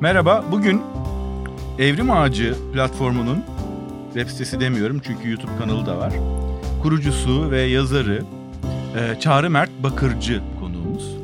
Merhaba, 0.00 0.44
bugün 0.52 0.82
Evrim 1.78 2.10
Ağacı 2.10 2.56
platformunun 2.72 3.44
web 4.14 4.28
sitesi 4.28 4.60
demiyorum 4.60 5.00
çünkü 5.04 5.30
YouTube 5.30 5.56
kanalı 5.58 5.86
da 5.86 5.98
var. 5.98 6.12
Kurucusu 6.82 7.50
ve 7.50 7.60
yazarı 7.60 8.24
e, 8.96 9.20
Çağrı 9.20 9.50
Mert 9.50 9.70
Bakırcı 9.82 10.42
konuğumuz. 10.60 11.16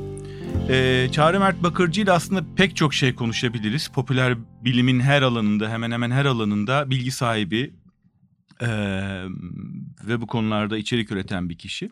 E, 0.69 1.09
Çağrı 1.13 1.41
Mert 1.41 1.63
Bakırcı 1.63 2.01
ile 2.01 2.13
aslında 2.13 2.45
pek 2.57 2.77
çok 2.77 2.95
şey 2.95 3.15
konuşabiliriz. 3.15 3.89
Popüler 3.89 4.39
bilimin 4.65 5.01
her 5.01 5.23
alanında, 5.23 5.71
hemen 5.71 5.91
hemen 5.91 6.11
her 6.11 6.25
alanında 6.25 6.91
bilgi 6.91 7.11
sahibi 7.11 7.75
e, 8.61 8.69
ve 10.07 10.21
bu 10.21 10.27
konularda 10.27 10.77
içerik 10.77 11.13
üreten 11.13 11.49
bir 11.49 11.59
kişi. 11.59 11.91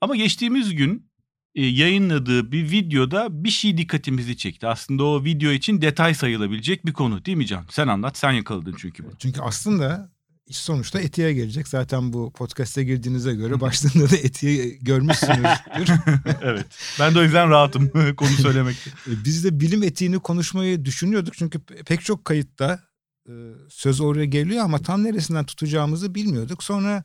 Ama 0.00 0.16
geçtiğimiz 0.16 0.74
gün 0.74 1.06
yayınladığı 1.54 2.52
bir 2.52 2.70
videoda 2.70 3.44
bir 3.44 3.50
şey 3.50 3.78
dikkatimizi 3.78 4.36
çekti. 4.36 4.66
Aslında 4.66 5.04
o 5.04 5.24
video 5.24 5.50
için 5.50 5.82
detay 5.82 6.14
sayılabilecek 6.14 6.86
bir 6.86 6.92
konu 6.92 7.24
değil 7.24 7.38
mi 7.38 7.46
Can? 7.46 7.64
Sen 7.70 7.88
anlat, 7.88 8.18
sen 8.18 8.32
yakaladın 8.32 8.74
çünkü 8.78 9.04
bunu. 9.04 9.12
Çünkü 9.18 9.40
aslında 9.40 10.14
iş 10.46 10.56
sonuçta 10.56 11.00
etiğe 11.00 11.32
gelecek. 11.32 11.68
Zaten 11.68 12.12
bu 12.12 12.32
podcast'e 12.32 12.84
girdiğinize 12.84 13.34
göre 13.34 13.60
başlığında 13.60 14.10
da 14.10 14.16
etiği 14.16 14.78
görmüşsünüzdür. 14.82 15.92
evet. 16.42 16.66
Ben 17.00 17.14
de 17.14 17.18
o 17.18 17.22
yüzden 17.22 17.50
rahatım 17.50 17.88
konu 18.16 18.30
söylemekte. 18.30 18.90
E, 18.90 19.24
biz 19.24 19.44
de 19.44 19.60
bilim 19.60 19.82
etiğini 19.82 20.18
konuşmayı 20.18 20.84
düşünüyorduk. 20.84 21.34
Çünkü 21.34 21.60
pek 21.60 22.00
çok 22.04 22.24
kayıtta 22.24 22.80
e, 23.28 23.32
söz 23.68 24.00
oraya 24.00 24.24
geliyor 24.24 24.64
ama 24.64 24.78
tam 24.78 25.04
neresinden 25.04 25.44
tutacağımızı 25.44 26.14
bilmiyorduk. 26.14 26.64
Sonra 26.64 27.04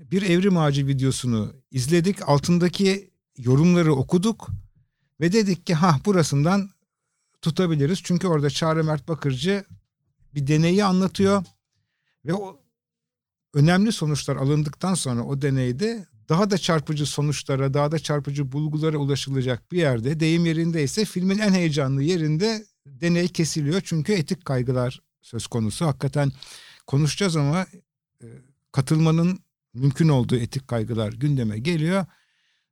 bir 0.00 0.22
evrim 0.22 0.58
ağacı 0.58 0.86
videosunu 0.86 1.52
izledik. 1.70 2.28
Altındaki 2.28 3.09
yorumları 3.44 3.94
okuduk 3.94 4.48
ve 5.20 5.32
dedik 5.32 5.66
ki 5.66 5.74
ha 5.74 5.96
burasından 6.04 6.70
tutabiliriz. 7.42 8.00
Çünkü 8.02 8.26
orada 8.26 8.50
Çağrı 8.50 8.84
Mert 8.84 9.08
Bakırcı 9.08 9.64
bir 10.34 10.46
deneyi 10.46 10.84
anlatıyor 10.84 11.44
ve 12.24 12.34
o 12.34 12.60
önemli 13.54 13.92
sonuçlar 13.92 14.36
alındıktan 14.36 14.94
sonra 14.94 15.22
o 15.22 15.42
deneyde 15.42 16.06
daha 16.28 16.50
da 16.50 16.58
çarpıcı 16.58 17.06
sonuçlara, 17.06 17.74
daha 17.74 17.92
da 17.92 17.98
çarpıcı 17.98 18.52
bulgulara 18.52 18.98
ulaşılacak 18.98 19.72
bir 19.72 19.78
yerde, 19.78 20.20
deyim 20.20 20.46
yerindeyse 20.46 21.04
filmin 21.04 21.38
en 21.38 21.52
heyecanlı 21.52 22.02
yerinde 22.02 22.64
deney 22.86 23.28
kesiliyor. 23.28 23.80
Çünkü 23.84 24.12
etik 24.12 24.44
kaygılar 24.44 25.00
söz 25.22 25.46
konusu. 25.46 25.86
Hakikaten 25.86 26.32
konuşacağız 26.86 27.36
ama 27.36 27.66
e, 28.22 28.26
katılmanın 28.72 29.38
mümkün 29.74 30.08
olduğu 30.08 30.36
etik 30.36 30.68
kaygılar 30.68 31.12
gündeme 31.12 31.58
geliyor 31.58 32.06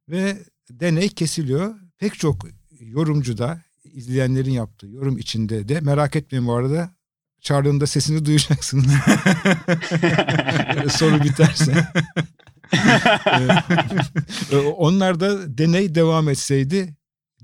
ve 0.08 0.44
deney 0.70 1.08
kesiliyor. 1.08 1.74
Pek 1.98 2.18
çok 2.18 2.46
yorumcu 2.80 3.38
da 3.38 3.62
izleyenlerin 3.84 4.50
yaptığı 4.50 4.86
yorum 4.86 5.18
içinde 5.18 5.68
de 5.68 5.80
merak 5.80 6.16
etmeyin 6.16 6.46
bu 6.46 6.54
arada 6.54 6.94
çağrının 7.40 7.84
sesini 7.84 8.24
duyacaksınız. 8.24 8.86
Soru 10.88 11.24
biterse. 11.24 11.88
Onlar 14.76 15.20
da 15.20 15.58
deney 15.58 15.94
devam 15.94 16.28
etseydi 16.28 16.96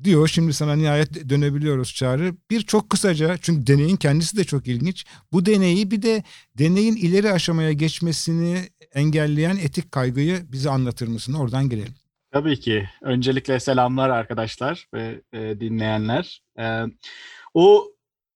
diyor. 0.04 0.28
Şimdi 0.28 0.52
sana 0.52 0.76
nihayet 0.76 1.28
dönebiliyoruz 1.28 1.94
Çağrı. 1.94 2.36
Bir 2.50 2.60
çok 2.60 2.90
kısaca 2.90 3.36
çünkü 3.36 3.66
deneyin 3.66 3.96
kendisi 3.96 4.36
de 4.36 4.44
çok 4.44 4.68
ilginç. 4.68 5.04
Bu 5.32 5.46
deneyi 5.46 5.90
bir 5.90 6.02
de 6.02 6.22
deneyin 6.58 6.96
ileri 6.96 7.32
aşamaya 7.32 7.72
geçmesini 7.72 8.68
engelleyen 8.94 9.56
etik 9.56 9.92
kaygıyı 9.92 10.52
bize 10.52 10.70
anlatır 10.70 11.08
mısın? 11.08 11.32
Oradan 11.32 11.68
gelelim. 11.68 11.94
Tabii 12.34 12.60
ki. 12.60 12.88
Öncelikle 13.02 13.60
selamlar 13.60 14.10
arkadaşlar 14.10 14.88
ve 14.94 15.20
e, 15.32 15.60
dinleyenler. 15.60 16.42
E, 16.58 16.82
o 17.54 17.92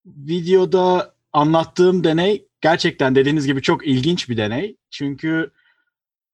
videoda 0.07 1.15
anlattığım 1.33 2.05
deney 2.05 2.47
gerçekten 2.61 3.15
dediğiniz 3.15 3.47
gibi 3.47 3.63
çok 3.63 3.87
ilginç 3.87 4.29
bir 4.29 4.37
deney. 4.37 4.77
Çünkü 4.91 5.51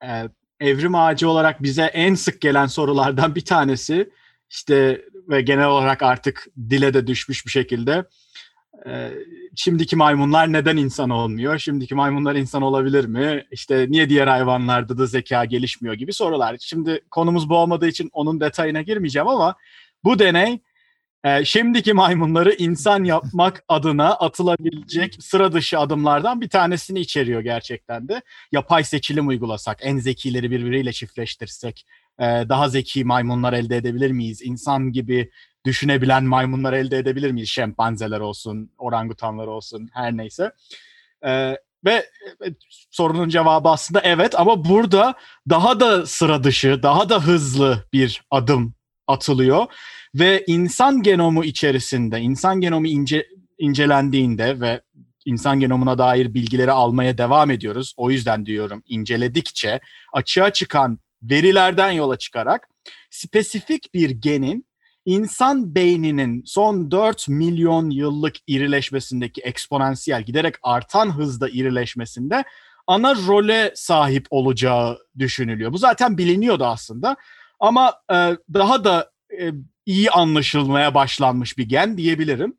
e, 0.05 0.29
evrim 0.61 0.95
ağacı 0.95 1.29
olarak 1.31 1.63
bize 1.63 1.83
en 1.83 2.15
sık 2.15 2.41
gelen 2.41 2.67
sorulardan 2.67 3.35
bir 3.35 3.45
tanesi 3.45 4.11
işte 4.51 5.05
ve 5.29 5.41
genel 5.43 5.67
olarak 5.67 6.03
artık 6.03 6.47
dile 6.71 6.95
de 6.95 7.07
düşmüş 7.07 7.47
bir 7.47 7.51
şekilde 7.51 8.05
e, 8.87 9.11
şimdiki 9.57 9.97
maymunlar 9.97 10.53
neden 10.53 10.77
insan 10.77 11.11
olmuyor? 11.11 11.59
Şimdiki 11.59 11.95
maymunlar 11.95 12.35
insan 12.35 12.63
olabilir 12.63 13.05
mi? 13.05 13.45
İşte 13.51 13.87
niye 13.89 14.09
diğer 14.09 14.27
hayvanlarda 14.27 14.99
da 14.99 15.07
zeka 15.07 15.45
gelişmiyor 15.45 15.95
gibi 15.95 16.13
sorular. 16.13 16.57
Şimdi 16.61 17.01
konumuz 17.11 17.49
bu 17.49 17.57
olmadığı 17.57 17.89
için 17.89 18.11
onun 18.13 18.41
detayına 18.41 18.83
girmeyeceğim 18.83 19.29
ama 19.29 19.55
bu 20.05 20.19
deney 20.19 20.61
e, 21.25 21.45
şimdiki 21.45 21.93
maymunları 21.93 22.55
insan 22.59 23.05
yapmak 23.05 23.65
adına 23.69 24.15
atılabilecek 24.15 25.17
sıra 25.21 25.53
dışı 25.53 25.79
adımlardan 25.79 26.41
bir 26.41 26.49
tanesini 26.49 27.01
içeriyor 27.01 27.41
gerçekten 27.41 28.09
de. 28.09 28.23
Yapay 28.53 28.85
seçilim 28.85 29.29
uygulasak, 29.29 29.79
en 29.83 29.99
zekileri 29.99 30.51
birbiriyle 30.51 30.93
çiftleştirsek, 30.93 31.87
e, 32.19 32.25
daha 32.25 32.69
zeki 32.69 33.05
maymunlar 33.05 33.53
elde 33.53 33.77
edebilir 33.77 34.11
miyiz? 34.11 34.43
İnsan 34.43 34.93
gibi 34.93 35.31
düşünebilen 35.65 36.25
maymunlar 36.25 36.73
elde 36.73 36.99
edebilir 36.99 37.31
miyiz? 37.31 37.49
Şempanzeler 37.49 38.21
olsun, 38.21 38.71
orangutanlar 38.79 39.47
olsun, 39.47 39.89
her 39.93 40.17
neyse. 40.17 40.53
E, 41.27 41.57
ve 41.85 41.93
e, 42.45 42.47
sorunun 42.91 43.29
cevabı 43.29 43.69
aslında 43.69 44.01
evet 44.01 44.41
ama 44.41 44.65
burada 44.65 45.15
daha 45.51 45.81
da 45.81 46.07
sıra 46.07 46.45
dışı, 46.45 46.83
daha 46.83 47.09
da 47.09 47.23
hızlı 47.27 47.85
bir 47.93 48.23
adım 48.31 48.75
atılıyor 49.07 49.67
ve 50.15 50.45
insan 50.47 51.03
genomu 51.03 51.45
içerisinde, 51.45 52.21
insan 52.21 52.61
genomu 52.61 52.87
ince, 52.87 53.27
incelendiğinde 53.59 54.61
ve 54.61 54.81
insan 55.25 55.61
genomuna 55.61 55.99
dair 55.99 56.35
bilgileri 56.35 56.73
almaya 56.73 57.19
devam 57.19 57.51
ediyoruz. 57.51 57.95
O 57.97 58.11
yüzden 58.11 58.47
diyorum 58.47 58.83
inceledikçe 58.87 59.81
açığa 60.13 60.53
çıkan 60.53 60.99
verilerden 61.23 61.91
yola 61.91 62.19
çıkarak 62.19 62.69
spesifik 63.11 63.95
bir 63.95 64.11
genin 64.11 64.67
insan 65.05 65.75
beyninin 65.75 66.43
son 66.47 66.91
4 66.91 67.29
milyon 67.29 67.91
yıllık 67.91 68.35
irileşmesindeki 68.47 69.41
eksponansiyel 69.41 70.23
giderek 70.23 70.55
artan 70.63 71.11
hızda 71.11 71.49
irileşmesinde 71.49 72.45
ana 72.87 73.15
role 73.15 73.73
sahip 73.75 74.27
olacağı 74.31 74.99
düşünülüyor. 75.19 75.73
Bu 75.73 75.79
zaten 75.79 76.19
biliniyordu 76.19 76.65
aslında 76.65 77.17
ama 77.61 77.95
e, 78.13 78.37
daha 78.55 78.85
da 78.85 79.11
e, 79.41 79.51
iyi 79.87 80.11
anlaşılmaya 80.11 80.95
başlanmış 80.95 81.59
bir 81.59 81.69
gen 81.69 81.97
diyebilirim. 81.97 82.59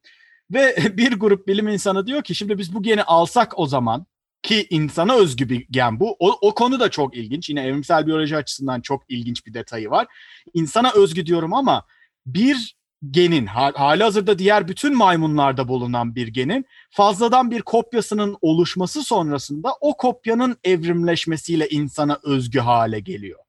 Ve 0.54 0.76
bir 0.98 1.12
grup 1.12 1.48
bilim 1.48 1.68
insanı 1.68 2.08
diyor 2.08 2.24
ki 2.24 2.36
şimdi 2.36 2.58
biz 2.58 2.74
bu 2.74 2.84
geni 2.84 3.04
alsak 3.04 3.60
o 3.60 3.66
zaman 3.68 4.06
ki 4.44 4.68
insana 4.70 5.16
özgü 5.16 5.50
bir 5.50 5.68
gen 5.72 6.00
bu. 6.00 6.16
O, 6.20 6.38
o 6.42 6.54
konu 6.54 6.80
da 6.80 6.90
çok 6.90 7.18
ilginç. 7.18 7.50
Yine 7.50 7.64
evrimsel 7.64 8.08
biyoloji 8.08 8.38
açısından 8.38 8.82
çok 8.82 9.04
ilginç 9.10 9.46
bir 9.46 9.54
detayı 9.54 9.90
var. 9.90 10.08
İnsana 10.54 10.92
özgü 10.92 11.26
diyorum 11.26 11.54
ama 11.54 11.86
bir 12.26 12.76
genin 13.12 13.46
hali 13.46 14.04
hazırda 14.04 14.40
diğer 14.40 14.68
bütün 14.68 14.98
maymunlarda 14.98 15.68
bulunan 15.68 16.16
bir 16.16 16.28
genin 16.28 16.66
fazladan 16.90 17.52
bir 17.52 17.62
kopyasının 17.62 18.38
oluşması 18.42 19.04
sonrasında 19.04 19.74
o 19.82 19.98
kopyanın 19.98 20.58
evrimleşmesiyle 20.64 21.70
insana 21.70 22.20
özgü 22.24 22.60
hale 22.60 23.00
geliyor. 23.00 23.40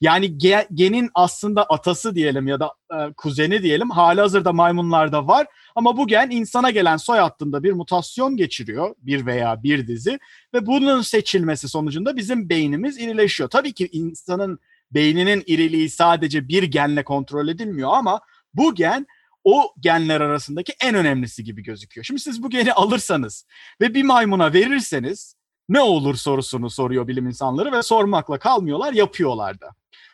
Yani 0.00 0.38
ge, 0.38 0.66
genin 0.74 1.10
aslında 1.14 1.64
atası 1.64 2.14
diyelim 2.14 2.46
ya 2.48 2.60
da 2.60 2.72
e, 2.92 3.12
kuzeni 3.12 3.62
diyelim 3.62 3.90
hali 3.90 4.20
hazırda 4.20 4.52
maymunlarda 4.52 5.26
var 5.26 5.46
ama 5.74 5.96
bu 5.96 6.06
gen 6.06 6.30
insana 6.30 6.70
gelen 6.70 6.96
soy 6.96 7.18
hattında 7.18 7.62
bir 7.62 7.72
mutasyon 7.72 8.36
geçiriyor 8.36 8.94
bir 8.98 9.26
veya 9.26 9.62
bir 9.62 9.86
dizi 9.86 10.18
ve 10.54 10.66
bunun 10.66 11.02
seçilmesi 11.02 11.68
sonucunda 11.68 12.16
bizim 12.16 12.48
beynimiz 12.48 12.98
irileşiyor. 12.98 13.50
Tabii 13.50 13.72
ki 13.72 13.88
insanın 13.92 14.58
beyninin 14.90 15.42
iriliği 15.46 15.90
sadece 15.90 16.48
bir 16.48 16.62
genle 16.62 17.04
kontrol 17.04 17.48
edilmiyor 17.48 17.90
ama 17.92 18.20
bu 18.54 18.74
gen 18.74 19.06
o 19.44 19.74
genler 19.80 20.20
arasındaki 20.20 20.72
en 20.80 20.94
önemlisi 20.94 21.44
gibi 21.44 21.62
gözüküyor. 21.62 22.04
Şimdi 22.04 22.20
siz 22.20 22.42
bu 22.42 22.50
geni 22.50 22.72
alırsanız 22.72 23.46
ve 23.80 23.94
bir 23.94 24.02
maymuna 24.02 24.52
verirseniz 24.52 25.36
ne 25.68 25.80
olur 25.80 26.14
sorusunu 26.14 26.70
soruyor 26.70 27.08
bilim 27.08 27.26
insanları 27.26 27.72
ve 27.72 27.82
sormakla 27.82 28.38
kalmıyorlar, 28.38 28.92
yapıyorlar 28.92 29.60
da. 29.60 29.70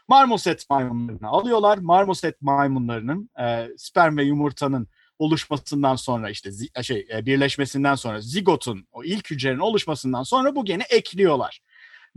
Marmoset 0.09 0.71
maymunlarını 0.71 1.29
alıyorlar. 1.29 1.79
Marmoset 1.79 2.43
maymunlarının 2.43 3.31
e, 3.41 3.69
sperm 3.77 4.17
ve 4.17 4.25
yumurtanın 4.25 4.89
oluşmasından 5.19 5.97
sonra 5.97 6.31
işte 6.31 6.51
şey 6.83 7.07
e, 7.15 7.27
birleşmesinden 7.27 7.95
sonra 7.95 8.21
zigotun 8.21 8.87
o 8.93 9.05
ilk 9.05 9.31
hücrenin 9.31 9.59
oluşmasından 9.59 10.23
sonra 10.23 10.55
bu 10.55 10.65
geni 10.65 10.83
ekliyorlar. 10.83 11.61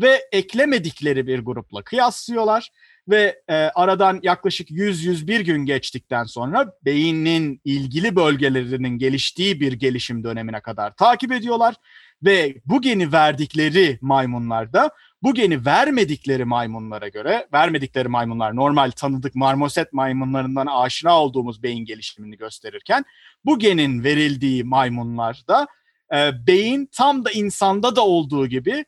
Ve 0.01 0.21
eklemedikleri 0.31 1.27
bir 1.27 1.39
grupla 1.39 1.83
kıyaslıyorlar 1.83 2.69
ve 3.09 3.41
e, 3.47 3.55
aradan 3.55 4.19
yaklaşık 4.23 4.69
100-101 4.69 5.43
gün 5.43 5.65
geçtikten 5.65 6.23
sonra 6.23 6.73
beynin 6.85 7.61
ilgili 7.65 8.15
bölgelerinin 8.15 8.97
geliştiği 8.97 9.59
bir 9.59 9.73
gelişim 9.73 10.23
dönemine 10.23 10.61
kadar 10.61 10.95
takip 10.95 11.31
ediyorlar 11.31 11.75
Ve 12.23 12.61
bu 12.65 12.81
geni 12.81 13.11
verdikleri 13.11 13.97
maymunlarda 14.01 14.91
bu 15.23 15.33
geni 15.33 15.65
vermedikleri 15.65 16.45
maymunlara 16.45 17.07
göre, 17.07 17.47
vermedikleri 17.53 18.07
maymunlar 18.07 18.55
normal 18.55 18.91
tanıdık 18.91 19.35
marmoset 19.35 19.93
maymunlarından 19.93 20.65
aşina 20.65 21.21
olduğumuz 21.21 21.63
beyin 21.63 21.85
gelişimini 21.85 22.37
gösterirken 22.37 23.05
bu 23.45 23.59
genin 23.59 24.03
verildiği 24.03 24.63
maymunlarda 24.63 25.67
e, 26.13 26.47
beyin 26.47 26.89
tam 26.91 27.25
da 27.25 27.31
insanda 27.31 27.95
da 27.95 28.05
olduğu 28.05 28.47
gibi 28.47 28.85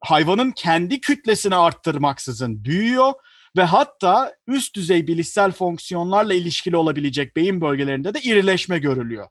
hayvanın 0.00 0.50
kendi 0.50 1.00
kütlesini 1.00 1.54
arttırmaksızın 1.56 2.64
büyüyor 2.64 3.12
ve 3.56 3.62
hatta 3.62 4.34
üst 4.46 4.76
düzey 4.76 5.06
bilişsel 5.06 5.52
fonksiyonlarla 5.52 6.34
ilişkili 6.34 6.76
olabilecek 6.76 7.36
beyin 7.36 7.60
bölgelerinde 7.60 8.14
de 8.14 8.20
irileşme 8.20 8.78
görülüyor. 8.78 9.28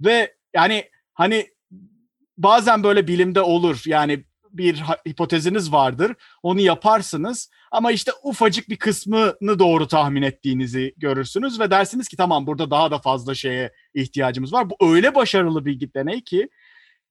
Ve 0.00 0.34
yani 0.54 0.90
hani 1.14 1.46
bazen 2.38 2.82
böyle 2.82 3.08
bilimde 3.08 3.40
olur 3.40 3.82
yani 3.86 4.24
bir 4.52 4.82
hipoteziniz 5.08 5.72
vardır. 5.72 6.12
Onu 6.42 6.60
yaparsınız 6.60 7.50
ama 7.70 7.92
işte 7.92 8.12
ufacık 8.22 8.68
bir 8.68 8.76
kısmını 8.76 9.58
doğru 9.58 9.88
tahmin 9.88 10.22
ettiğinizi 10.22 10.94
görürsünüz 10.96 11.60
ve 11.60 11.70
dersiniz 11.70 12.08
ki 12.08 12.16
tamam 12.16 12.46
burada 12.46 12.70
daha 12.70 12.90
da 12.90 12.98
fazla 12.98 13.34
şeye 13.34 13.72
ihtiyacımız 13.94 14.52
var. 14.52 14.70
Bu 14.70 14.76
öyle 14.92 15.14
başarılı 15.14 15.64
bir 15.64 15.94
deney 15.94 16.24
ki 16.24 16.48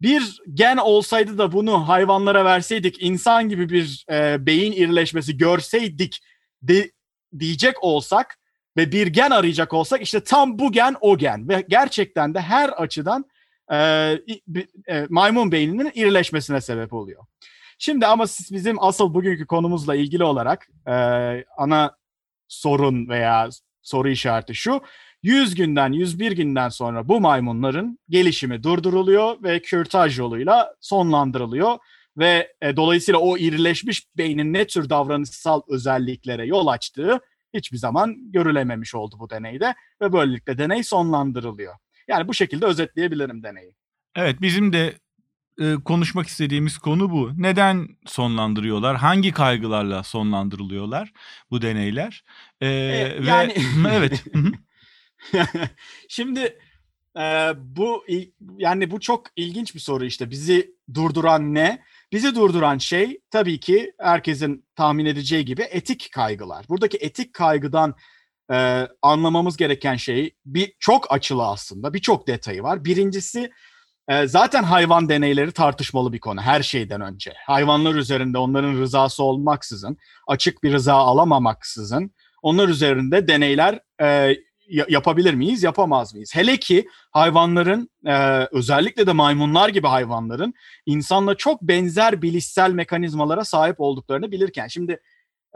bir 0.01 0.42
gen 0.53 0.77
olsaydı 0.77 1.38
da 1.38 1.51
bunu 1.51 1.88
hayvanlara 1.88 2.45
verseydik, 2.45 3.01
insan 3.03 3.50
gibi 3.50 3.69
bir 3.69 4.06
e, 4.12 4.45
beyin 4.45 4.71
irileşmesi 4.71 5.38
görseydik 5.38 6.21
de, 6.62 6.92
diyecek 7.39 7.83
olsak 7.83 8.38
ve 8.77 8.92
bir 8.92 9.07
gen 9.07 9.31
arayacak 9.31 9.74
olsak 9.74 10.01
işte 10.01 10.24
tam 10.24 10.59
bu 10.59 10.71
gen 10.71 10.95
o 11.01 11.18
gen 11.18 11.50
ve 11.50 11.65
gerçekten 11.69 12.33
de 12.33 12.42
her 12.42 12.69
açıdan 12.69 13.25
e, 13.71 13.77
e, 14.88 15.06
maymun 15.09 15.51
beyninin 15.51 15.92
irileşmesine 15.95 16.62
sebep 16.62 16.94
oluyor. 16.94 17.25
Şimdi 17.77 18.06
ama 18.06 18.27
siz 18.27 18.51
bizim 18.51 18.83
asıl 18.83 19.13
bugünkü 19.13 19.48
konumuzla 19.48 19.95
ilgili 19.95 20.24
olarak 20.24 20.68
e, 20.88 20.94
ana 21.57 21.98
sorun 22.48 23.09
veya 23.09 23.50
soru 23.81 24.09
işareti 24.09 24.56
şu. 24.56 24.81
100 25.25 25.56
günden 25.56 25.92
101 25.92 26.31
günden 26.31 26.69
sonra 26.69 27.07
bu 27.07 27.22
maymunların 27.22 28.00
gelişimi 28.10 28.63
durduruluyor 28.63 29.44
ve 29.44 29.62
kürtaj 29.62 30.19
yoluyla 30.19 30.74
sonlandırılıyor 30.81 31.77
ve 32.18 32.54
e, 32.62 32.75
dolayısıyla 32.75 33.19
o 33.19 33.38
irileşmiş 33.38 34.07
beynin 34.18 34.54
ne 34.54 34.68
tür 34.68 34.89
davranışsal 34.89 35.62
özelliklere 35.69 36.45
yol 36.45 36.68
açtığı 36.68 37.19
hiçbir 37.54 37.77
zaman 37.77 38.31
görülememiş 38.31 38.95
oldu 38.95 39.16
bu 39.19 39.30
deneyde 39.30 39.75
ve 40.01 40.13
böylelikle 40.13 40.57
deney 40.57 40.83
sonlandırılıyor. 40.83 41.74
Yani 42.07 42.27
bu 42.27 42.33
şekilde 42.33 42.66
özetleyebilirim 42.66 43.44
deneyi. 43.44 43.74
Evet 44.16 44.42
bizim 44.42 44.74
de 44.74 44.94
e, 45.60 45.75
konuşmak 45.86 46.27
istediğimiz 46.27 46.77
konu 46.77 47.12
bu. 47.12 47.31
Neden 47.38 47.88
sonlandırıyorlar? 48.06 48.98
Hangi 48.98 49.31
kaygılarla 49.31 50.04
sonlandırılıyorlar 50.04 51.12
bu 51.51 51.62
deneyler? 51.62 52.24
E, 52.62 52.68
e, 52.68 53.19
yani 53.25 53.54
ve, 53.86 53.89
evet. 53.94 54.24
Şimdi 56.10 56.60
e, 57.18 57.51
bu 57.57 58.06
yani 58.57 58.92
bu 58.92 59.00
çok 59.00 59.24
ilginç 59.36 59.75
bir 59.75 59.80
soru 59.80 60.06
işte. 60.06 60.30
Bizi 60.30 60.75
durduran 60.94 61.54
ne? 61.54 61.83
Bizi 62.12 62.36
durduran 62.36 62.77
şey 62.77 63.22
tabii 63.31 63.60
ki 63.60 63.94
herkesin 64.00 64.66
tahmin 64.75 65.06
edeceği 65.06 65.45
gibi 65.45 65.62
etik 65.62 66.10
kaygılar. 66.13 66.66
Buradaki 66.69 66.98
etik 66.98 67.33
kaygıdan 67.33 67.95
e, 68.51 68.88
anlamamız 69.01 69.57
gereken 69.57 69.95
şey 69.95 70.36
bir 70.45 70.74
çok 70.80 71.13
açılı 71.13 71.48
aslında. 71.48 71.94
Birçok 71.94 72.27
detayı 72.27 72.63
var. 72.63 72.86
Birincisi 72.86 73.51
e, 74.07 74.27
zaten 74.27 74.63
hayvan 74.63 75.10
deneyleri 75.10 75.51
tartışmalı 75.51 76.13
bir 76.13 76.19
konu 76.19 76.42
her 76.42 76.63
şeyden 76.63 77.01
önce. 77.01 77.33
Hayvanlar 77.45 77.95
üzerinde 77.95 78.38
onların 78.38 78.74
rızası 78.74 79.24
olmaksızın, 79.24 79.98
açık 80.27 80.63
bir 80.63 80.74
rıza 80.74 80.94
alamamaksızın 80.94 82.12
onlar 82.42 82.69
üzerinde 82.69 83.27
deneyler 83.27 83.80
e, 84.01 84.36
yapabilir 84.67 85.33
miyiz, 85.33 85.63
yapamaz 85.63 86.13
mıyız? 86.13 86.35
Hele 86.35 86.57
ki 86.57 86.88
hayvanların, 87.12 87.89
e, 88.06 88.47
özellikle 88.51 89.07
de 89.07 89.12
maymunlar 89.12 89.69
gibi 89.69 89.88
hayvanların 89.88 90.53
insanla 90.85 91.35
çok 91.35 91.62
benzer 91.62 92.21
bilişsel 92.21 92.71
mekanizmalara 92.71 93.45
sahip 93.45 93.79
olduklarını 93.79 94.31
bilirken. 94.31 94.67
Şimdi 94.67 95.01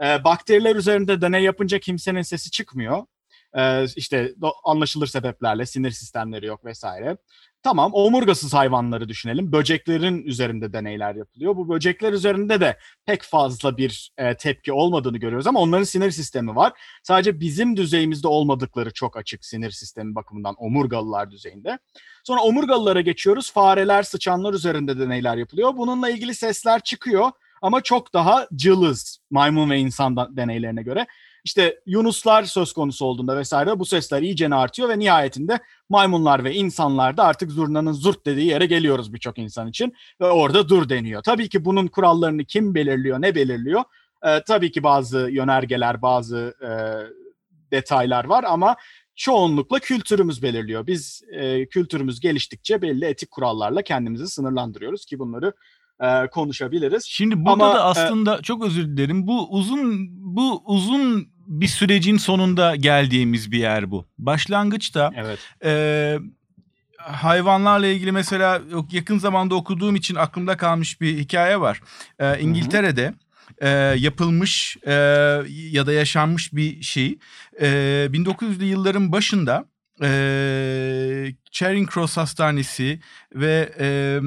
e, 0.04 0.24
bakteriler 0.24 0.76
üzerinde 0.76 1.20
deney 1.20 1.42
yapınca 1.42 1.78
kimsenin 1.78 2.22
sesi 2.22 2.50
çıkmıyor. 2.50 3.06
E, 3.54 3.84
işte 3.96 4.34
anlaşılır 4.64 5.06
sebeplerle 5.06 5.66
sinir 5.66 5.90
sistemleri 5.90 6.46
yok 6.46 6.64
vesaire. 6.64 7.16
Tamam 7.62 7.90
omurgasız 7.94 8.54
hayvanları 8.54 9.08
düşünelim. 9.08 9.52
Böceklerin 9.52 10.22
üzerinde 10.22 10.72
deneyler 10.72 11.14
yapılıyor. 11.14 11.56
Bu 11.56 11.68
böcekler 11.68 12.12
üzerinde 12.12 12.60
de 12.60 12.78
pek 13.06 13.22
fazla 13.22 13.76
bir 13.76 14.12
e, 14.18 14.36
tepki 14.36 14.72
olmadığını 14.72 15.18
görüyoruz 15.18 15.46
ama 15.46 15.60
onların 15.60 15.84
sinir 15.84 16.10
sistemi 16.10 16.56
var. 16.56 16.72
Sadece 17.02 17.40
bizim 17.40 17.76
düzeyimizde 17.76 18.28
olmadıkları 18.28 18.92
çok 18.92 19.16
açık 19.16 19.44
sinir 19.44 19.70
sistemi 19.70 20.14
bakımından 20.14 20.54
omurgalılar 20.58 21.30
düzeyinde. 21.30 21.78
Sonra 22.24 22.40
omurgalılara 22.40 23.00
geçiyoruz. 23.00 23.52
Fareler, 23.52 24.02
sıçanlar 24.02 24.54
üzerinde 24.54 24.98
deneyler 24.98 25.36
yapılıyor. 25.36 25.76
Bununla 25.76 26.10
ilgili 26.10 26.34
sesler 26.34 26.80
çıkıyor 26.80 27.30
ama 27.62 27.80
çok 27.80 28.14
daha 28.14 28.46
cılız 28.54 29.18
maymun 29.30 29.70
ve 29.70 29.78
insan 29.78 30.36
deneylerine 30.36 30.82
göre. 30.82 31.06
İşte 31.44 31.80
yunuslar 31.86 32.42
söz 32.42 32.72
konusu 32.72 33.04
olduğunda 33.04 33.36
vesaire 33.36 33.78
bu 33.78 33.86
sesler 33.86 34.22
iyice 34.22 34.48
artıyor 34.54 34.88
ve 34.88 34.98
nihayetinde 34.98 35.58
maymunlar 35.88 36.44
ve 36.44 36.54
insanlarda 36.54 37.24
artık 37.24 37.50
zurnanın 37.50 37.92
zurt 37.92 38.26
dediği 38.26 38.46
yere 38.46 38.66
geliyoruz 38.66 39.12
birçok 39.12 39.38
insan 39.38 39.68
için 39.68 39.94
ve 40.20 40.24
orada 40.24 40.68
dur 40.68 40.88
deniyor. 40.88 41.22
Tabii 41.22 41.48
ki 41.48 41.64
bunun 41.64 41.86
kurallarını 41.86 42.44
kim 42.44 42.74
belirliyor, 42.74 43.22
ne 43.22 43.34
belirliyor? 43.34 43.84
Ee, 44.26 44.42
tabii 44.46 44.72
ki 44.72 44.82
bazı 44.82 45.18
yönergeler, 45.18 46.02
bazı 46.02 46.54
e, 46.62 46.70
detaylar 47.70 48.24
var 48.24 48.44
ama 48.44 48.76
çoğunlukla 49.16 49.78
kültürümüz 49.78 50.42
belirliyor. 50.42 50.86
Biz 50.86 51.22
e, 51.32 51.66
kültürümüz 51.66 52.20
geliştikçe 52.20 52.82
belli 52.82 53.04
etik 53.04 53.30
kurallarla 53.30 53.82
kendimizi 53.82 54.28
sınırlandırıyoruz 54.28 55.04
ki 55.04 55.18
bunları 55.18 55.52
e, 56.00 56.26
konuşabiliriz. 56.26 57.04
Şimdi 57.08 57.44
burada 57.44 57.64
Ama, 57.64 57.74
da 57.74 57.78
e, 57.78 57.82
aslında 57.82 58.38
e, 58.38 58.42
çok 58.42 58.64
özür 58.64 58.84
dilerim. 58.84 59.26
Bu 59.26 59.48
uzun 59.50 60.08
bu 60.10 60.62
uzun 60.64 61.28
bir 61.46 61.66
sürecin 61.66 62.16
sonunda 62.16 62.76
geldiğimiz 62.76 63.52
bir 63.52 63.58
yer 63.58 63.90
bu. 63.90 64.06
Başlangıçta 64.18 65.10
evet. 65.16 65.38
e, 65.64 66.18
hayvanlarla 66.98 67.86
ilgili 67.86 68.12
mesela 68.12 68.60
yakın 68.92 69.18
zamanda 69.18 69.54
okuduğum 69.54 69.96
için 69.96 70.14
aklımda 70.14 70.56
kalmış 70.56 71.00
bir 71.00 71.18
hikaye 71.18 71.60
var. 71.60 71.80
E, 72.18 72.40
İngiltere'de 72.40 73.14
e, 73.58 73.68
yapılmış 73.98 74.76
e, 74.86 74.92
ya 75.54 75.86
da 75.86 75.92
yaşanmış 75.92 76.52
bir 76.52 76.82
şey. 76.82 77.18
E, 77.60 77.66
1900'lü 78.12 78.64
yılların 78.64 79.12
başında 79.12 79.64
e, 80.02 81.34
Charing 81.50 81.90
Cross 81.90 82.16
Hastanesi 82.16 83.00
ve 83.34 83.72
e, 83.80 84.18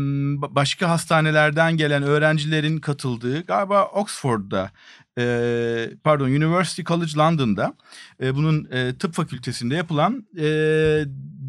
başka 0.55 0.89
hastanelerden 0.89 1.77
gelen 1.77 2.03
öğrencilerin 2.03 2.77
katıldığı 2.77 3.45
galiba 3.45 3.85
Oxford'da 3.85 4.71
e, 5.17 5.89
pardon 6.03 6.25
University 6.25 6.81
College 6.81 7.11
London'da 7.17 7.73
e, 8.21 8.35
bunun 8.35 8.67
e, 8.71 8.97
tıp 8.97 9.13
fakültesinde 9.13 9.75
yapılan 9.75 10.27
e, 10.37 10.43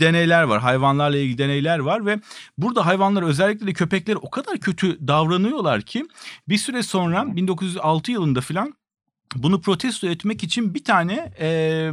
deneyler 0.01 0.43
var. 0.43 0.61
Hayvanlarla 0.61 1.17
ilgili 1.17 1.39
deneyler 1.39 1.79
var 1.79 2.07
ve 2.07 2.21
burada 2.59 2.87
hayvanlar 2.87 3.23
özellikle 3.23 3.67
de 3.67 3.73
köpekler 3.73 4.15
o 4.15 4.31
kadar 4.31 4.59
kötü 4.59 5.09
davranıyorlar 5.09 5.83
ki 5.83 6.07
bir 6.49 6.59
süre 6.59 6.83
sonra 6.83 7.37
1906 7.37 8.13
yılında 8.13 8.41
filan 8.41 8.75
bunu 9.37 9.61
protesto 9.61 10.07
etmek 10.07 10.45
için 10.45 10.75
bir 10.75 10.85
tane 10.85 11.33
e, 11.41 11.91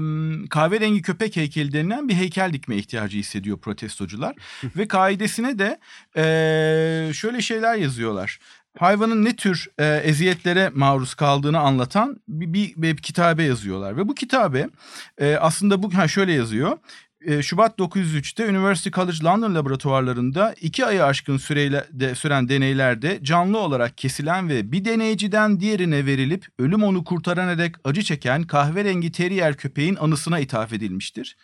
kahverengi 0.49 1.01
köpek 1.01 1.35
heykeli 1.35 1.73
denilen 1.73 2.09
bir 2.09 2.13
heykel 2.13 2.53
dikme 2.53 2.75
ihtiyacı 2.75 3.17
hissediyor 3.17 3.57
protestocular. 3.59 4.35
Ve 4.77 4.87
kaidesine 4.87 5.59
de 5.59 5.79
e, 6.17 7.13
şöyle 7.13 7.41
şeyler 7.41 7.75
yazıyorlar. 7.75 8.39
Hayvanın 8.79 9.25
ne 9.25 9.35
tür 9.35 9.67
e, 9.77 9.85
eziyetlere 9.85 10.69
maruz 10.75 11.13
kaldığını 11.13 11.59
anlatan 11.59 12.17
bir, 12.27 12.53
bir, 12.53 12.75
bir 12.75 12.97
kitabe 12.97 13.43
yazıyorlar. 13.43 13.97
Ve 13.97 14.07
bu 14.07 14.15
kitabe 14.15 14.69
e, 15.17 15.35
aslında 15.35 15.83
bu 15.83 15.93
ha 15.93 16.07
şöyle 16.07 16.33
yazıyor. 16.33 16.77
E, 17.25 17.41
Şubat 17.41 17.79
903'te 17.79 18.49
University 18.49 18.89
College 18.89 19.23
London 19.23 19.55
laboratuvarlarında 19.55 20.55
iki 20.61 20.85
ayı 20.85 21.05
aşkın 21.05 21.37
süreyle 21.37 21.85
de, 21.91 22.15
süren 22.15 22.49
deneylerde 22.49 23.19
canlı 23.23 23.57
olarak 23.57 23.97
kesilen 23.97 24.49
ve 24.49 24.71
bir 24.71 24.85
deneyciden 24.85 25.59
diğerine 25.59 26.05
verilip 26.05 26.47
ölüm 26.59 26.83
onu 26.83 27.03
kurtarana 27.03 27.57
dek 27.57 27.75
acı 27.83 28.03
çeken 28.03 28.43
kahverengi 28.43 29.11
terrier 29.11 29.57
köpeğin 29.57 29.95
anısına 29.95 30.39
ithaf 30.39 30.73
edilmiştir. 30.73 31.37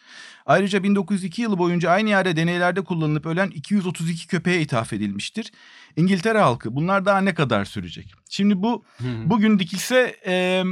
Ayrıca 0.45 0.83
1902 0.83 1.41
yılı 1.41 1.57
boyunca 1.57 1.91
aynı 1.91 2.09
yerde 2.09 2.35
deneylerde 2.35 2.81
kullanılıp 2.81 3.25
ölen 3.25 3.49
232 3.49 4.27
köpeğe 4.27 4.61
ithaf 4.61 4.93
edilmiştir. 4.93 5.51
İngiltere 5.95 6.39
halkı 6.39 6.75
bunlar 6.75 7.05
daha 7.05 7.21
ne 7.21 7.33
kadar 7.33 7.65
sürecek? 7.65 8.13
Şimdi 8.29 8.61
bu 8.61 8.83
bugün 9.25 9.59
dikilse... 9.59 10.15
E, 10.27 10.63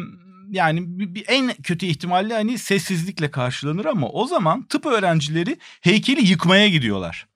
yani 0.49 0.99
bir, 0.99 1.15
bir 1.15 1.25
en 1.27 1.53
kötü 1.53 1.85
ihtimalle 1.85 2.33
hani 2.33 2.57
sessizlikle 2.57 3.31
karşılanır 3.31 3.85
ama 3.85 4.09
o 4.09 4.27
zaman 4.27 4.63
tıp 4.63 4.85
öğrencileri 4.85 5.57
heykeli 5.81 6.27
yıkmaya 6.27 6.67
gidiyorlar. 6.67 7.27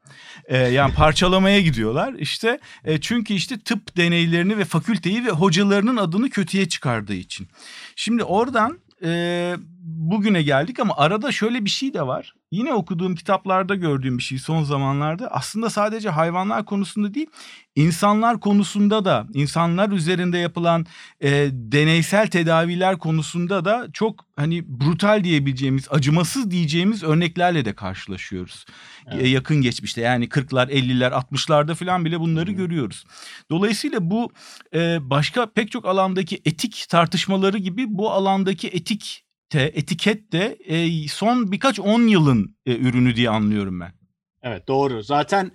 E, 0.45 0.57
yani 0.57 0.93
parçalamaya 0.93 1.61
gidiyorlar. 1.61 2.13
İşte 2.13 2.59
e, 2.85 3.01
çünkü 3.01 3.33
işte 3.33 3.59
tıp 3.59 3.97
deneylerini 3.97 4.57
ve 4.57 4.65
fakülteyi 4.65 5.25
ve 5.25 5.29
hocalarının 5.29 5.97
adını 5.97 6.29
kötüye 6.29 6.67
çıkardığı 6.69 7.13
için. 7.13 7.47
Şimdi 7.95 8.23
oradan 8.23 8.79
e, 9.03 9.55
bugüne 9.81 10.41
geldik 10.41 10.79
ama 10.79 10.93
arada 10.97 11.31
şöyle 11.31 11.65
bir 11.65 11.69
şey 11.69 11.93
de 11.93 12.07
var. 12.07 12.33
Yine 12.51 12.73
okuduğum 12.73 13.15
kitaplarda 13.15 13.75
gördüğüm 13.75 14.17
bir 14.17 14.23
şey 14.23 14.37
son 14.37 14.63
zamanlarda 14.63 15.27
aslında 15.31 15.69
sadece 15.69 16.09
hayvanlar 16.09 16.65
konusunda 16.65 17.13
değil 17.13 17.27
insanlar 17.75 18.39
konusunda 18.39 19.05
da 19.05 19.27
insanlar 19.33 19.89
üzerinde 19.89 20.37
yapılan 20.37 20.85
e, 21.21 21.29
deneysel 21.51 22.27
tedaviler 22.27 22.97
konusunda 22.97 23.65
da 23.65 23.87
çok 23.93 24.25
hani 24.35 24.63
brutal 24.67 25.23
diyebileceğimiz 25.23 25.87
acımasız 25.89 26.51
diyeceğimiz 26.51 27.03
örneklerle 27.03 27.65
de 27.65 27.73
karşılaşıyoruz. 27.73 28.65
Evet. 29.07 29.23
E, 29.23 29.27
yakın 29.27 29.61
geçmişte 29.61 30.01
yani 30.01 30.25
40'lar 30.27 30.71
50'ler 30.71 31.11
60'larda 31.11 31.75
falan 31.75 32.05
bile 32.05 32.19
bunları 32.19 32.51
Hı. 32.51 32.55
görüyoruz. 32.55 33.03
Dolayısıyla 33.51 34.09
bu 34.09 34.31
e, 34.73 35.09
başka 35.09 35.45
pek 35.45 35.71
çok 35.71 35.85
alandaki 35.85 36.41
etik 36.45 36.85
tartışmaları 36.89 37.57
gibi 37.57 37.85
bu 37.87 38.11
alandaki 38.11 38.67
etik 38.67 39.28
de, 39.53 39.65
etiket 39.65 40.31
de 40.31 40.57
e, 40.65 41.07
son 41.07 41.51
birkaç 41.51 41.79
on 41.79 42.07
yılın 42.07 42.57
e, 42.65 42.77
ürünü 42.77 43.15
diye 43.15 43.29
anlıyorum 43.29 43.79
ben. 43.79 43.91
Evet 44.43 44.67
doğru. 44.67 45.03
Zaten 45.03 45.51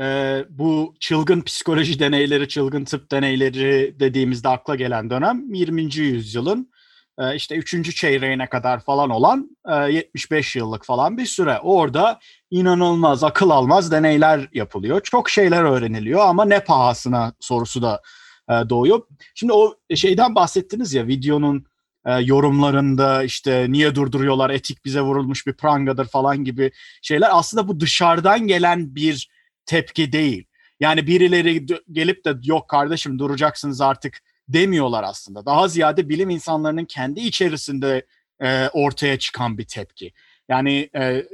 e, 0.00 0.38
bu 0.50 0.94
çılgın 1.00 1.40
psikoloji 1.40 1.98
deneyleri, 1.98 2.48
çılgın 2.48 2.84
tıp 2.84 3.10
deneyleri 3.10 3.96
dediğimizde 4.00 4.48
akla 4.48 4.74
gelen 4.74 5.10
dönem 5.10 5.54
20. 5.54 5.96
yüzyılın 5.96 6.70
e, 7.18 7.36
işte 7.36 7.56
3. 7.56 7.96
çeyreğine 7.96 8.48
kadar 8.48 8.80
falan 8.80 9.10
olan 9.10 9.56
e, 9.68 9.74
75 9.74 10.56
yıllık 10.56 10.84
falan 10.84 11.18
bir 11.18 11.26
süre. 11.26 11.58
Orada 11.62 12.18
inanılmaz, 12.50 13.24
akıl 13.24 13.50
almaz 13.50 13.92
deneyler 13.92 14.48
yapılıyor. 14.52 15.00
Çok 15.00 15.30
şeyler 15.30 15.62
öğreniliyor 15.62 16.20
ama 16.20 16.44
ne 16.44 16.64
pahasına 16.64 17.32
sorusu 17.40 17.82
da 17.82 18.02
e, 18.50 18.52
doğuyor. 18.52 19.02
Şimdi 19.34 19.52
o 19.52 19.74
şeyden 19.94 20.34
bahsettiniz 20.34 20.94
ya 20.94 21.06
videonun 21.06 21.66
e, 22.06 22.12
yorumlarında 22.12 23.22
işte 23.24 23.66
niye 23.68 23.94
durduruyorlar 23.94 24.50
etik 24.50 24.84
bize 24.84 25.00
vurulmuş 25.00 25.46
bir 25.46 25.52
prangadır 25.52 26.04
falan 26.06 26.44
gibi 26.44 26.72
şeyler 27.02 27.28
aslında 27.32 27.68
bu 27.68 27.80
dışarıdan 27.80 28.46
gelen 28.46 28.94
bir 28.94 29.30
tepki 29.66 30.12
değil. 30.12 30.44
Yani 30.80 31.06
birileri 31.06 31.66
gelip 31.92 32.24
de 32.24 32.34
yok 32.42 32.68
kardeşim 32.68 33.18
duracaksınız 33.18 33.80
artık 33.80 34.20
demiyorlar 34.48 35.04
aslında. 35.04 35.46
Daha 35.46 35.68
ziyade 35.68 36.08
bilim 36.08 36.30
insanlarının 36.30 36.84
kendi 36.84 37.20
içerisinde 37.20 38.06
e, 38.40 38.68
ortaya 38.68 39.18
çıkan 39.18 39.58
bir 39.58 39.64
tepki. 39.64 40.12
Yani 40.48 40.90
e, 40.96 41.24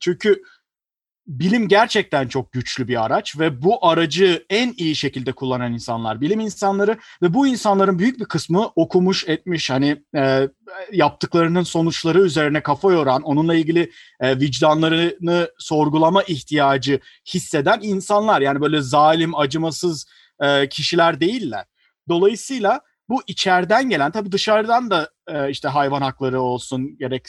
çünkü 0.00 0.42
bilim 1.30 1.68
gerçekten 1.68 2.28
çok 2.28 2.52
güçlü 2.52 2.88
bir 2.88 3.04
araç 3.04 3.38
ve 3.38 3.62
bu 3.62 3.86
aracı 3.86 4.46
en 4.50 4.74
iyi 4.76 4.96
şekilde 4.96 5.32
kullanan 5.32 5.72
insanlar 5.72 6.20
bilim 6.20 6.40
insanları 6.40 6.98
ve 7.22 7.34
bu 7.34 7.46
insanların 7.46 7.98
büyük 7.98 8.20
bir 8.20 8.24
kısmı 8.24 8.70
okumuş 8.76 9.28
etmiş 9.28 9.70
hani 9.70 10.02
e, 10.16 10.48
yaptıklarının 10.92 11.62
sonuçları 11.62 12.20
üzerine 12.20 12.62
kafa 12.62 12.92
yoran 12.92 13.22
onunla 13.22 13.54
ilgili 13.54 13.90
e, 14.20 14.40
vicdanlarını 14.40 15.50
sorgulama 15.58 16.22
ihtiyacı 16.22 17.00
hisseden 17.34 17.78
insanlar 17.82 18.40
yani 18.40 18.60
böyle 18.60 18.80
zalim 18.80 19.36
acımasız 19.36 20.06
e, 20.40 20.68
kişiler 20.68 21.20
değiller. 21.20 21.64
Dolayısıyla 22.08 22.80
bu 23.08 23.22
içeriden 23.26 23.90
gelen 23.90 24.10
tabii 24.10 24.32
dışarıdan 24.32 24.90
da 24.90 25.10
e, 25.34 25.50
işte 25.50 25.68
hayvan 25.68 26.02
hakları 26.02 26.40
olsun 26.40 26.98
gerek 26.98 27.28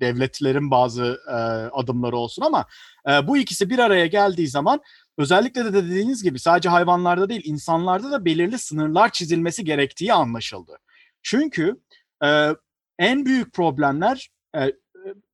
devletlerin 0.00 0.70
bazı 0.70 1.20
e, 1.28 1.34
adımları 1.72 2.16
olsun 2.16 2.42
ama 2.42 2.66
e, 3.08 3.28
bu 3.28 3.36
ikisi 3.36 3.70
bir 3.70 3.78
araya 3.78 4.06
geldiği 4.06 4.48
zaman 4.48 4.80
özellikle 5.18 5.64
de 5.64 5.72
dediğiniz 5.72 6.22
gibi 6.22 6.38
sadece 6.38 6.68
hayvanlarda 6.68 7.28
değil 7.28 7.42
insanlarda 7.44 8.10
da 8.10 8.24
belirli 8.24 8.58
sınırlar 8.58 9.12
çizilmesi 9.12 9.64
gerektiği 9.64 10.12
anlaşıldı. 10.12 10.78
Çünkü 11.22 11.76
e, 12.24 12.50
en 12.98 13.26
büyük 13.26 13.52
problemler 13.52 14.30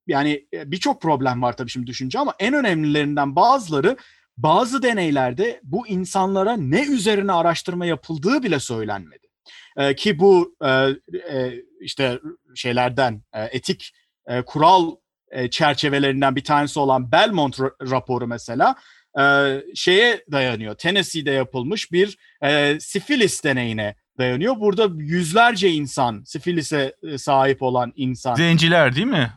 yani 0.06 0.46
birçok 0.52 1.02
problem 1.02 1.42
var 1.42 1.56
tabii 1.56 1.70
şimdi 1.70 1.86
düşünce 1.86 2.18
ama 2.18 2.34
en 2.38 2.54
önemlilerinden 2.54 3.36
bazıları 3.36 3.96
bazı 4.36 4.82
deneylerde 4.82 5.60
bu 5.64 5.88
insanlara 5.88 6.56
ne 6.56 6.86
üzerine 6.86 7.32
araştırma 7.32 7.86
yapıldığı 7.86 8.42
bile 8.42 8.60
söylenmedi. 8.60 9.29
E, 9.76 9.94
ki 9.94 10.18
bu 10.18 10.56
e, 10.64 10.68
e, 10.68 11.52
işte 11.80 12.20
şeylerden 12.54 13.22
e, 13.34 13.42
etik 13.42 13.92
e, 14.26 14.42
kural 14.42 14.96
e, 15.30 15.50
çerçevelerinden 15.50 16.36
bir 16.36 16.44
tanesi 16.44 16.80
olan 16.80 17.12
Belmont 17.12 17.60
raporu 17.60 18.26
mesela 18.26 18.76
e, 19.20 19.56
şeye 19.74 20.24
dayanıyor. 20.32 20.74
Tennessee'de 20.74 21.30
yapılmış 21.30 21.92
bir 21.92 22.18
e, 22.42 22.80
sifilis 22.80 23.44
deneyine 23.44 23.94
dayanıyor. 24.18 24.60
Burada 24.60 24.88
yüzlerce 24.96 25.70
insan, 25.70 26.22
sifilise 26.26 26.96
e, 27.02 27.18
sahip 27.18 27.62
olan 27.62 27.92
insan. 27.96 28.34
Zenciler 28.34 28.96
değil 28.96 29.06
mi? 29.06 29.32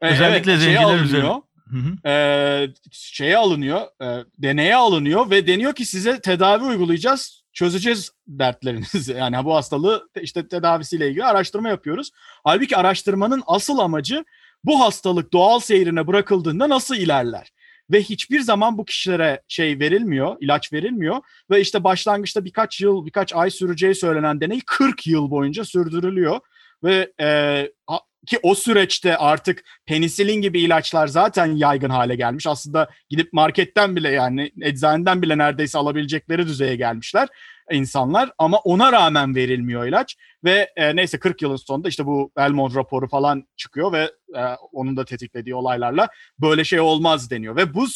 E, 0.00 0.08
Özellikle 0.08 0.52
evet, 0.52 0.62
zenciler 0.62 1.00
üzerine. 1.00 1.42
Hı 1.70 1.76
hı. 1.76 2.08
E, 2.08 2.68
şeye 2.90 3.36
alınıyor, 3.36 3.80
e, 4.02 4.24
deneye 4.38 4.76
alınıyor 4.76 5.30
ve 5.30 5.46
deniyor 5.46 5.74
ki 5.74 5.86
size 5.86 6.20
tedavi 6.20 6.64
uygulayacağız 6.64 7.44
çözeceğiz 7.56 8.10
dertlerinizi. 8.26 9.12
Yani 9.16 9.44
bu 9.44 9.54
hastalığı 9.54 10.08
işte 10.20 10.48
tedavisiyle 10.48 11.08
ilgili 11.08 11.24
araştırma 11.24 11.68
yapıyoruz. 11.68 12.10
Halbuki 12.44 12.76
araştırmanın 12.76 13.42
asıl 13.46 13.78
amacı 13.78 14.24
bu 14.64 14.80
hastalık 14.80 15.32
doğal 15.32 15.60
seyrine 15.60 16.06
bırakıldığında 16.06 16.68
nasıl 16.68 16.96
ilerler? 16.96 17.52
Ve 17.90 18.02
hiçbir 18.02 18.40
zaman 18.40 18.78
bu 18.78 18.84
kişilere 18.84 19.42
şey 19.48 19.80
verilmiyor, 19.80 20.36
ilaç 20.40 20.72
verilmiyor. 20.72 21.16
Ve 21.50 21.60
işte 21.60 21.84
başlangıçta 21.84 22.44
birkaç 22.44 22.80
yıl, 22.80 23.06
birkaç 23.06 23.34
ay 23.34 23.50
süreceği 23.50 23.94
söylenen 23.94 24.40
deney 24.40 24.60
40 24.66 25.06
yıl 25.06 25.30
boyunca 25.30 25.64
sürdürülüyor. 25.64 26.40
Ve 26.84 27.12
e, 27.20 27.26
ki 28.26 28.38
o 28.42 28.54
süreçte 28.54 29.16
artık 29.16 29.64
penisilin 29.86 30.42
gibi 30.42 30.60
ilaçlar 30.60 31.06
zaten 31.06 31.46
yaygın 31.46 31.90
hale 31.90 32.16
gelmiş. 32.16 32.46
Aslında 32.46 32.88
gidip 33.10 33.32
marketten 33.32 33.96
bile 33.96 34.10
yani 34.10 34.52
eczaneden 34.62 35.22
bile 35.22 35.38
neredeyse 35.38 35.78
alabilecekleri 35.78 36.46
düzeye 36.46 36.76
gelmişler 36.76 37.28
insanlar. 37.72 38.30
Ama 38.38 38.58
ona 38.58 38.92
rağmen 38.92 39.34
verilmiyor 39.34 39.86
ilaç 39.86 40.16
ve 40.44 40.72
e, 40.76 40.96
neyse 40.96 41.18
40 41.18 41.42
yılın 41.42 41.56
sonunda 41.56 41.88
işte 41.88 42.06
bu 42.06 42.32
Belmont 42.36 42.76
raporu 42.76 43.08
falan 43.08 43.44
çıkıyor 43.56 43.92
ve 43.92 44.10
e, 44.34 44.42
onun 44.72 44.96
da 44.96 45.04
tetiklediği 45.04 45.54
olaylarla 45.54 46.08
böyle 46.40 46.64
şey 46.64 46.80
olmaz 46.80 47.30
deniyor. 47.30 47.56
Ve 47.56 47.74
bu 47.74 47.86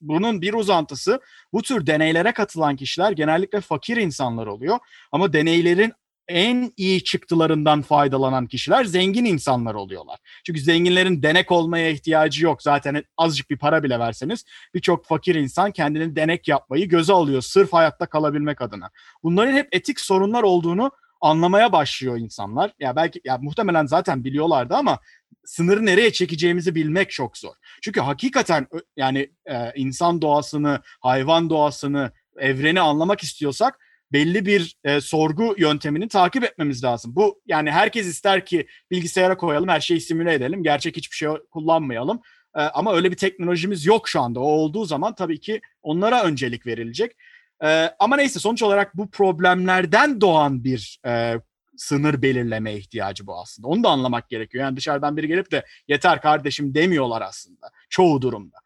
bunun 0.00 0.42
bir 0.42 0.54
uzantısı 0.54 1.20
bu 1.52 1.62
tür 1.62 1.86
deneylere 1.86 2.32
katılan 2.32 2.76
kişiler 2.76 3.12
genellikle 3.12 3.60
fakir 3.60 3.96
insanlar 3.96 4.46
oluyor. 4.46 4.78
Ama 5.12 5.32
deneylerin 5.32 5.92
en 6.30 6.72
iyi 6.76 7.04
çıktılarından 7.04 7.82
faydalanan 7.82 8.46
kişiler 8.46 8.84
zengin 8.84 9.24
insanlar 9.24 9.74
oluyorlar. 9.74 10.18
Çünkü 10.46 10.60
zenginlerin 10.60 11.22
denek 11.22 11.52
olmaya 11.52 11.90
ihtiyacı 11.90 12.44
yok. 12.44 12.62
Zaten 12.62 13.04
azıcık 13.16 13.50
bir 13.50 13.58
para 13.58 13.82
bile 13.82 13.98
verseniz 13.98 14.44
birçok 14.74 15.06
fakir 15.06 15.34
insan 15.34 15.72
kendini 15.72 16.16
denek 16.16 16.48
yapmayı 16.48 16.88
göze 16.88 17.12
alıyor 17.12 17.42
sırf 17.42 17.72
hayatta 17.72 18.06
kalabilmek 18.06 18.62
adına. 18.62 18.90
Bunların 19.22 19.52
hep 19.52 19.68
etik 19.72 20.00
sorunlar 20.00 20.42
olduğunu 20.42 20.90
anlamaya 21.20 21.72
başlıyor 21.72 22.18
insanlar. 22.18 22.72
Ya 22.80 22.96
belki 22.96 23.20
ya 23.24 23.38
muhtemelen 23.38 23.86
zaten 23.86 24.24
biliyorlardı 24.24 24.74
ama 24.74 24.98
sınırı 25.44 25.86
nereye 25.86 26.12
çekeceğimizi 26.12 26.74
bilmek 26.74 27.10
çok 27.10 27.38
zor. 27.38 27.54
Çünkü 27.82 28.00
hakikaten 28.00 28.66
yani 28.96 29.30
e, 29.46 29.72
insan 29.74 30.22
doğasını, 30.22 30.80
hayvan 31.00 31.50
doğasını, 31.50 32.12
evreni 32.38 32.80
anlamak 32.80 33.22
istiyorsak 33.22 33.78
belli 34.12 34.46
bir 34.46 34.76
e, 34.84 35.00
sorgu 35.00 35.54
yöntemini 35.58 36.08
takip 36.08 36.44
etmemiz 36.44 36.84
lazım. 36.84 37.16
Bu 37.16 37.40
yani 37.46 37.70
herkes 37.70 38.06
ister 38.06 38.46
ki 38.46 38.66
bilgisayara 38.90 39.36
koyalım, 39.36 39.68
her 39.68 39.80
şeyi 39.80 40.00
simüle 40.00 40.34
edelim, 40.34 40.62
gerçek 40.62 40.96
hiçbir 40.96 41.16
şey 41.16 41.28
kullanmayalım. 41.50 42.20
E, 42.56 42.60
ama 42.60 42.94
öyle 42.94 43.10
bir 43.10 43.16
teknolojimiz 43.16 43.86
yok 43.86 44.08
şu 44.08 44.20
anda. 44.20 44.40
O 44.40 44.44
olduğu 44.44 44.84
zaman 44.84 45.14
tabii 45.14 45.40
ki 45.40 45.60
onlara 45.82 46.24
öncelik 46.24 46.66
verilecek. 46.66 47.16
E, 47.62 47.90
ama 47.98 48.16
neyse 48.16 48.38
sonuç 48.38 48.62
olarak 48.62 48.96
bu 48.96 49.10
problemlerden 49.10 50.20
doğan 50.20 50.64
bir 50.64 51.00
e, 51.06 51.34
sınır 51.76 52.22
belirleme 52.22 52.74
ihtiyacı 52.74 53.26
bu 53.26 53.40
aslında. 53.40 53.68
Onu 53.68 53.84
da 53.84 53.88
anlamak 53.88 54.28
gerekiyor. 54.28 54.64
Yani 54.64 54.76
dışarıdan 54.76 55.16
biri 55.16 55.28
gelip 55.28 55.50
de 55.50 55.64
yeter 55.88 56.20
kardeşim 56.20 56.74
demiyorlar 56.74 57.22
aslında 57.22 57.70
çoğu 57.90 58.22
durumda. 58.22 58.56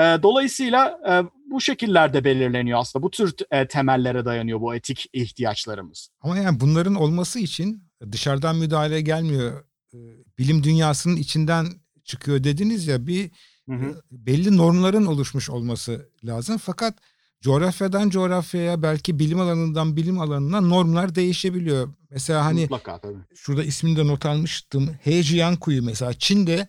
E, 0.00 0.22
dolayısıyla 0.22 0.98
e, 1.08 1.12
bu 1.50 1.60
şekillerde 1.60 2.24
belirleniyor 2.24 2.78
aslında. 2.80 3.02
Bu 3.02 3.10
tür 3.10 3.34
e, 3.50 3.68
temellere 3.68 4.24
dayanıyor 4.24 4.60
bu 4.60 4.74
etik 4.74 5.06
ihtiyaçlarımız. 5.12 6.08
Ama 6.20 6.38
yani 6.38 6.60
bunların 6.60 6.94
olması 6.94 7.38
için 7.38 7.84
dışarıdan 8.12 8.56
müdahale 8.56 9.00
gelmiyor. 9.00 9.64
E, 9.94 9.98
bilim 10.38 10.62
dünyasının 10.62 11.16
içinden 11.16 11.66
çıkıyor 12.04 12.44
dediniz 12.44 12.86
ya 12.86 13.06
bir 13.06 13.30
hı 13.68 13.74
hı. 13.74 13.86
E, 13.86 14.26
belli 14.26 14.56
normların 14.56 15.06
oluşmuş 15.06 15.50
olması 15.50 16.08
lazım. 16.24 16.58
Fakat 16.58 16.94
coğrafyadan 17.40 18.10
coğrafyaya 18.10 18.82
belki 18.82 19.18
bilim 19.18 19.40
alanından 19.40 19.96
bilim 19.96 20.20
alanına 20.20 20.60
normlar 20.60 21.14
değişebiliyor. 21.14 21.88
Mesela 22.10 22.44
hani 22.44 22.60
Mutlaka, 22.60 22.98
tabii. 22.98 23.18
şurada 23.34 23.64
ismini 23.64 23.96
de 23.96 24.06
not 24.06 24.26
almıştım. 24.26 24.90
Hejian 25.02 25.56
kuyu 25.56 25.82
mesela 25.82 26.12
Çin'de 26.12 26.68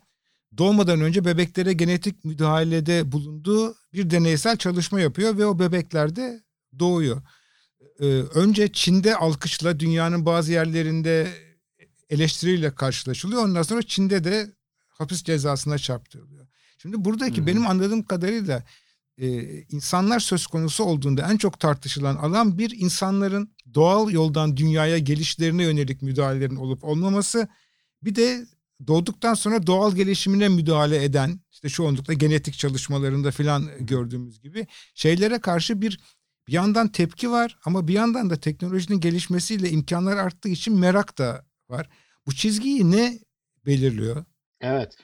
doğmadan 0.58 1.02
önce 1.02 1.26
bebeklere 1.26 1.74
genetik 1.74 2.26
müdahalede 2.26 3.12
bulunduğu 3.12 3.76
bir 3.94 4.10
deneysel 4.10 4.58
çalışma 4.58 5.02
yapıyor 5.02 5.38
ve 5.38 5.46
o 5.46 5.60
bebekler 5.60 6.16
de 6.16 6.44
doğuyor. 6.80 7.22
Ee, 8.00 8.06
önce 8.34 8.72
Çin'de 8.72 9.16
alkışla 9.16 9.80
dünyanın 9.80 10.26
bazı 10.26 10.52
yerlerinde 10.52 11.28
eleştiriyle 12.10 12.76
karşılaşılıyor. 12.76 13.44
Ondan 13.44 13.64
sonra 13.64 13.82
Çin'de 13.82 14.24
de 14.24 14.52
hapis 14.90 15.24
cezasına 15.24 15.78
çarptırılıyor. 15.78 16.48
Şimdi 16.78 17.06
buradaki 17.06 17.38
hmm. 17.38 17.48
benim 17.48 17.68
anladığım 17.68 18.04
kadarıyla 18.04 18.64
e, 19.18 19.62
insanlar 19.62 20.20
söz 20.20 20.48
konusu 20.48 20.84
olduğunda 20.84 21.32
en 21.32 21.38
çok 21.38 21.60
tartışılan 21.60 22.16
alan 22.16 22.58
bir 22.58 22.74
insanların 22.80 23.56
doğal 23.74 24.12
yoldan 24.12 24.58
dünyaya 24.58 24.98
gelişlerine 24.98 25.64
yönelik 25.64 26.02
müdahalelerin 26.02 26.56
olup 26.56 26.84
olmaması 26.84 27.48
bir 28.04 28.16
de 28.16 28.46
doğduktan 28.88 29.34
sonra 29.34 29.68
doğal 29.68 29.96
gelişimine 29.96 30.50
müdahale 30.50 31.04
eden 31.04 31.40
işte 31.52 31.70
çoğunlukla 31.70 32.14
genetik 32.14 32.54
çalışmalarında 32.58 33.32
filan 33.32 33.70
gördüğümüz 33.80 34.42
gibi 34.42 34.68
şeylere 34.96 35.40
karşı 35.40 35.82
bir 35.82 36.00
bir 36.48 36.54
yandan 36.54 36.88
tepki 36.88 37.32
var 37.32 37.58
ama 37.66 37.88
bir 37.88 37.94
yandan 37.94 38.30
da 38.30 38.40
teknolojinin 38.40 39.00
gelişmesiyle 39.00 39.70
imkanlar 39.70 40.18
arttığı 40.18 40.50
için 40.50 40.80
merak 40.80 41.18
da 41.18 41.46
var. 41.70 41.90
Bu 42.28 42.36
çizgiyi 42.36 42.92
ne 42.92 43.20
belirliyor? 43.66 44.26
Evet. 44.62 44.98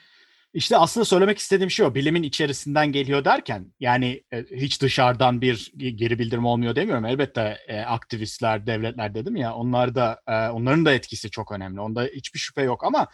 İşte 0.54 0.78
aslında 0.78 1.06
söylemek 1.06 1.38
istediğim 1.38 1.72
şey 1.72 1.86
o. 1.86 1.96
Bilimin 1.96 2.24
içerisinden 2.24 2.92
geliyor 2.92 3.26
derken 3.26 3.74
yani 3.80 4.24
e, 4.32 4.46
hiç 4.56 4.82
dışarıdan 4.82 5.42
bir 5.42 5.72
geri 5.76 6.20
bildirim 6.20 6.46
olmuyor 6.46 6.76
demiyorum. 6.76 7.06
Elbette 7.06 7.58
e, 7.68 7.80
aktivistler, 7.80 8.68
devletler 8.68 9.16
dedim 9.16 9.36
ya 9.36 9.54
onlar 9.54 9.96
da 9.96 10.22
e, 10.28 10.50
onların 10.50 10.86
da 10.86 10.94
etkisi 10.94 11.30
çok 11.30 11.52
önemli. 11.52 11.82
Onda 11.82 12.04
hiçbir 12.04 12.40
şüphe 12.40 12.62
yok 12.62 12.84
ama 12.84 13.08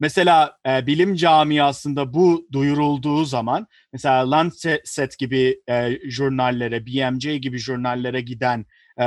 mesela 0.00 0.58
e, 0.66 0.86
bilim 0.86 1.14
camiasında 1.14 2.14
bu 2.14 2.48
duyurulduğu 2.52 3.24
zaman 3.24 3.66
mesela 3.92 4.30
Lancet 4.30 5.18
gibi 5.18 5.60
e, 5.68 5.98
jurnallere, 6.10 6.86
BMJ 6.86 7.40
gibi 7.40 7.58
jurnallere 7.58 8.20
giden 8.20 8.66
e, 9.00 9.06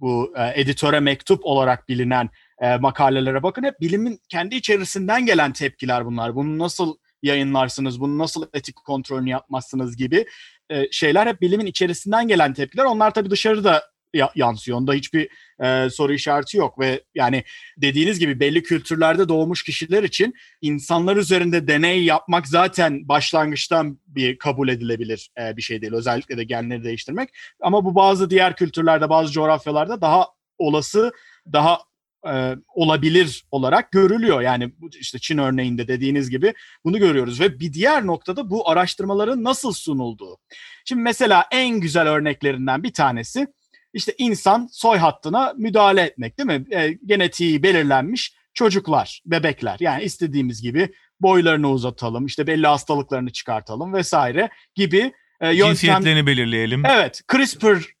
bu 0.00 0.34
e, 0.36 0.60
editöre 0.60 1.00
mektup 1.00 1.40
olarak 1.44 1.88
bilinen 1.88 2.30
e, 2.60 2.76
makalelere 2.76 3.42
bakın. 3.42 3.62
Hep 3.62 3.80
bilimin 3.80 4.20
kendi 4.28 4.54
içerisinden 4.54 5.26
gelen 5.26 5.52
tepkiler 5.52 6.06
bunlar. 6.06 6.34
Bunu 6.34 6.58
nasıl 6.58 6.96
yayınlarsınız, 7.22 8.00
bunu 8.00 8.18
nasıl 8.18 8.46
etik 8.54 8.76
kontrolünü 8.76 9.30
yapmazsınız 9.30 9.96
gibi 9.96 10.26
e, 10.70 10.92
şeyler 10.92 11.26
hep 11.26 11.40
bilimin 11.40 11.66
içerisinden 11.66 12.28
gelen 12.28 12.52
tepkiler. 12.52 12.84
Onlar 12.84 13.14
tabii 13.14 13.30
dışarıda 13.30 13.82
yansıyor. 14.34 14.78
Onda 14.78 14.92
hiçbir 14.92 15.28
e, 15.64 15.90
soru 15.90 16.12
işareti 16.12 16.56
yok 16.56 16.78
ve 16.78 17.02
yani 17.14 17.44
dediğiniz 17.76 18.18
gibi 18.18 18.40
belli 18.40 18.62
kültürlerde 18.62 19.28
doğmuş 19.28 19.62
kişiler 19.62 20.02
için 20.02 20.34
insanlar 20.60 21.16
üzerinde 21.16 21.68
deney 21.68 22.04
yapmak 22.04 22.48
zaten 22.48 23.08
başlangıçtan 23.08 23.98
bir 24.06 24.38
kabul 24.38 24.68
edilebilir 24.68 25.30
e, 25.40 25.56
bir 25.56 25.62
şey 25.62 25.82
değil. 25.82 25.92
Özellikle 25.92 26.36
de 26.36 26.44
genleri 26.44 26.84
değiştirmek. 26.84 27.28
Ama 27.60 27.84
bu 27.84 27.94
bazı 27.94 28.30
diğer 28.30 28.56
kültürlerde, 28.56 29.08
bazı 29.08 29.32
coğrafyalarda 29.32 30.00
daha 30.00 30.26
olası, 30.58 31.12
daha 31.52 31.78
e, 32.28 32.56
olabilir 32.74 33.44
olarak 33.50 33.92
görülüyor. 33.92 34.40
Yani 34.40 34.72
işte 35.00 35.18
Çin 35.18 35.38
örneğinde 35.38 35.88
dediğiniz 35.88 36.30
gibi 36.30 36.54
bunu 36.84 36.98
görüyoruz 36.98 37.40
ve 37.40 37.60
bir 37.60 37.72
diğer 37.72 38.06
noktada 38.06 38.50
bu 38.50 38.70
araştırmaların 38.70 39.44
nasıl 39.44 39.72
sunulduğu. 39.72 40.38
Şimdi 40.84 41.02
mesela 41.02 41.46
en 41.50 41.80
güzel 41.80 42.08
örneklerinden 42.08 42.82
bir 42.82 42.92
tanesi 42.92 43.46
işte 43.96 44.14
insan 44.18 44.68
soy 44.72 44.98
hattına 44.98 45.54
müdahale 45.56 46.02
etmek 46.02 46.38
değil 46.38 46.46
mi? 46.46 46.64
E, 46.70 46.98
genetiği 47.06 47.62
belirlenmiş 47.62 48.34
çocuklar, 48.54 49.22
bebekler 49.26 49.76
yani 49.80 50.02
istediğimiz 50.02 50.62
gibi 50.62 50.92
boylarını 51.20 51.70
uzatalım, 51.70 52.26
işte 52.26 52.46
belli 52.46 52.66
hastalıklarını 52.66 53.30
çıkartalım 53.30 53.94
vesaire 53.94 54.48
gibi 54.74 55.12
e, 55.40 55.46
yöntem... 55.46 55.68
Cinsiyetlerini 55.68 56.26
belirleyelim. 56.26 56.86
Evet. 56.86 57.20
CRISPR 57.32 57.94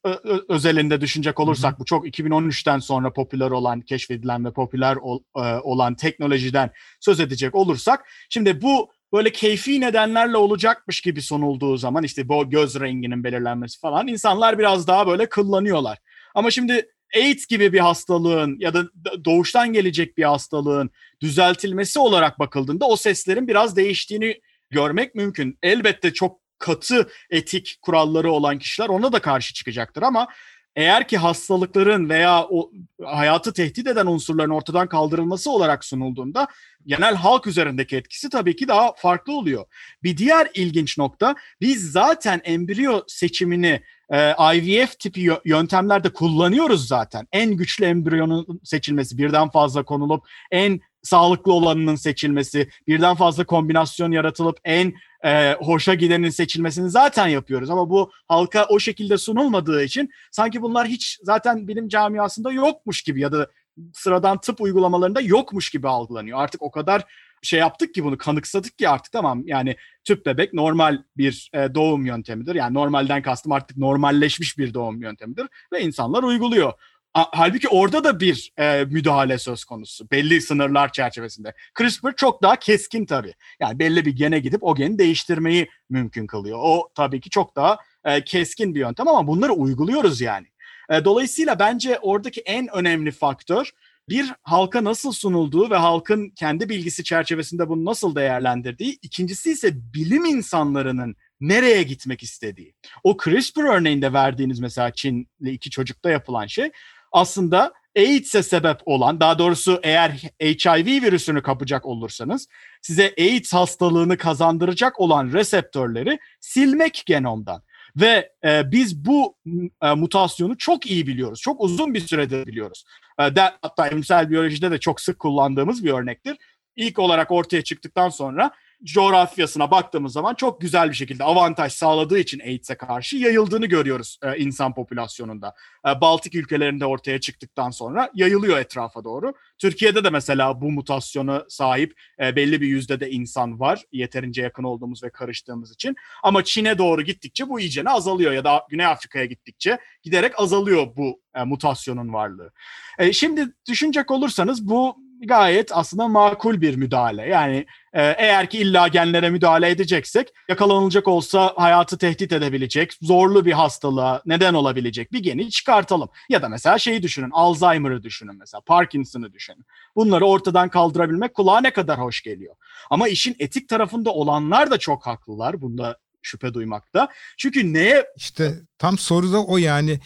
özelinde 0.48 1.00
düşünecek 1.00 1.40
olursak 1.40 1.72
Hı-hı. 1.72 1.80
bu 1.80 1.84
çok 1.84 2.06
2013'ten 2.06 2.78
sonra 2.78 3.12
popüler 3.12 3.50
olan, 3.50 3.80
keşfedilen 3.80 4.44
ve 4.44 4.52
popüler 4.52 4.96
ol, 4.96 5.20
e, 5.36 5.40
olan 5.40 5.94
teknolojiden 5.94 6.70
söz 7.00 7.20
edecek 7.20 7.54
olursak 7.54 8.08
şimdi 8.30 8.62
bu 8.62 8.90
böyle 9.16 9.32
keyfi 9.32 9.80
nedenlerle 9.80 10.36
olacakmış 10.36 11.00
gibi 11.00 11.22
sunulduğu 11.22 11.76
zaman 11.76 12.02
işte 12.02 12.28
bu 12.28 12.50
göz 12.50 12.80
renginin 12.80 13.24
belirlenmesi 13.24 13.80
falan 13.80 14.06
insanlar 14.08 14.58
biraz 14.58 14.86
daha 14.86 15.06
böyle 15.06 15.28
kıllanıyorlar. 15.28 15.98
Ama 16.34 16.50
şimdi 16.50 16.90
AIDS 17.16 17.46
gibi 17.46 17.72
bir 17.72 17.78
hastalığın 17.78 18.56
ya 18.58 18.74
da 18.74 18.84
doğuştan 19.24 19.72
gelecek 19.72 20.18
bir 20.18 20.24
hastalığın 20.24 20.90
düzeltilmesi 21.20 21.98
olarak 21.98 22.38
bakıldığında 22.38 22.86
o 22.86 22.96
seslerin 22.96 23.48
biraz 23.48 23.76
değiştiğini 23.76 24.40
görmek 24.70 25.14
mümkün. 25.14 25.58
Elbette 25.62 26.12
çok 26.12 26.40
katı 26.58 27.08
etik 27.30 27.78
kuralları 27.82 28.32
olan 28.32 28.58
kişiler 28.58 28.88
ona 28.88 29.12
da 29.12 29.18
karşı 29.18 29.54
çıkacaktır 29.54 30.02
ama 30.02 30.28
eğer 30.76 31.08
ki 31.08 31.18
hastalıkların 31.18 32.08
veya 32.08 32.46
o 32.50 32.70
hayatı 33.04 33.52
tehdit 33.52 33.86
eden 33.86 34.06
unsurların 34.06 34.50
ortadan 34.50 34.88
kaldırılması 34.88 35.50
olarak 35.50 35.84
sunulduğunda 35.84 36.46
genel 36.86 37.14
halk 37.14 37.46
üzerindeki 37.46 37.96
etkisi 37.96 38.30
tabii 38.30 38.56
ki 38.56 38.68
daha 38.68 38.92
farklı 38.96 39.32
oluyor. 39.32 39.64
Bir 40.02 40.16
diğer 40.16 40.48
ilginç 40.54 40.98
nokta 40.98 41.34
biz 41.60 41.92
zaten 41.92 42.40
embriyo 42.44 43.02
seçimini 43.06 43.80
e, 44.10 44.34
IVF 44.54 44.98
tipi 44.98 45.30
yöntemlerde 45.44 46.08
kullanıyoruz 46.08 46.88
zaten. 46.88 47.26
En 47.32 47.50
güçlü 47.50 47.84
embriyonun 47.84 48.60
seçilmesi 48.64 49.18
birden 49.18 49.48
fazla 49.48 49.82
konulup 49.82 50.28
en 50.50 50.80
sağlıklı 51.02 51.52
olanının 51.52 51.94
seçilmesi, 51.94 52.68
birden 52.86 53.14
fazla 53.14 53.44
kombinasyon 53.44 54.12
yaratılıp 54.12 54.58
en 54.64 54.94
e, 55.24 55.52
hoşa 55.52 55.94
gidenin 55.94 56.30
seçilmesini 56.30 56.90
zaten 56.90 57.26
yapıyoruz. 57.26 57.70
Ama 57.70 57.90
bu 57.90 58.10
halka 58.28 58.64
o 58.64 58.78
şekilde 58.78 59.18
sunulmadığı 59.18 59.84
için 59.84 60.10
sanki 60.30 60.62
bunlar 60.62 60.86
hiç 60.86 61.18
zaten 61.22 61.68
bilim 61.68 61.88
camiasında 61.88 62.52
yokmuş 62.52 63.02
gibi 63.02 63.20
ya 63.20 63.32
da 63.32 63.48
sıradan 63.92 64.40
tıp 64.40 64.60
uygulamalarında 64.60 65.20
yokmuş 65.20 65.70
gibi 65.70 65.88
algılanıyor. 65.88 66.38
Artık 66.38 66.62
o 66.62 66.70
kadar 66.70 67.04
şey 67.42 67.60
yaptık 67.60 67.94
ki 67.94 68.04
bunu 68.04 68.18
kanıksadık 68.18 68.78
ki 68.78 68.88
artık 68.88 69.12
tamam 69.12 69.42
yani 69.46 69.76
tüp 70.04 70.26
bebek 70.26 70.52
normal 70.52 71.02
bir 71.16 71.50
e, 71.54 71.74
doğum 71.74 72.06
yöntemidir. 72.06 72.54
Yani 72.54 72.74
normalden 72.74 73.22
kastım 73.22 73.52
artık 73.52 73.76
normalleşmiş 73.76 74.58
bir 74.58 74.74
doğum 74.74 75.02
yöntemidir 75.02 75.46
ve 75.72 75.80
insanlar 75.80 76.22
uyguluyor. 76.22 76.72
Halbuki 77.12 77.68
orada 77.68 78.04
da 78.04 78.20
bir 78.20 78.52
e, 78.58 78.84
müdahale 78.84 79.38
söz 79.38 79.64
konusu. 79.64 80.10
Belli 80.10 80.40
sınırlar 80.40 80.92
çerçevesinde. 80.92 81.54
CRISPR 81.78 82.12
çok 82.16 82.42
daha 82.42 82.56
keskin 82.56 83.06
tabii. 83.06 83.34
Yani 83.60 83.78
belli 83.78 84.04
bir 84.04 84.16
gene 84.16 84.38
gidip 84.38 84.64
o 84.64 84.74
geni 84.74 84.98
değiştirmeyi 84.98 85.68
mümkün 85.90 86.26
kılıyor. 86.26 86.58
O 86.62 86.88
tabii 86.94 87.20
ki 87.20 87.30
çok 87.30 87.56
daha 87.56 87.78
e, 88.04 88.24
keskin 88.24 88.74
bir 88.74 88.80
yöntem 88.80 89.08
ama 89.08 89.26
bunları 89.26 89.52
uyguluyoruz 89.52 90.20
yani. 90.20 90.46
E, 90.90 91.04
dolayısıyla 91.04 91.58
bence 91.58 91.98
oradaki 91.98 92.40
en 92.40 92.68
önemli 92.72 93.10
faktör 93.10 93.70
bir 94.08 94.32
halka 94.42 94.84
nasıl 94.84 95.12
sunulduğu 95.12 95.70
ve 95.70 95.76
halkın 95.76 96.30
kendi 96.30 96.68
bilgisi 96.68 97.04
çerçevesinde 97.04 97.68
bunu 97.68 97.84
nasıl 97.84 98.14
değerlendirdiği. 98.14 98.98
İkincisi 99.02 99.50
ise 99.50 99.70
bilim 99.94 100.24
insanlarının 100.24 101.16
nereye 101.40 101.82
gitmek 101.82 102.22
istediği. 102.22 102.74
O 103.04 103.16
CRISPR 103.24 103.76
örneğinde 103.76 104.12
verdiğiniz 104.12 104.60
mesela 104.60 104.90
Çinli 104.90 105.50
iki 105.50 105.70
çocukta 105.70 106.10
yapılan 106.10 106.46
şey 106.46 106.70
aslında 107.12 107.72
AIDS'e 107.96 108.42
sebep 108.42 108.80
olan, 108.84 109.20
daha 109.20 109.38
doğrusu 109.38 109.80
eğer 109.82 110.10
HIV 110.40 110.86
virüsünü 110.86 111.42
kapacak 111.42 111.86
olursanız 111.86 112.48
size 112.82 113.14
AIDS 113.18 113.52
hastalığını 113.52 114.16
kazandıracak 114.16 115.00
olan 115.00 115.32
reseptörleri 115.32 116.18
silmek 116.40 117.02
genomdan. 117.06 117.62
Ve 117.96 118.32
e, 118.44 118.72
biz 118.72 119.04
bu 119.04 119.36
e, 119.82 119.94
mutasyonu 119.94 120.58
çok 120.58 120.86
iyi 120.86 121.06
biliyoruz. 121.06 121.40
Çok 121.40 121.60
uzun 121.60 121.94
bir 121.94 122.00
süredir 122.00 122.46
biliyoruz. 122.46 122.84
E, 123.18 123.36
de, 123.36 123.42
hatta 123.62 123.88
evrimsel 123.88 124.30
biyolojide 124.30 124.70
de 124.70 124.78
çok 124.78 125.00
sık 125.00 125.18
kullandığımız 125.18 125.84
bir 125.84 125.92
örnektir. 125.92 126.36
İlk 126.76 126.98
olarak 126.98 127.30
ortaya 127.30 127.62
çıktıktan 127.62 128.08
sonra 128.08 128.50
coğrafyasına 128.84 129.70
baktığımız 129.70 130.12
zaman 130.12 130.34
çok 130.34 130.60
güzel 130.60 130.90
bir 130.90 130.94
şekilde 130.94 131.24
avantaj 131.24 131.72
sağladığı 131.72 132.18
için 132.18 132.40
AIDS'e 132.40 132.74
karşı 132.74 133.16
yayıldığını 133.16 133.66
görüyoruz 133.66 134.18
e, 134.22 134.38
insan 134.38 134.74
popülasyonunda. 134.74 135.54
E, 135.88 136.00
Baltık 136.00 136.34
ülkelerinde 136.34 136.86
ortaya 136.86 137.20
çıktıktan 137.20 137.70
sonra 137.70 138.10
yayılıyor 138.14 138.58
etrafa 138.58 139.04
doğru. 139.04 139.32
Türkiye'de 139.58 140.04
de 140.04 140.10
mesela 140.10 140.60
bu 140.60 140.72
mutasyona 140.72 141.44
sahip 141.48 142.00
e, 142.20 142.36
belli 142.36 142.60
bir 142.60 142.66
yüzde 142.66 143.00
de 143.00 143.10
insan 143.10 143.60
var. 143.60 143.82
Yeterince 143.92 144.42
yakın 144.42 144.64
olduğumuz 144.64 145.02
ve 145.02 145.10
karıştığımız 145.10 145.72
için. 145.72 145.96
Ama 146.22 146.44
Çin'e 146.44 146.78
doğru 146.78 147.02
gittikçe 147.02 147.48
bu 147.48 147.60
iyicene 147.60 147.90
azalıyor 147.90 148.32
ya 148.32 148.44
da 148.44 148.66
Güney 148.70 148.86
Afrika'ya 148.86 149.24
gittikçe 149.24 149.78
giderek 150.02 150.40
azalıyor 150.40 150.86
bu 150.96 151.20
e, 151.34 151.44
mutasyonun 151.44 152.12
varlığı. 152.12 152.52
E, 152.98 153.12
şimdi 153.12 153.46
düşünecek 153.68 154.10
olursanız 154.10 154.68
bu 154.68 155.05
gayet 155.24 155.70
aslında 155.72 156.08
makul 156.08 156.60
bir 156.60 156.76
müdahale. 156.76 157.28
Yani 157.28 157.66
e, 157.92 158.02
eğer 158.02 158.50
ki 158.50 158.58
illa 158.58 158.88
genlere 158.88 159.30
müdahale 159.30 159.70
edeceksek 159.70 160.28
yakalanılacak 160.48 161.08
olsa 161.08 161.52
hayatı 161.56 161.98
tehdit 161.98 162.32
edebilecek, 162.32 162.94
zorlu 163.02 163.44
bir 163.44 163.52
hastalığa 163.52 164.22
neden 164.26 164.54
olabilecek 164.54 165.12
bir 165.12 165.18
geni 165.18 165.50
çıkartalım. 165.50 166.08
Ya 166.28 166.42
da 166.42 166.48
mesela 166.48 166.78
şeyi 166.78 167.02
düşünün, 167.02 167.30
Alzheimer'ı 167.32 168.02
düşünün 168.02 168.36
mesela, 168.38 168.60
Parkinson'ı 168.60 169.32
düşünün. 169.32 169.64
Bunları 169.96 170.26
ortadan 170.26 170.68
kaldırabilmek 170.68 171.34
kulağa 171.34 171.60
ne 171.60 171.72
kadar 171.72 172.00
hoş 172.00 172.22
geliyor. 172.22 172.54
Ama 172.90 173.08
işin 173.08 173.36
etik 173.38 173.68
tarafında 173.68 174.10
olanlar 174.10 174.70
da 174.70 174.78
çok 174.78 175.06
haklılar 175.06 175.60
bunda 175.60 175.98
şüphe 176.22 176.54
duymakta. 176.54 177.08
Çünkü 177.36 177.72
neye... 177.72 178.06
İşte 178.16 178.54
tam 178.78 178.98
soru 178.98 179.32
da 179.32 179.44
o 179.44 179.56
yani 179.56 180.00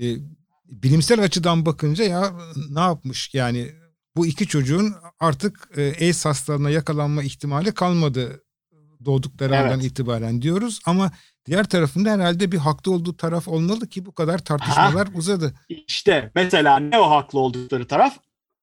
e, 0.00 0.04
bilimsel 0.64 1.22
açıdan 1.22 1.66
bakınca 1.66 2.04
ya 2.04 2.32
ne 2.70 2.80
yapmış 2.80 3.34
yani 3.34 3.72
bu 4.16 4.26
iki 4.26 4.46
çocuğun 4.46 4.94
artık 5.20 5.68
e, 5.76 5.82
AIDS 5.82 6.24
hastalığına 6.24 6.70
yakalanma 6.70 7.22
ihtimali 7.22 7.74
kalmadı 7.74 8.42
doğdukları 9.04 9.54
evet. 9.54 9.64
andan 9.64 9.80
itibaren 9.80 10.42
diyoruz 10.42 10.80
ama 10.86 11.10
diğer 11.46 11.64
tarafında 11.64 12.10
herhalde 12.10 12.52
bir 12.52 12.58
haklı 12.58 12.92
olduğu 12.92 13.16
taraf 13.16 13.48
olmalı 13.48 13.88
ki 13.88 14.06
bu 14.06 14.14
kadar 14.14 14.38
tartışmalar 14.38 15.08
ha, 15.08 15.14
uzadı. 15.14 15.54
İşte 15.68 16.30
mesela 16.34 16.78
ne 16.78 16.98
o 16.98 17.10
haklı 17.10 17.38
oldukları 17.38 17.86
taraf? 17.86 18.18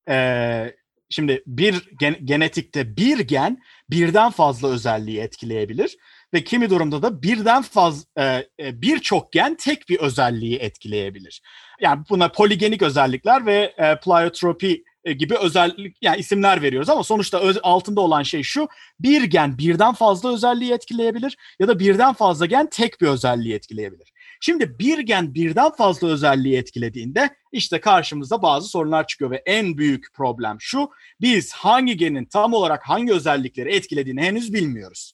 Ee, 0.10 0.76
şimdi 1.10 1.44
bir 1.48 1.90
gen, 2.00 2.16
genetikte 2.26 2.98
bir 2.98 3.20
gen 3.20 3.62
birden 3.90 4.32
fazla 4.32 4.68
özelliği 4.68 5.20
etkileyebilir 5.20 5.98
ve 6.34 6.44
kimi 6.44 6.70
durumda 6.70 7.02
da 7.02 7.24
birden 7.24 7.62
fazla 7.62 8.06
e, 8.18 8.24
e, 8.60 8.82
birçok 8.82 9.32
gen 9.32 9.56
tek 9.56 9.90
bir 9.90 10.00
özelliği 10.00 10.58
etkileyebilir. 10.58 11.42
Yani 11.82 12.04
buna 12.10 12.28
poligenik 12.28 12.82
özellikler 12.82 13.46
ve 13.46 13.74
e, 13.78 14.00
pleiotropi 14.00 14.72
e, 14.72 14.84
gibi 15.12 15.38
özellik 15.38 15.98
yani 16.02 16.18
isimler 16.20 16.62
veriyoruz 16.62 16.90
ama 16.90 17.04
sonuçta 17.04 17.40
öz, 17.40 17.60
altında 17.64 18.02
olan 18.02 18.24
şey 18.24 18.44
şu 18.44 18.68
bir 19.00 19.24
gen 19.24 19.58
birden 19.58 19.94
fazla 19.94 20.34
özelliği 20.34 20.74
etkileyebilir 20.74 21.38
ya 21.60 21.68
da 21.68 21.80
birden 21.80 22.14
fazla 22.14 22.46
gen 22.46 22.70
tek 22.70 23.02
bir 23.02 23.08
özelliği 23.08 23.54
etkileyebilir. 23.54 24.14
Şimdi 24.42 24.80
bir 24.80 25.00
gen 25.00 25.34
birden 25.34 25.72
fazla 25.72 26.08
özelliği 26.08 26.58
etkilediğinde 26.58 27.30
işte 27.52 27.80
karşımıza 27.80 28.42
bazı 28.42 28.68
sorunlar 28.68 29.08
çıkıyor 29.08 29.32
ve 29.32 29.44
en 29.46 29.78
büyük 29.78 30.14
problem 30.14 30.58
şu 30.60 30.90
biz 31.22 31.54
hangi 31.54 31.98
genin 31.98 32.26
tam 32.26 32.54
olarak 32.54 32.90
hangi 32.90 33.14
özellikleri 33.14 33.76
etkilediğini 33.76 34.22
henüz 34.22 34.54
bilmiyoruz. 34.54 35.14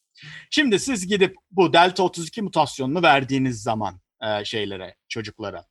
Şimdi 0.49 0.79
siz 0.79 1.07
gidip 1.07 1.35
bu 1.51 1.73
delta 1.73 2.03
32 2.03 2.41
mutasyonunu 2.41 3.01
verdiğiniz 3.01 3.63
zaman 3.63 4.01
e, 4.21 4.45
şeylere 4.45 4.95
çocuklara 5.09 5.65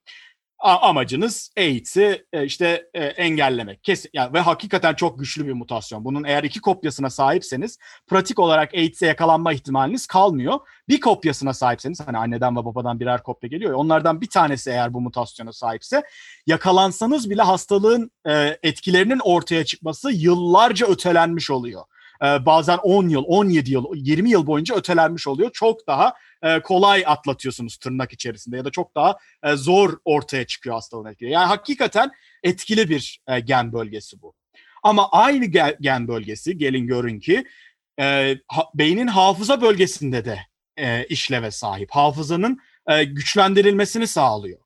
amacınız 0.58 1.50
AIDS'i 1.58 2.26
e, 2.32 2.44
işte 2.44 2.88
e, 2.94 3.04
engellemek. 3.04 3.84
Kesin 3.84 4.10
yani 4.12 4.32
ve 4.32 4.40
hakikaten 4.40 4.94
çok 4.94 5.18
güçlü 5.18 5.46
bir 5.46 5.52
mutasyon. 5.52 6.04
Bunun 6.04 6.24
eğer 6.24 6.44
iki 6.44 6.60
kopyasına 6.60 7.10
sahipseniz 7.10 7.78
pratik 8.06 8.38
olarak 8.38 8.74
AIDS'e 8.74 9.06
yakalanma 9.06 9.52
ihtimaliniz 9.52 10.06
kalmıyor. 10.06 10.58
Bir 10.88 11.00
kopyasına 11.00 11.54
sahipseniz 11.54 12.00
hani 12.00 12.18
anneden 12.18 12.56
ve 12.56 12.64
babadan 12.64 13.00
birer 13.00 13.22
kopya 13.22 13.48
geliyor 13.48 13.70
ya 13.70 13.76
onlardan 13.76 14.20
bir 14.20 14.30
tanesi 14.30 14.70
eğer 14.70 14.94
bu 14.94 15.00
mutasyona 15.00 15.52
sahipse 15.52 16.02
yakalansanız 16.46 17.30
bile 17.30 17.42
hastalığın 17.42 18.10
e, 18.28 18.58
etkilerinin 18.62 19.20
ortaya 19.24 19.64
çıkması 19.64 20.10
yıllarca 20.12 20.86
ötelenmiş 20.86 21.50
oluyor. 21.50 21.82
Bazen 22.22 22.78
10 22.78 23.08
yıl, 23.08 23.24
17 23.26 23.72
yıl, 23.72 23.84
20 23.94 24.30
yıl 24.30 24.46
boyunca 24.46 24.74
ötelenmiş 24.74 25.26
oluyor. 25.26 25.50
Çok 25.52 25.86
daha 25.86 26.14
e, 26.42 26.60
kolay 26.60 27.04
atlatıyorsunuz 27.06 27.76
tırnak 27.76 28.12
içerisinde 28.12 28.56
ya 28.56 28.64
da 28.64 28.70
çok 28.70 28.94
daha 28.94 29.18
e, 29.42 29.56
zor 29.56 29.98
ortaya 30.04 30.46
çıkıyor 30.46 30.74
hastalığın 30.74 31.10
etkili. 31.10 31.30
Yani 31.30 31.46
hakikaten 31.46 32.10
etkili 32.42 32.88
bir 32.88 33.20
e, 33.28 33.40
gen 33.40 33.72
bölgesi 33.72 34.22
bu. 34.22 34.34
Ama 34.82 35.10
aynı 35.10 35.44
gen 35.80 36.08
bölgesi 36.08 36.58
gelin 36.58 36.86
görün 36.86 37.20
ki 37.20 37.44
e, 38.00 38.36
beynin 38.74 39.06
hafıza 39.06 39.60
bölgesinde 39.60 40.24
de 40.24 40.38
e, 40.76 41.04
işleve 41.04 41.50
sahip. 41.50 41.90
Hafızanın 41.90 42.58
e, 42.88 43.04
güçlendirilmesini 43.04 44.06
sağlıyor. 44.06 44.60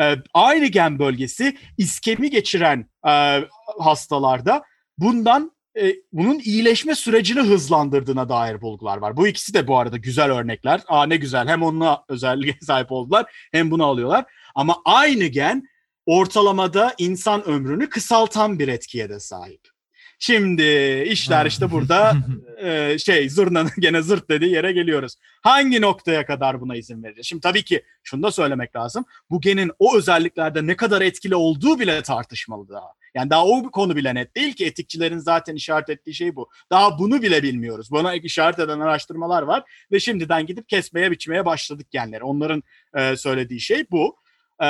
E, 0.00 0.14
aynı 0.34 0.66
gen 0.66 0.98
bölgesi 0.98 1.56
iskemi 1.78 2.30
geçiren 2.30 2.90
e, 3.08 3.44
hastalarda 3.78 4.62
bundan 4.98 5.57
e, 5.76 5.94
bunun 6.12 6.38
iyileşme 6.38 6.94
sürecini 6.94 7.40
hızlandırdığına 7.40 8.28
dair 8.28 8.60
bulgular 8.60 8.98
var. 8.98 9.16
Bu 9.16 9.28
ikisi 9.28 9.54
de 9.54 9.66
bu 9.66 9.78
arada 9.78 9.96
güzel 9.96 10.32
örnekler. 10.32 10.80
Aa 10.88 11.06
ne 11.06 11.16
güzel 11.16 11.48
hem 11.48 11.62
onunla 11.62 12.04
özelliğe 12.08 12.58
sahip 12.62 12.92
oldular 12.92 13.48
hem 13.52 13.70
bunu 13.70 13.84
alıyorlar. 13.84 14.24
Ama 14.54 14.76
aynı 14.84 15.24
gen 15.24 15.68
ortalamada 16.06 16.94
insan 16.98 17.48
ömrünü 17.48 17.88
kısaltan 17.88 18.58
bir 18.58 18.68
etkiye 18.68 19.08
de 19.08 19.20
sahip. 19.20 19.77
Şimdi 20.18 20.62
işler 21.08 21.46
işte 21.46 21.70
burada 21.70 22.16
e, 22.62 22.98
şey 22.98 23.30
zurnanın 23.30 23.70
gene 23.78 24.02
zırt 24.02 24.30
dediği 24.30 24.52
yere 24.52 24.72
geliyoruz. 24.72 25.14
Hangi 25.42 25.80
noktaya 25.80 26.26
kadar 26.26 26.60
buna 26.60 26.76
izin 26.76 27.02
vereceğiz? 27.02 27.26
Şimdi 27.26 27.40
tabii 27.40 27.64
ki 27.64 27.82
şunu 28.02 28.22
da 28.22 28.30
söylemek 28.30 28.76
lazım. 28.76 29.04
Bu 29.30 29.40
genin 29.40 29.72
o 29.78 29.96
özelliklerde 29.96 30.66
ne 30.66 30.76
kadar 30.76 31.02
etkili 31.02 31.36
olduğu 31.36 31.80
bile 31.80 32.02
tartışmalı 32.02 32.68
daha. 32.68 32.92
Yani 33.14 33.30
daha 33.30 33.46
o 33.46 33.70
konu 33.70 33.96
bile 33.96 34.14
net 34.14 34.36
değil 34.36 34.52
ki 34.52 34.66
etikçilerin 34.66 35.18
zaten 35.18 35.54
işaret 35.54 35.90
ettiği 35.90 36.14
şey 36.14 36.36
bu. 36.36 36.48
Daha 36.70 36.98
bunu 36.98 37.22
bile 37.22 37.42
bilmiyoruz. 37.42 37.90
Buna 37.90 38.14
işaret 38.14 38.58
eden 38.58 38.80
araştırmalar 38.80 39.42
var 39.42 39.62
ve 39.92 40.00
şimdiden 40.00 40.46
gidip 40.46 40.68
kesmeye 40.68 41.10
biçmeye 41.10 41.44
başladık 41.44 41.86
genleri. 41.90 42.24
Onların 42.24 42.62
e, 42.96 43.16
söylediği 43.16 43.60
şey 43.60 43.86
bu. 43.90 44.16
E, 44.62 44.66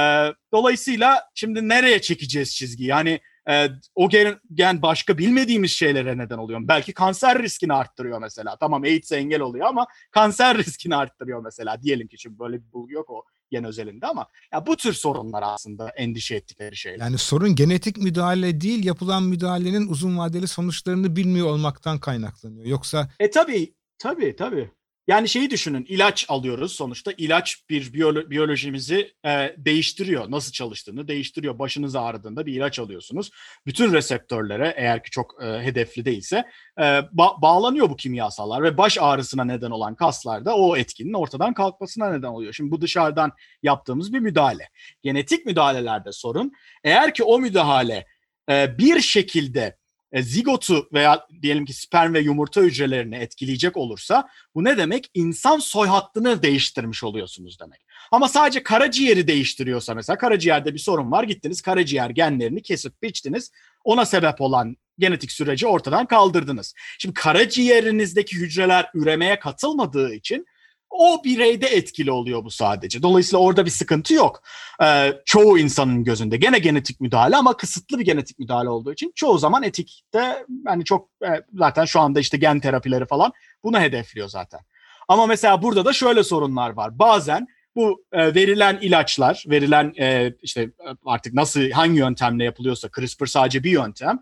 dolayısıyla 0.52 1.22
şimdi 1.34 1.68
nereye 1.68 2.00
çekeceğiz 2.00 2.56
çizgi? 2.56 2.84
Yani 2.84 3.20
e, 3.50 3.70
o 3.94 4.08
gen, 4.08 4.82
başka 4.82 5.18
bilmediğimiz 5.18 5.70
şeylere 5.70 6.18
neden 6.18 6.38
oluyor. 6.38 6.60
Belki 6.62 6.92
kanser 6.92 7.42
riskini 7.42 7.72
arttırıyor 7.72 8.18
mesela. 8.18 8.56
Tamam 8.56 8.82
AIDS 8.82 9.12
engel 9.12 9.40
oluyor 9.40 9.66
ama 9.66 9.86
kanser 10.10 10.58
riskini 10.58 10.96
arttırıyor 10.96 11.40
mesela. 11.42 11.82
Diyelim 11.82 12.08
ki 12.08 12.18
şimdi 12.18 12.38
böyle 12.38 12.56
bir 12.56 12.72
bulgu 12.72 12.92
yok 12.92 13.10
o 13.10 13.24
gen 13.50 13.64
özelinde 13.64 14.06
ama 14.06 14.26
ya 14.52 14.66
bu 14.66 14.76
tür 14.76 14.92
sorunlar 14.92 15.42
aslında 15.46 15.88
endişe 15.88 16.34
ettikleri 16.34 16.76
şeyler. 16.76 17.04
Yani 17.04 17.18
sorun 17.18 17.54
genetik 17.54 17.96
müdahale 17.96 18.60
değil 18.60 18.84
yapılan 18.84 19.22
müdahalenin 19.22 19.88
uzun 19.88 20.18
vadeli 20.18 20.48
sonuçlarını 20.48 21.16
bilmiyor 21.16 21.46
olmaktan 21.46 21.98
kaynaklanıyor. 21.98 22.66
Yoksa 22.66 23.08
E 23.20 23.30
tabii 23.30 23.74
tabii 23.98 24.36
tabii. 24.36 24.70
Yani 25.08 25.28
şeyi 25.28 25.50
düşünün 25.50 25.86
ilaç 25.88 26.26
alıyoruz 26.28 26.72
sonuçta 26.72 27.12
ilaç 27.16 27.68
bir 27.70 27.92
biyolo- 27.92 28.30
biyolojimizi 28.30 29.12
e, 29.24 29.54
değiştiriyor. 29.56 30.30
Nasıl 30.30 30.52
çalıştığını 30.52 31.08
değiştiriyor. 31.08 31.58
Başınız 31.58 31.96
ağrıdığında 31.96 32.46
bir 32.46 32.52
ilaç 32.52 32.78
alıyorsunuz. 32.78 33.30
Bütün 33.66 33.92
reseptörlere 33.92 34.74
eğer 34.76 35.02
ki 35.02 35.10
çok 35.10 35.42
e, 35.42 35.46
hedefli 35.46 36.04
değilse 36.04 36.36
e, 36.78 36.82
ba- 36.82 37.42
bağlanıyor 37.42 37.90
bu 37.90 37.96
kimyasallar 37.96 38.62
ve 38.62 38.78
baş 38.78 38.98
ağrısına 39.00 39.44
neden 39.44 39.70
olan 39.70 39.94
kaslarda 39.94 40.56
o 40.56 40.76
etkinin 40.76 41.12
ortadan 41.12 41.54
kalkmasına 41.54 42.10
neden 42.10 42.28
oluyor. 42.28 42.52
Şimdi 42.52 42.70
bu 42.70 42.80
dışarıdan 42.80 43.32
yaptığımız 43.62 44.12
bir 44.12 44.20
müdahale. 44.20 44.68
Genetik 45.02 45.46
müdahalelerde 45.46 46.12
sorun 46.12 46.52
eğer 46.84 47.14
ki 47.14 47.24
o 47.24 47.38
müdahale 47.38 48.06
e, 48.50 48.78
bir 48.78 49.00
şekilde 49.00 49.77
e, 50.12 50.22
zigotu 50.22 50.88
veya 50.92 51.26
diyelim 51.42 51.64
ki 51.64 51.72
sperm 51.72 52.14
ve 52.14 52.20
yumurta 52.20 52.60
hücrelerini 52.60 53.16
etkileyecek 53.16 53.76
olursa 53.76 54.28
bu 54.54 54.64
ne 54.64 54.76
demek? 54.76 55.10
İnsan 55.14 55.58
soy 55.58 55.88
hattını 55.88 56.42
değiştirmiş 56.42 57.04
oluyorsunuz 57.04 57.60
demek. 57.60 57.80
Ama 58.12 58.28
sadece 58.28 58.62
karaciğeri 58.62 59.28
değiştiriyorsa 59.28 59.94
mesela 59.94 60.18
karaciğerde 60.18 60.74
bir 60.74 60.78
sorun 60.78 61.10
var 61.10 61.24
gittiniz 61.24 61.60
karaciğer 61.60 62.10
genlerini 62.10 62.62
kesip 62.62 63.02
biçtiniz 63.02 63.50
ona 63.84 64.04
sebep 64.04 64.40
olan 64.40 64.76
genetik 64.98 65.32
süreci 65.32 65.66
ortadan 65.66 66.06
kaldırdınız. 66.06 66.74
Şimdi 66.98 67.14
karaciğerinizdeki 67.14 68.36
hücreler 68.36 68.90
üremeye 68.94 69.38
katılmadığı 69.38 70.14
için 70.14 70.46
o 70.90 71.24
bireyde 71.24 71.66
etkili 71.66 72.10
oluyor 72.10 72.44
bu 72.44 72.50
sadece. 72.50 73.02
Dolayısıyla 73.02 73.38
orada 73.38 73.64
bir 73.64 73.70
sıkıntı 73.70 74.14
yok. 74.14 74.42
Ee, 74.82 75.12
çoğu 75.24 75.58
insanın 75.58 76.04
gözünde 76.04 76.36
gene 76.36 76.58
genetik 76.58 77.00
müdahale 77.00 77.36
ama 77.36 77.56
kısıtlı 77.56 77.98
bir 77.98 78.04
genetik 78.04 78.38
müdahale 78.38 78.68
olduğu 78.68 78.92
için 78.92 79.12
çoğu 79.14 79.38
zaman 79.38 79.62
etikte 79.62 80.44
yani 80.66 80.84
çok 80.84 81.08
e, 81.22 81.28
zaten 81.54 81.84
şu 81.84 82.00
anda 82.00 82.20
işte 82.20 82.36
gen 82.36 82.60
terapileri 82.60 83.06
falan 83.06 83.32
bunu 83.64 83.80
hedefliyor 83.80 84.28
zaten. 84.28 84.60
Ama 85.08 85.26
mesela 85.26 85.62
burada 85.62 85.84
da 85.84 85.92
şöyle 85.92 86.24
sorunlar 86.24 86.70
var. 86.70 86.98
Bazen 86.98 87.46
bu 87.76 88.04
e, 88.12 88.34
verilen 88.34 88.78
ilaçlar, 88.80 89.44
verilen 89.46 89.94
e, 90.00 90.32
işte 90.42 90.70
artık 91.06 91.34
nasıl 91.34 91.70
hangi 91.70 91.98
yöntemle 91.98 92.44
yapılıyorsa 92.44 92.88
CRISPR 92.96 93.26
sadece 93.26 93.64
bir 93.64 93.70
yöntem. 93.70 94.18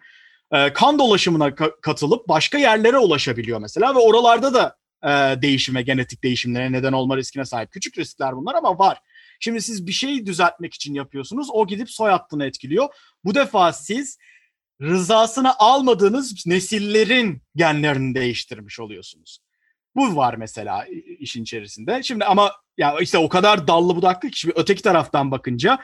E, 0.52 0.72
kan 0.72 0.98
dolaşımına 0.98 1.48
ka- 1.48 1.80
katılıp 1.80 2.28
başka 2.28 2.58
yerlere 2.58 2.98
ulaşabiliyor 2.98 3.60
mesela 3.60 3.94
ve 3.94 3.98
oralarda 3.98 4.54
da 4.54 4.76
e, 5.06 5.42
değişim 5.42 5.74
ve 5.74 5.82
genetik 5.82 6.22
değişimlere 6.24 6.72
neden 6.72 6.92
olma 6.92 7.16
riskine 7.16 7.44
sahip. 7.44 7.72
Küçük 7.72 7.98
riskler 7.98 8.36
bunlar 8.36 8.54
ama 8.54 8.78
var. 8.78 8.98
Şimdi 9.40 9.62
siz 9.62 9.86
bir 9.86 9.92
şeyi 9.92 10.26
düzeltmek 10.26 10.74
için 10.74 10.94
yapıyorsunuz. 10.94 11.48
O 11.52 11.66
gidip 11.66 11.90
soy 11.90 12.10
hattını 12.10 12.46
etkiliyor. 12.46 12.88
Bu 13.24 13.34
defa 13.34 13.72
siz 13.72 14.18
rızasını 14.82 15.58
almadığınız 15.58 16.46
nesillerin 16.46 17.42
genlerini 17.56 18.14
değiştirmiş 18.14 18.80
oluyorsunuz. 18.80 19.38
Bu 19.96 20.16
var 20.16 20.34
mesela 20.34 20.86
işin 21.18 21.42
içerisinde. 21.42 22.02
Şimdi 22.02 22.24
ama 22.24 22.52
ya 22.78 22.98
işte 23.00 23.18
o 23.18 23.28
kadar 23.28 23.68
dallı 23.68 23.96
budaklı 23.96 24.30
ki 24.30 24.38
şimdi 24.38 24.54
öteki 24.58 24.82
taraftan 24.82 25.30
bakınca 25.30 25.78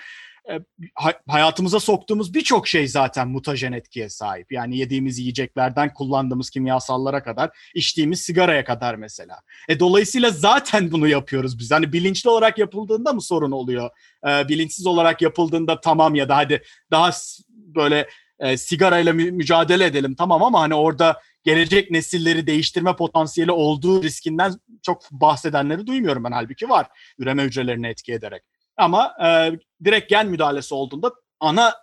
hayatımıza 1.28 1.80
soktuğumuz 1.80 2.34
birçok 2.34 2.68
şey 2.68 2.88
zaten 2.88 3.28
mutajen 3.28 3.72
etkiye 3.72 4.08
sahip. 4.08 4.52
Yani 4.52 4.76
yediğimiz 4.76 5.18
yiyeceklerden 5.18 5.94
kullandığımız 5.94 6.50
kimyasallara 6.50 7.22
kadar, 7.22 7.50
içtiğimiz 7.74 8.20
sigaraya 8.20 8.64
kadar 8.64 8.94
mesela. 8.94 9.40
E, 9.68 9.80
dolayısıyla 9.80 10.30
zaten 10.30 10.92
bunu 10.92 11.08
yapıyoruz 11.08 11.58
biz. 11.58 11.70
Hani 11.70 11.92
bilinçli 11.92 12.30
olarak 12.30 12.58
yapıldığında 12.58 13.12
mı 13.12 13.22
sorun 13.22 13.50
oluyor? 13.50 13.90
E, 14.28 14.48
bilinçsiz 14.48 14.86
olarak 14.86 15.22
yapıldığında 15.22 15.80
tamam 15.80 16.14
ya 16.14 16.28
da 16.28 16.36
hadi 16.36 16.62
daha 16.90 17.10
böyle 17.48 18.08
e, 18.38 18.56
sigarayla 18.56 19.12
mü- 19.12 19.30
mücadele 19.32 19.84
edelim 19.84 20.14
tamam 20.14 20.42
ama 20.42 20.60
hani 20.60 20.74
orada 20.74 21.20
gelecek 21.44 21.90
nesilleri 21.90 22.46
değiştirme 22.46 22.96
potansiyeli 22.96 23.52
olduğu 23.52 24.02
riskinden 24.02 24.52
çok 24.82 25.10
bahsedenleri 25.10 25.86
duymuyorum 25.86 26.24
ben 26.24 26.32
halbuki 26.32 26.68
var 26.68 26.86
üreme 27.18 27.42
hücrelerini 27.42 27.86
etki 27.86 28.12
ederek. 28.12 28.42
Ama 28.76 29.14
e, 29.24 29.52
direkt 29.84 30.10
gen 30.10 30.28
müdahalesi 30.28 30.74
olduğunda 30.74 31.12
ana 31.40 31.74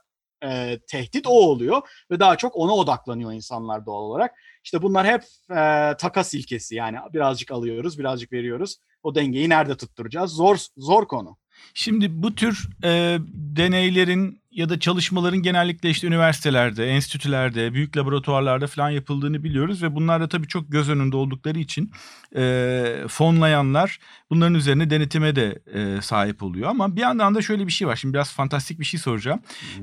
e, 0.43 0.79
tehdit 0.87 1.27
o 1.27 1.31
oluyor 1.31 1.81
ve 2.11 2.19
daha 2.19 2.35
çok 2.35 2.55
ona 2.55 2.75
odaklanıyor 2.75 3.33
insanlar 3.33 3.85
doğal 3.85 4.01
olarak. 4.01 4.35
İşte 4.63 4.81
bunlar 4.81 5.07
hep 5.07 5.21
e, 5.51 5.95
takas 5.97 6.33
ilkesi 6.33 6.75
yani 6.75 6.97
birazcık 7.13 7.51
alıyoruz, 7.51 7.99
birazcık 7.99 8.31
veriyoruz. 8.31 8.77
O 9.03 9.15
dengeyi 9.15 9.49
nerede 9.49 9.77
tutturacağız? 9.77 10.31
Zor 10.31 10.57
zor 10.77 11.07
konu. 11.07 11.37
Şimdi 11.73 12.23
bu 12.23 12.35
tür 12.35 12.69
e, 12.83 13.17
deneylerin 13.33 14.39
ya 14.51 14.69
da 14.69 14.79
çalışmaların 14.79 15.41
genellikle 15.41 15.89
işte 15.89 16.07
üniversitelerde, 16.07 16.87
enstitülerde, 16.87 17.73
büyük 17.73 17.97
laboratuvarlarda 17.97 18.67
falan 18.67 18.89
yapıldığını 18.89 19.43
biliyoruz 19.43 19.83
ve 19.83 19.95
bunlar 19.95 20.21
da 20.21 20.29
tabii 20.29 20.47
çok 20.47 20.71
göz 20.71 20.89
önünde 20.89 21.17
oldukları 21.17 21.59
için 21.59 21.91
e, 22.35 23.05
fonlayanlar 23.07 23.99
bunların 24.29 24.55
üzerine 24.55 24.89
denetime 24.89 25.35
de 25.35 25.59
e, 25.73 26.01
sahip 26.01 26.43
oluyor. 26.43 26.69
Ama 26.69 26.95
bir 26.95 27.01
yandan 27.01 27.35
da 27.35 27.41
şöyle 27.41 27.67
bir 27.67 27.71
şey 27.71 27.87
var. 27.87 27.95
Şimdi 27.95 28.13
biraz 28.13 28.33
fantastik 28.33 28.79
bir 28.79 28.85
şey 28.85 28.99
soracağım. 28.99 29.39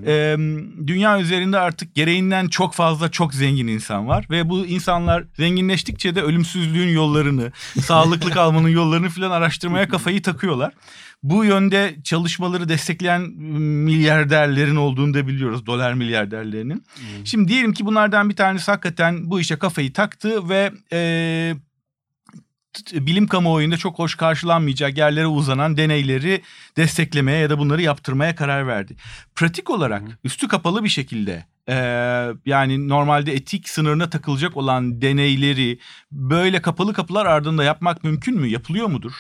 E, 0.06 0.36
dünya 0.86 1.20
üzerinde 1.20 1.58
artık 1.58 1.94
gereğinden 1.94 2.48
çok 2.48 2.74
fazla 2.74 3.10
çok 3.10 3.34
zengin 3.34 3.66
insan 3.66 4.08
var 4.08 4.26
ve 4.30 4.48
bu 4.48 4.66
insanlar 4.66 5.24
zenginleştikçe 5.36 6.14
de 6.14 6.22
ölümsüzlüğün 6.22 6.88
yollarını, 6.88 7.52
sağlıklı 7.80 8.30
kalmanın 8.40 8.68
yollarını 8.68 9.08
falan 9.08 9.30
araştırmaya 9.30 9.88
kafayı 9.88 10.22
takıyorlar. 10.22 10.72
Bu 11.30 11.44
yönde 11.44 11.96
çalışmaları 12.04 12.68
destekleyen 12.68 13.22
milyarderlerin 13.60 14.76
olduğunu 14.76 15.14
da 15.14 15.26
biliyoruz. 15.26 15.66
Dolar 15.66 15.94
milyarderlerinin. 15.94 16.84
Hmm. 16.94 17.26
Şimdi 17.26 17.48
diyelim 17.48 17.72
ki 17.72 17.86
bunlardan 17.86 18.30
bir 18.30 18.36
tanesi 18.36 18.70
hakikaten 18.70 19.30
bu 19.30 19.40
işe 19.40 19.56
kafayı 19.56 19.92
taktı 19.92 20.48
ve 20.48 20.72
e, 20.92 21.54
bilim 22.92 23.26
kamuoyunda 23.26 23.76
çok 23.76 23.98
hoş 23.98 24.14
karşılanmayacak 24.14 24.98
yerlere 24.98 25.26
uzanan 25.26 25.76
deneyleri 25.76 26.42
desteklemeye 26.76 27.38
ya 27.38 27.50
da 27.50 27.58
bunları 27.58 27.82
yaptırmaya 27.82 28.36
karar 28.36 28.66
verdi. 28.66 28.96
Pratik 29.34 29.70
olarak 29.70 30.02
hmm. 30.02 30.12
üstü 30.24 30.48
kapalı 30.48 30.84
bir 30.84 30.88
şekilde 30.88 31.46
ee, 31.68 31.74
yani 32.46 32.88
normalde 32.88 33.32
etik 33.32 33.68
sınırına 33.68 34.10
takılacak 34.10 34.56
olan 34.56 35.02
deneyleri 35.02 35.78
böyle 36.12 36.62
kapalı 36.62 36.92
kapılar 36.92 37.26
ardında 37.26 37.64
yapmak 37.64 38.04
mümkün 38.04 38.40
mü? 38.40 38.46
Yapılıyor 38.46 38.86
mudur? 38.86 39.12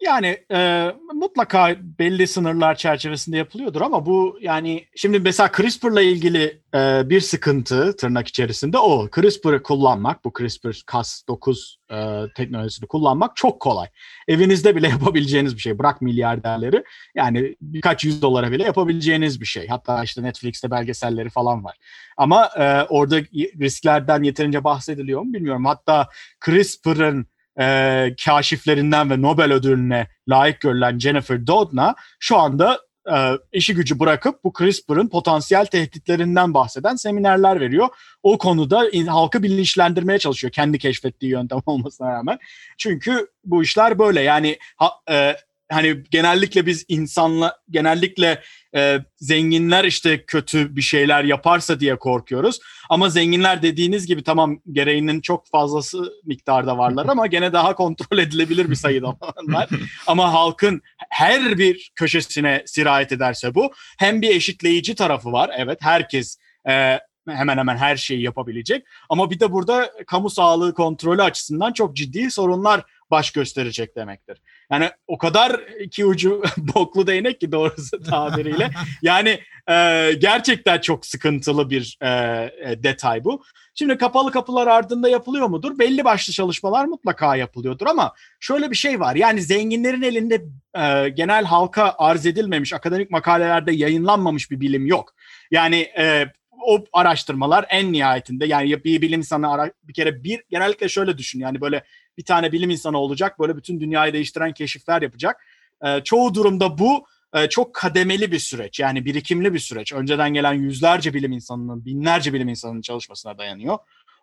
Yani 0.00 0.38
e, 0.52 0.90
mutlaka 1.14 1.76
belli 1.98 2.26
sınırlar 2.26 2.74
çerçevesinde 2.74 3.36
yapılıyordur 3.36 3.80
ama 3.80 4.06
bu 4.06 4.38
yani 4.40 4.86
şimdi 4.96 5.18
mesela 5.18 5.50
CRISPR'la 5.56 6.02
ilgili 6.02 6.62
e, 6.74 7.10
bir 7.10 7.20
sıkıntı 7.20 7.96
tırnak 7.96 8.28
içerisinde 8.28 8.78
o. 8.78 9.08
CRISPR'ı 9.10 9.62
kullanmak, 9.62 10.24
bu 10.24 10.28
CRISPR-Cas9 10.28 11.76
e, 11.92 12.28
teknolojisini 12.36 12.88
kullanmak 12.88 13.36
çok 13.36 13.60
kolay. 13.60 13.88
Evinizde 14.28 14.76
bile 14.76 14.88
yapabileceğiniz 15.00 15.54
bir 15.56 15.60
şey. 15.60 15.78
Bırak 15.78 16.02
milyarderleri. 16.02 16.84
Yani 17.14 17.56
birkaç 17.60 18.04
yüz 18.04 18.22
dolara 18.22 18.52
bile 18.52 18.62
yapabileceğiniz 18.62 19.40
bir 19.40 19.46
şey. 19.46 19.68
Hatta 19.68 20.04
işte 20.04 20.22
Netflix'te 20.22 20.70
belgeselleri 20.70 21.30
falan 21.30 21.64
var. 21.64 21.76
Ama 22.16 22.50
e, 22.58 22.82
orada 22.82 23.18
risklerden 23.60 24.22
yeterince 24.22 24.64
bahsediliyor 24.64 25.20
mu 25.22 25.32
bilmiyorum. 25.32 25.64
Hatta 25.64 26.08
CRISPR'ın 26.44 27.26
e, 27.60 28.14
kaşiflerinden 28.24 29.10
ve 29.10 29.22
Nobel 29.22 29.52
ödülüne 29.52 30.06
layık 30.28 30.60
görülen 30.60 30.98
Jennifer 30.98 31.46
Doudna 31.46 31.94
şu 32.18 32.38
anda 32.38 32.80
e, 33.12 33.16
işi 33.52 33.74
gücü 33.74 33.98
bırakıp 33.98 34.44
bu 34.44 34.52
CRISPR'ın 34.58 35.08
potansiyel 35.08 35.66
tehditlerinden 35.66 36.54
bahseden 36.54 36.96
seminerler 36.96 37.60
veriyor. 37.60 37.88
O 38.22 38.38
konuda 38.38 38.90
in, 38.90 39.06
halkı 39.06 39.42
bilinçlendirmeye 39.42 40.18
çalışıyor 40.18 40.52
kendi 40.52 40.78
keşfettiği 40.78 41.32
yöntem 41.32 41.60
olmasına 41.66 42.12
rağmen. 42.12 42.38
Çünkü 42.78 43.26
bu 43.44 43.62
işler 43.62 43.98
böyle 43.98 44.20
yani 44.20 44.58
ha, 44.76 44.90
e, 45.10 45.36
hani 45.70 46.02
genellikle 46.10 46.66
biz 46.66 46.84
insanla 46.88 47.56
genellikle 47.70 48.42
e, 48.74 48.98
zenginler 49.16 49.84
işte 49.84 50.24
kötü 50.26 50.76
bir 50.76 50.82
şeyler 50.82 51.24
yaparsa 51.24 51.80
diye 51.80 51.96
korkuyoruz. 51.96 52.58
Ama 52.90 53.08
zenginler 53.08 53.62
dediğiniz 53.62 54.06
gibi 54.06 54.22
tamam 54.22 54.58
gereğinin 54.72 55.20
çok 55.20 55.48
fazlası 55.48 56.12
miktarda 56.24 56.78
varlar 56.78 57.06
ama 57.08 57.26
gene 57.26 57.52
daha 57.52 57.74
kontrol 57.74 58.18
edilebilir 58.18 58.70
bir 58.70 58.74
sayıda 58.74 59.08
var. 59.42 59.68
ama 60.06 60.32
halkın 60.32 60.82
her 61.10 61.58
bir 61.58 61.92
köşesine 61.94 62.62
sirayet 62.66 63.12
ederse 63.12 63.54
bu 63.54 63.72
hem 63.98 64.22
bir 64.22 64.34
eşitleyici 64.34 64.94
tarafı 64.94 65.32
var. 65.32 65.50
Evet 65.56 65.78
herkes 65.82 66.38
e, 66.68 66.98
hemen 67.28 67.58
hemen 67.58 67.76
her 67.76 67.96
şeyi 67.96 68.22
yapabilecek. 68.22 68.84
Ama 69.08 69.30
bir 69.30 69.40
de 69.40 69.52
burada 69.52 69.92
kamu 70.06 70.30
sağlığı 70.30 70.74
kontrolü 70.74 71.22
açısından 71.22 71.72
çok 71.72 71.96
ciddi 71.96 72.30
sorunlar 72.30 72.84
baş 73.10 73.30
gösterecek 73.30 73.96
demektir. 73.96 74.42
Yani 74.72 74.90
o 75.06 75.18
kadar 75.18 75.60
iki 75.80 76.04
ucu 76.04 76.42
boklu 76.56 77.06
değnek 77.06 77.40
ki 77.40 77.52
doğrusu 77.52 78.02
tabiriyle. 78.02 78.70
Yani 79.02 79.40
e, 79.70 80.12
gerçekten 80.18 80.78
çok 80.80 81.06
sıkıntılı 81.06 81.70
bir 81.70 81.98
e, 82.00 82.08
e, 82.08 82.82
detay 82.82 83.24
bu. 83.24 83.42
Şimdi 83.74 83.98
kapalı 83.98 84.30
kapılar 84.30 84.66
ardında 84.66 85.08
yapılıyor 85.08 85.46
mudur? 85.46 85.78
Belli 85.78 86.04
başlı 86.04 86.32
çalışmalar 86.32 86.84
mutlaka 86.84 87.36
yapılıyordur 87.36 87.86
ama 87.86 88.14
şöyle 88.40 88.70
bir 88.70 88.76
şey 88.76 89.00
var. 89.00 89.16
Yani 89.16 89.42
zenginlerin 89.42 90.02
elinde 90.02 90.42
e, 90.76 91.08
genel 91.08 91.44
halka 91.44 91.94
arz 91.98 92.26
edilmemiş, 92.26 92.72
akademik 92.72 93.10
makalelerde 93.10 93.72
yayınlanmamış 93.72 94.50
bir 94.50 94.60
bilim 94.60 94.86
yok. 94.86 95.14
Yani 95.50 95.76
e, 95.98 96.26
o 96.66 96.84
araştırmalar 96.92 97.66
en 97.68 97.92
nihayetinde 97.92 98.46
yani 98.46 98.84
bir 98.84 99.02
bilim 99.02 99.20
insanı 99.20 99.52
ara, 99.52 99.70
bir 99.82 99.94
kere 99.94 100.24
bir 100.24 100.42
genellikle 100.50 100.88
şöyle 100.88 101.18
düşün 101.18 101.40
yani 101.40 101.60
böyle 101.60 101.84
bir 102.20 102.24
tane 102.24 102.52
bilim 102.52 102.70
insanı 102.70 102.98
olacak 102.98 103.38
böyle 103.38 103.56
bütün 103.56 103.80
dünyayı 103.80 104.12
değiştiren 104.12 104.52
keşifler 104.52 105.02
yapacak. 105.02 105.46
E, 105.84 106.00
çoğu 106.04 106.34
durumda 106.34 106.78
bu 106.78 107.06
e, 107.34 107.48
çok 107.48 107.74
kademeli 107.74 108.32
bir 108.32 108.38
süreç 108.38 108.80
yani 108.80 109.04
birikimli 109.04 109.54
bir 109.54 109.58
süreç. 109.58 109.92
Önceden 109.92 110.34
gelen 110.34 110.52
yüzlerce 110.52 111.14
bilim 111.14 111.32
insanının 111.32 111.84
binlerce 111.84 112.32
bilim 112.32 112.48
insanının 112.48 112.80
çalışmasına 112.80 113.38
dayanıyor 113.38 113.78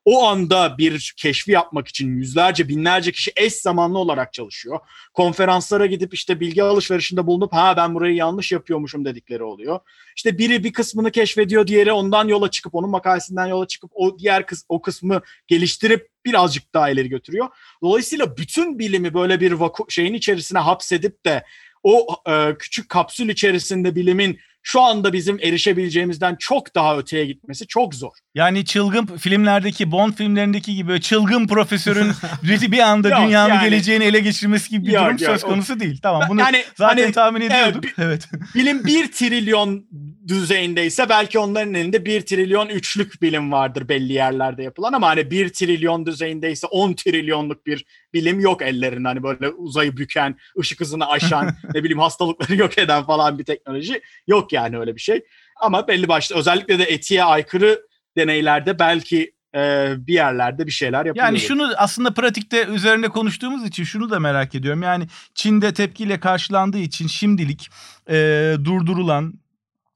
o 0.07 0.23
anda 0.27 0.77
bir 0.77 1.13
keşfi 1.17 1.51
yapmak 1.51 1.87
için 1.87 2.17
yüzlerce 2.17 2.67
binlerce 2.67 3.11
kişi 3.11 3.31
eş 3.35 3.53
zamanlı 3.53 3.97
olarak 3.97 4.33
çalışıyor. 4.33 4.79
Konferanslara 5.13 5.85
gidip 5.85 6.13
işte 6.13 6.39
bilgi 6.39 6.63
alışverişinde 6.63 7.27
bulunup 7.27 7.53
ha 7.53 7.77
ben 7.77 7.95
burayı 7.95 8.15
yanlış 8.15 8.51
yapıyormuşum 8.51 9.05
dedikleri 9.05 9.43
oluyor. 9.43 9.79
İşte 10.15 10.37
biri 10.37 10.63
bir 10.63 10.73
kısmını 10.73 11.11
keşfediyor, 11.11 11.67
diğeri 11.67 11.91
ondan 11.91 12.27
yola 12.27 12.51
çıkıp 12.51 12.75
onun 12.75 12.89
makalesinden 12.89 13.45
yola 13.45 13.67
çıkıp 13.67 13.91
o 13.93 14.19
diğer 14.19 14.45
kız 14.45 14.65
o 14.69 14.81
kısmı 14.81 15.21
geliştirip 15.47 16.09
birazcık 16.25 16.73
daha 16.73 16.89
ileri 16.89 17.09
götürüyor. 17.09 17.47
Dolayısıyla 17.81 18.37
bütün 18.37 18.79
bilimi 18.79 19.13
böyle 19.13 19.39
bir 19.39 19.51
vaku, 19.51 19.85
şeyin 19.89 20.13
içerisine 20.13 20.59
hapsedip 20.59 21.25
de 21.25 21.43
o 21.83 22.07
e, 22.29 22.57
küçük 22.59 22.89
kapsül 22.89 23.29
içerisinde 23.29 23.95
bilimin 23.95 24.39
şu 24.69 24.81
anda 24.81 25.13
bizim 25.13 25.39
erişebileceğimizden 25.39 26.35
çok 26.39 26.75
daha 26.75 26.97
öteye 26.97 27.25
gitmesi 27.25 27.67
çok 27.67 27.95
zor. 27.95 28.11
Yani 28.35 28.65
çılgın 28.65 29.05
filmlerdeki 29.05 29.91
Bond 29.91 30.13
filmlerindeki 30.13 30.75
gibi 30.75 31.01
çılgın 31.01 31.47
profesörün 31.47 32.11
bir 32.71 32.79
anda 32.79 33.09
yok, 33.09 33.19
dünyanın 33.21 33.53
yani, 33.53 33.69
geleceğini 33.69 34.03
ele 34.03 34.19
geçirmesi 34.19 34.69
gibi 34.69 34.87
bir 34.87 34.91
yok, 34.91 35.03
durum 35.03 35.17
yok, 35.17 35.31
söz 35.31 35.43
konusu 35.43 35.73
o, 35.73 35.79
değil. 35.79 35.99
Tamam 36.03 36.23
bunu 36.29 36.39
yani, 36.39 36.63
zaten 36.75 37.03
hani, 37.03 37.11
tahmin 37.11 37.41
ediyorduk. 37.41 37.83
Evet, 37.97 38.27
evet. 38.33 38.55
Bilim 38.55 38.85
bir 38.85 39.11
trilyon 39.11 39.85
düzeyindeyse 40.27 41.09
belki 41.09 41.39
onların 41.39 41.73
elinde 41.73 42.05
bir 42.05 42.21
trilyon 42.21 42.67
üçlük 42.69 43.21
bilim 43.21 43.51
vardır 43.51 43.89
belli 43.89 44.13
yerlerde 44.13 44.63
yapılan 44.63 44.93
ama 44.93 45.07
hani 45.07 45.31
bir 45.31 45.49
trilyon 45.49 46.05
düzeyindeyse 46.05 46.67
on 46.67 46.93
trilyonluk 46.93 47.65
bir 47.65 47.85
bilim 48.13 48.39
yok 48.39 48.61
ellerinde. 48.61 49.07
Hani 49.07 49.23
böyle 49.23 49.49
uzayı 49.49 49.97
büken, 49.97 50.35
ışık 50.59 50.79
hızını 50.79 51.09
aşan, 51.09 51.55
ne 51.73 51.83
bileyim 51.83 51.99
hastalıkları 51.99 52.55
yok 52.55 52.77
eden 52.77 53.03
falan 53.03 53.39
bir 53.39 53.43
teknoloji 53.43 54.01
yok 54.27 54.53
yani 54.53 54.79
öyle 54.79 54.95
bir 54.95 55.01
şey. 55.01 55.23
Ama 55.61 55.87
belli 55.87 56.07
başlı 56.07 56.35
özellikle 56.35 56.79
de 56.79 56.83
etiğe 56.83 57.23
aykırı 57.23 57.81
deneylerde 58.17 58.79
belki 58.79 59.33
e, 59.55 59.93
bir 59.97 60.13
yerlerde 60.13 60.65
bir 60.65 60.71
şeyler 60.71 61.05
yapılıyor. 61.05 61.25
Yani 61.25 61.39
şunu 61.39 61.73
aslında 61.77 62.13
pratikte 62.13 62.65
üzerine 62.65 63.09
konuştuğumuz 63.09 63.65
için 63.65 63.83
şunu 63.83 64.09
da 64.09 64.19
merak 64.19 64.55
ediyorum. 64.55 64.81
Yani 64.81 65.07
Çin'de 65.35 65.73
tepkiyle 65.73 66.19
karşılandığı 66.19 66.77
için 66.77 67.07
şimdilik 67.07 67.69
e, 68.09 68.15
durdurulan 68.63 69.33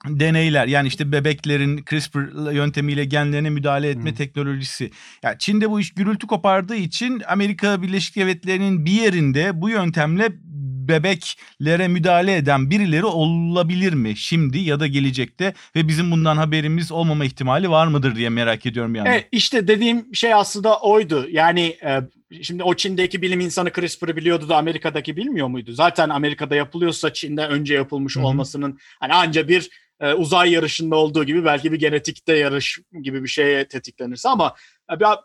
deneyler 0.07 0.67
yani 0.67 0.87
işte 0.87 1.11
bebeklerin 1.11 1.83
CRISPR 1.89 2.51
yöntemiyle 2.51 3.05
genlerine 3.05 3.49
müdahale 3.49 3.89
etme 3.89 4.09
hmm. 4.09 4.17
teknolojisi. 4.17 4.91
Yani 5.23 5.35
Çin'de 5.39 5.69
bu 5.69 5.79
iş 5.79 5.93
gürültü 5.93 6.27
kopardığı 6.27 6.75
için 6.75 7.21
Amerika 7.27 7.81
Birleşik 7.81 8.15
Devletleri'nin 8.15 8.85
bir 8.85 8.91
yerinde 8.91 9.61
bu 9.61 9.69
yöntemle 9.69 10.29
bebeklere 10.87 11.87
müdahale 11.87 12.35
eden 12.35 12.71
birileri 12.71 13.05
olabilir 13.05 13.93
mi 13.93 14.17
şimdi 14.17 14.57
ya 14.57 14.79
da 14.79 14.87
gelecekte 14.87 15.53
ve 15.75 15.87
bizim 15.87 16.11
bundan 16.11 16.37
haberimiz 16.37 16.91
olmama 16.91 17.25
ihtimali 17.25 17.69
var 17.69 17.87
mıdır 17.87 18.15
diye 18.15 18.29
merak 18.29 18.65
ediyorum 18.65 18.95
yani. 18.95 19.09
Evet 19.09 19.27
işte 19.31 19.67
dediğim 19.67 20.15
şey 20.15 20.33
aslında 20.33 20.79
oydu. 20.79 21.27
Yani 21.31 21.77
e, 21.83 21.99
şimdi 22.41 22.63
o 22.63 22.73
Çin'deki 22.73 23.21
bilim 23.21 23.39
insanı 23.39 23.71
CRISPR'ı 23.71 24.15
biliyordu 24.15 24.49
da 24.49 24.57
Amerika'daki 24.57 25.17
bilmiyor 25.17 25.47
muydu? 25.47 25.71
Zaten 25.73 26.09
Amerika'da 26.09 26.55
yapılıyorsa 26.55 27.13
Çin'de 27.13 27.47
önce 27.47 27.73
yapılmış 27.73 28.15
Hı 28.15 28.19
hı. 28.19 28.23
olmasının 28.23 28.79
hani 28.99 29.13
anca 29.13 29.47
bir 29.47 29.69
e, 30.01 30.13
uzay 30.13 30.51
yarışında 30.51 30.95
olduğu 30.95 31.23
gibi 31.23 31.45
belki 31.45 31.71
bir 31.71 31.79
genetikte 31.79 32.33
yarış 32.37 32.79
gibi 33.03 33.23
bir 33.23 33.27
şeye 33.27 33.67
tetiklenirse 33.67 34.29
ama 34.29 34.55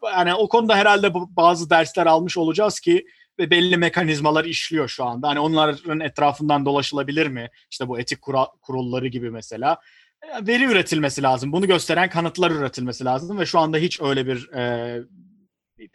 yani 0.03 0.35
o 0.35 0.49
konuda 0.49 0.77
herhalde 0.77 1.15
bazı 1.15 1.71
dersler 1.71 2.07
almış 2.07 2.39
olacağız 2.39 2.81
ki 2.81 3.07
ve 3.39 3.51
belli 3.51 3.77
mekanizmalar 3.77 4.45
işliyor 4.45 4.89
şu 4.89 5.05
anda. 5.05 5.29
Hani 5.29 5.41
onların 5.41 6.01
etrafından 6.01 6.67
dolaşılabilir 6.67 7.27
mi? 7.27 7.51
İşte 7.71 7.89
bu 7.89 8.01
etik 8.01 8.23
kura- 8.23 8.51
kurulları 8.63 9.07
gibi 9.07 9.31
mesela. 9.31 9.81
E, 10.23 10.47
Veri 10.47 10.65
üretilmesi 10.65 11.23
lazım. 11.23 11.53
Bunu 11.53 11.67
gösteren 11.67 12.11
kanıtlar 12.11 12.51
üretilmesi 12.51 13.05
lazım 13.05 13.39
ve 13.39 13.47
şu 13.47 13.59
anda 13.59 13.77
hiç 13.79 14.01
öyle 14.01 14.27
bir 14.27 14.53
e, 14.53 14.97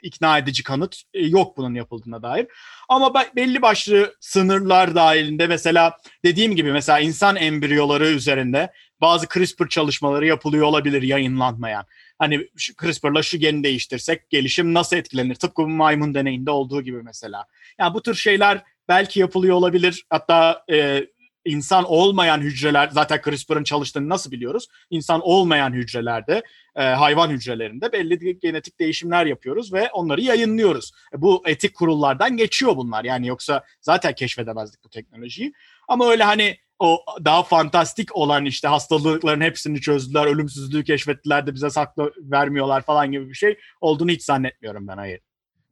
ikna 0.02 0.38
edici 0.38 0.64
kanıt 0.64 1.02
e, 1.14 1.26
yok 1.28 1.58
bunun 1.58 1.74
yapıldığına 1.74 2.24
dair. 2.24 2.48
Ama 2.90 3.14
be- 3.14 3.32
belli 3.36 3.62
başlı 3.62 4.16
sınırlar 4.20 4.96
dahilinde 4.96 5.48
mesela 5.48 5.98
dediğim 6.26 6.56
gibi 6.56 6.72
mesela 6.72 7.00
insan 7.00 7.36
embriyoları 7.36 8.08
üzerinde 8.08 8.72
bazı 9.02 9.28
CRISPR 9.28 9.68
çalışmaları 9.68 10.26
yapılıyor 10.26 10.66
olabilir 10.66 11.02
yayınlanmayan. 11.02 11.86
Hani 12.20 12.48
şu 12.58 12.74
CRISPR'la 12.76 13.24
şu 13.24 13.38
geni 13.38 13.64
değiştirsek 13.64 14.30
gelişim 14.30 14.74
nasıl 14.74 14.98
etkilenir? 14.98 15.36
Tıpkı 15.36 15.64
bu 15.64 15.68
maymun 15.68 16.14
deneyinde 16.14 16.52
olduğu 16.52 16.82
gibi 16.82 17.04
mesela. 17.04 17.46
Yani 17.80 17.94
bu 17.94 18.02
tür 18.02 18.16
şeyler 18.16 18.64
belki 18.88 19.20
yapılıyor 19.20 19.56
olabilir. 19.56 20.06
Hatta 20.10 20.66
e, 20.72 21.06
insan 21.46 21.84
olmayan 21.84 22.42
hücreler 22.42 22.90
zaten 22.92 23.22
CRISPR'ın 23.26 23.64
çalıştığını 23.64 24.10
nasıl 24.10 24.32
biliyoruz? 24.32 24.68
İnsan 24.90 25.22
olmayan 25.24 25.74
hücrelerde, 25.74 26.44
e, 26.76 26.84
hayvan 26.84 27.30
hücrelerinde 27.30 27.92
belli 27.92 28.40
genetik 28.40 28.80
değişimler 28.80 29.26
yapıyoruz 29.26 29.74
ve 29.74 29.90
onları 29.94 30.22
yayınlıyoruz. 30.22 30.92
E, 31.16 31.22
bu 31.22 31.44
etik 31.46 31.76
kurullardan 31.76 32.38
geçiyor 32.38 32.78
bunlar. 32.78 33.04
Yani 33.04 33.28
yoksa 33.28 33.64
zaten 33.82 34.16
keşfedemezdik 34.16 34.84
bu 34.84 34.90
teknolojiyi. 34.90 35.54
Ama 35.88 36.10
öyle 36.10 36.24
hani 36.24 36.58
o 36.80 37.06
daha 37.26 37.44
fantastik 37.44 38.16
olan 38.16 38.46
işte 38.46 38.68
hastalıkların 38.68 39.42
hepsini 39.42 39.82
çözdüler, 39.82 40.26
ölümsüzlüğü 40.26 40.84
keşfettiler 40.84 41.48
de 41.48 41.54
bize 41.54 41.70
saklı 41.70 42.12
vermiyorlar 42.18 42.82
falan 42.82 43.12
gibi 43.12 43.30
bir 43.30 43.34
şey 43.34 43.58
olduğunu 43.82 44.12
hiç 44.12 44.24
zannetmiyorum 44.24 44.88
ben 44.88 44.98
hayır. 44.98 45.20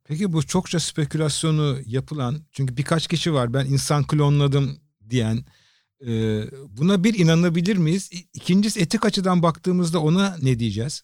Peki 0.03 0.33
bu 0.33 0.47
çokça 0.47 0.79
spekülasyonu 0.79 1.77
yapılan 1.85 2.41
çünkü 2.51 2.77
birkaç 2.77 3.07
kişi 3.07 3.33
var 3.33 3.53
ben 3.53 3.65
insan 3.65 4.03
klonladım 4.03 4.79
diyen 5.09 5.45
e, 6.07 6.11
buna 6.77 7.03
bir 7.03 7.19
inanabilir 7.19 7.77
miyiz? 7.77 8.09
İkincisi 8.33 8.79
etik 8.79 9.05
açıdan 9.05 9.43
baktığımızda 9.43 9.99
ona 10.01 10.37
ne 10.41 10.59
diyeceğiz? 10.59 11.01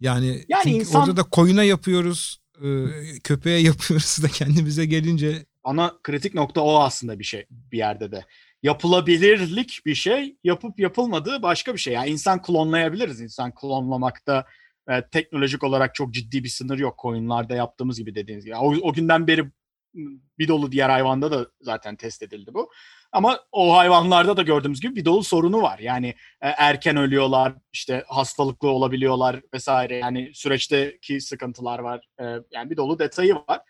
Yani, 0.00 0.44
Yani 0.48 0.62
çünkü 0.62 0.76
insan- 0.76 1.00
orada 1.00 1.16
da 1.16 1.22
koyuna 1.22 1.64
yapıyoruz, 1.64 2.38
e, 2.62 2.68
köpeğe 3.24 3.58
yapıyoruz 3.62 4.18
da 4.22 4.28
kendimize 4.28 4.86
gelince 4.86 5.46
ana 5.64 5.94
kritik 6.02 6.34
nokta 6.34 6.60
o 6.60 6.78
aslında 6.78 7.18
bir 7.18 7.24
şey 7.24 7.46
bir 7.50 7.78
yerde 7.78 8.12
de. 8.12 8.24
Yapılabilirlik 8.62 9.80
bir 9.86 9.94
şey, 9.94 10.36
yapıp 10.44 10.80
yapılmadığı 10.80 11.42
başka 11.42 11.74
bir 11.74 11.78
şey. 11.78 11.94
Yani 11.94 12.10
insan 12.10 12.42
klonlayabiliriz. 12.42 13.20
İnsan 13.20 13.54
klonlamakta 13.54 14.44
e, 14.90 15.08
teknolojik 15.12 15.64
olarak 15.64 15.94
çok 15.94 16.14
ciddi 16.14 16.44
bir 16.44 16.48
sınır 16.48 16.78
yok. 16.78 16.98
Coin'larda 17.02 17.54
yaptığımız 17.54 17.98
gibi 17.98 18.14
dediğiniz 18.14 18.44
gibi. 18.44 18.56
O, 18.56 18.74
o 18.82 18.92
günden 18.92 19.26
beri 19.26 19.50
bir 20.38 20.48
dolu 20.48 20.72
diğer 20.72 20.90
hayvanda 20.90 21.32
da 21.32 21.46
zaten 21.60 21.96
test 21.96 22.22
edildi 22.22 22.54
bu. 22.54 22.70
Ama 23.12 23.40
o 23.52 23.76
hayvanlarda 23.76 24.36
da 24.36 24.42
gördüğümüz 24.42 24.80
gibi 24.80 24.96
bir 24.96 25.04
dolu 25.04 25.24
sorunu 25.24 25.62
var. 25.62 25.78
Yani 25.78 26.08
e, 26.42 26.48
erken 26.48 26.96
ölüyorlar, 26.96 27.54
işte 27.72 28.04
hastalıklı 28.08 28.68
olabiliyorlar 28.68 29.40
vesaire. 29.54 29.96
Yani 29.96 30.30
süreçteki 30.34 31.20
sıkıntılar 31.20 31.78
var. 31.78 32.06
E, 32.20 32.24
yani 32.52 32.70
bir 32.70 32.76
dolu 32.76 32.98
detayı 32.98 33.34
var. 33.34 33.60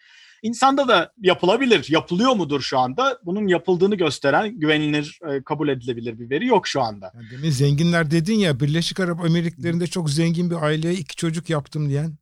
İnsanda 0.43 0.89
da 0.89 1.13
yapılabilir. 1.23 1.87
Yapılıyor 1.91 2.33
mudur 2.33 2.61
şu 2.61 2.79
anda? 2.79 3.19
Bunun 3.25 3.47
yapıldığını 3.49 3.95
gösteren 3.95 4.61
güvenilir, 4.61 5.19
e, 5.31 5.43
kabul 5.43 5.69
edilebilir 5.69 6.19
bir 6.19 6.31
veri 6.31 6.47
yok 6.47 6.67
şu 6.67 6.83
anda. 6.83 7.13
yani 7.15 7.31
demin 7.31 7.51
zenginler 7.51 8.11
dedin 8.11 8.39
ya 8.39 8.61
Birleşik 8.61 9.01
Arap 9.01 9.25
Emirlikleri'nde 9.25 9.87
çok 9.87 10.11
zengin 10.11 10.51
bir 10.51 10.57
aileye 10.57 10.95
iki 10.95 11.17
çocuk 11.17 11.51
yaptım 11.51 11.89
diyen 11.89 12.17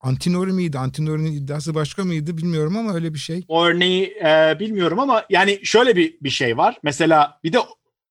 Antinori 0.00 0.52
miydi? 0.52 0.78
Antinori'nin 0.78 1.32
iddiası 1.32 1.74
başka 1.74 2.04
mıydı 2.04 2.36
bilmiyorum 2.36 2.76
ama 2.76 2.94
öyle 2.94 3.14
bir 3.14 3.18
şey. 3.18 3.44
Örneği 3.50 4.18
e, 4.24 4.56
bilmiyorum 4.60 4.98
ama 4.98 5.24
yani 5.30 5.60
şöyle 5.62 5.96
bir 5.96 6.16
bir 6.20 6.30
şey 6.30 6.56
var. 6.56 6.78
Mesela 6.82 7.40
bir 7.44 7.52
de 7.52 7.58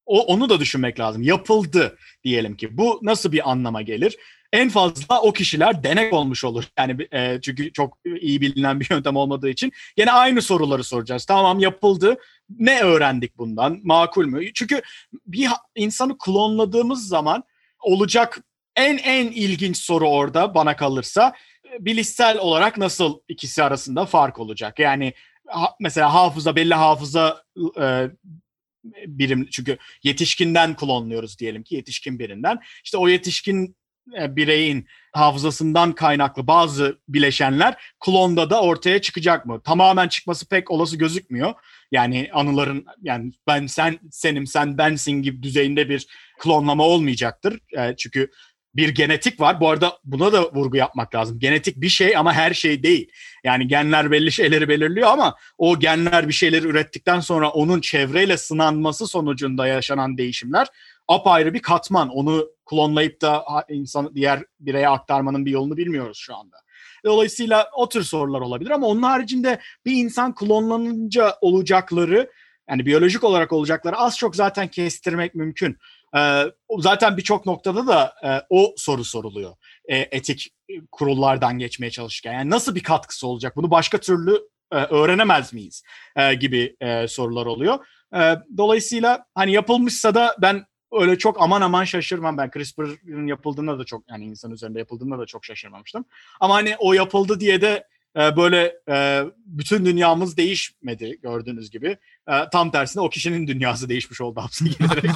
o 0.05 0.19
onu 0.19 0.49
da 0.49 0.59
düşünmek 0.59 0.99
lazım. 0.99 1.21
Yapıldı 1.21 1.97
diyelim 2.23 2.55
ki. 2.57 2.77
Bu 2.77 2.99
nasıl 3.03 3.31
bir 3.31 3.51
anlama 3.51 3.81
gelir? 3.81 4.17
En 4.53 4.69
fazla 4.69 5.21
o 5.21 5.33
kişiler 5.33 5.83
denek 5.83 6.13
olmuş 6.13 6.43
olur. 6.43 6.63
Yani 6.79 7.07
e, 7.11 7.41
çünkü 7.41 7.73
çok 7.73 7.97
iyi 8.21 8.41
bilinen 8.41 8.79
bir 8.79 8.87
yöntem 8.91 9.15
olmadığı 9.15 9.49
için 9.49 9.71
gene 9.95 10.11
aynı 10.11 10.41
soruları 10.41 10.83
soracağız. 10.83 11.25
Tamam 11.25 11.59
yapıldı. 11.59 12.17
Ne 12.49 12.81
öğrendik 12.81 13.37
bundan? 13.37 13.79
Makul 13.83 14.25
mü? 14.25 14.53
Çünkü 14.53 14.81
bir 15.25 15.49
insanı 15.75 16.17
klonladığımız 16.17 17.07
zaman 17.07 17.43
olacak 17.81 18.39
en 18.75 18.97
en 18.97 19.27
ilginç 19.27 19.77
soru 19.77 20.09
orada 20.09 20.55
bana 20.55 20.75
kalırsa 20.75 21.33
bilişsel 21.79 22.37
olarak 22.37 22.77
nasıl 22.77 23.19
ikisi 23.27 23.63
arasında 23.63 24.05
fark 24.05 24.39
olacak? 24.39 24.79
Yani 24.79 25.13
ha- 25.47 25.75
mesela 25.79 26.13
hafıza 26.13 26.55
belli 26.55 26.73
hafıza 26.73 27.43
e, 27.81 28.09
birim 29.05 29.47
çünkü 29.51 29.77
yetişkinden 30.03 30.75
klonluyoruz 30.75 31.39
diyelim 31.39 31.63
ki 31.63 31.75
yetişkin 31.75 32.19
birinden. 32.19 32.59
İşte 32.83 32.97
o 32.97 33.07
yetişkin 33.07 33.75
e, 34.21 34.35
bireyin 34.35 34.87
hafızasından 35.13 35.91
kaynaklı 35.91 36.47
bazı 36.47 36.99
bileşenler 37.07 37.93
klonda 37.99 38.49
da 38.49 38.61
ortaya 38.61 39.01
çıkacak 39.01 39.45
mı? 39.45 39.61
Tamamen 39.63 40.07
çıkması 40.07 40.49
pek 40.49 40.71
olası 40.71 40.97
gözükmüyor. 40.97 41.53
Yani 41.91 42.29
anıların 42.33 42.85
yani 43.01 43.31
ben 43.47 43.67
sen 43.67 43.99
senim 44.11 44.47
sen 44.47 44.77
bensin 44.77 45.11
gibi 45.11 45.43
düzeyinde 45.43 45.89
bir 45.89 46.07
klonlama 46.39 46.83
olmayacaktır. 46.83 47.59
E, 47.77 47.95
çünkü 47.95 48.31
bir 48.75 48.89
genetik 48.89 49.39
var. 49.39 49.59
Bu 49.59 49.69
arada 49.69 49.97
buna 50.03 50.33
da 50.33 50.51
vurgu 50.53 50.77
yapmak 50.77 51.15
lazım. 51.15 51.39
Genetik 51.39 51.81
bir 51.81 51.89
şey 51.89 52.17
ama 52.17 52.33
her 52.33 52.53
şey 52.53 52.83
değil. 52.83 53.11
Yani 53.43 53.67
genler 53.67 54.11
belli 54.11 54.31
şeyleri 54.31 54.69
belirliyor 54.69 55.07
ama 55.07 55.35
o 55.57 55.79
genler 55.79 56.27
bir 56.27 56.33
şeyleri 56.33 56.67
ürettikten 56.67 57.19
sonra 57.19 57.49
onun 57.49 57.81
çevreyle 57.81 58.37
sınanması 58.37 59.07
sonucunda 59.07 59.67
yaşanan 59.67 60.17
değişimler 60.17 60.67
apayrı 61.07 61.53
bir 61.53 61.61
katman. 61.61 62.09
Onu 62.09 62.49
klonlayıp 62.65 63.21
da 63.21 63.45
insan 63.69 64.15
diğer 64.15 64.43
bireye 64.59 64.89
aktarmanın 64.89 65.45
bir 65.45 65.51
yolunu 65.51 65.77
bilmiyoruz 65.77 66.17
şu 66.17 66.35
anda. 66.35 66.57
Dolayısıyla 67.05 67.69
o 67.75 67.89
tür 67.89 68.03
sorular 68.03 68.41
olabilir 68.41 68.69
ama 68.69 68.87
onun 68.87 69.01
haricinde 69.01 69.59
bir 69.85 69.91
insan 69.91 70.35
klonlanınca 70.35 71.35
olacakları 71.41 72.31
yani 72.69 72.85
biyolojik 72.85 73.23
olarak 73.23 73.53
olacakları 73.53 73.97
az 73.97 74.17
çok 74.17 74.35
zaten 74.35 74.67
kestirmek 74.67 75.35
mümkün. 75.35 75.77
Ee, 76.17 76.43
zaten 76.79 77.17
birçok 77.17 77.45
noktada 77.45 77.87
da 77.87 78.13
e, 78.23 78.41
o 78.49 78.73
soru 78.77 79.03
soruluyor. 79.03 79.55
E, 79.85 79.97
etik 79.97 80.49
kurullardan 80.91 81.59
geçmeye 81.59 81.91
çalışırken. 81.91 82.33
Yani 82.33 82.49
nasıl 82.49 82.75
bir 82.75 82.83
katkısı 82.83 83.27
olacak? 83.27 83.55
Bunu 83.55 83.71
başka 83.71 83.97
türlü 83.97 84.39
e, 84.71 84.75
öğrenemez 84.75 85.53
miyiz? 85.53 85.83
E, 86.15 86.33
gibi 86.33 86.75
e, 86.81 87.07
sorular 87.07 87.45
oluyor. 87.45 87.85
E, 88.15 88.35
dolayısıyla 88.57 89.25
hani 89.35 89.51
yapılmışsa 89.51 90.15
da 90.15 90.35
ben 90.41 90.65
öyle 90.91 91.17
çok 91.17 91.41
aman 91.41 91.61
aman 91.61 91.83
şaşırmam 91.83 92.37
ben. 92.37 92.51
CRISPR'ın 92.53 93.27
yapıldığında 93.27 93.79
da 93.79 93.83
çok 93.83 94.09
yani 94.09 94.25
insan 94.25 94.51
üzerinde 94.51 94.79
yapıldığında 94.79 95.19
da 95.19 95.25
çok 95.25 95.45
şaşırmamıştım. 95.45 96.05
Ama 96.39 96.55
hani 96.55 96.75
o 96.79 96.93
yapıldı 96.93 97.39
diye 97.39 97.61
de 97.61 97.87
e, 98.17 98.37
böyle 98.37 98.75
e, 98.89 99.23
bütün 99.45 99.85
dünyamız 99.85 100.37
değişmedi 100.37 101.19
gördüğünüz 101.21 101.71
gibi. 101.71 101.97
E, 102.27 102.33
tam 102.51 102.71
tersine 102.71 103.03
o 103.03 103.09
kişinin 103.09 103.47
dünyası 103.47 103.89
değişmiş 103.89 104.21
oldu 104.21 104.41
hapse 104.41 104.65
girerek. 104.65 105.11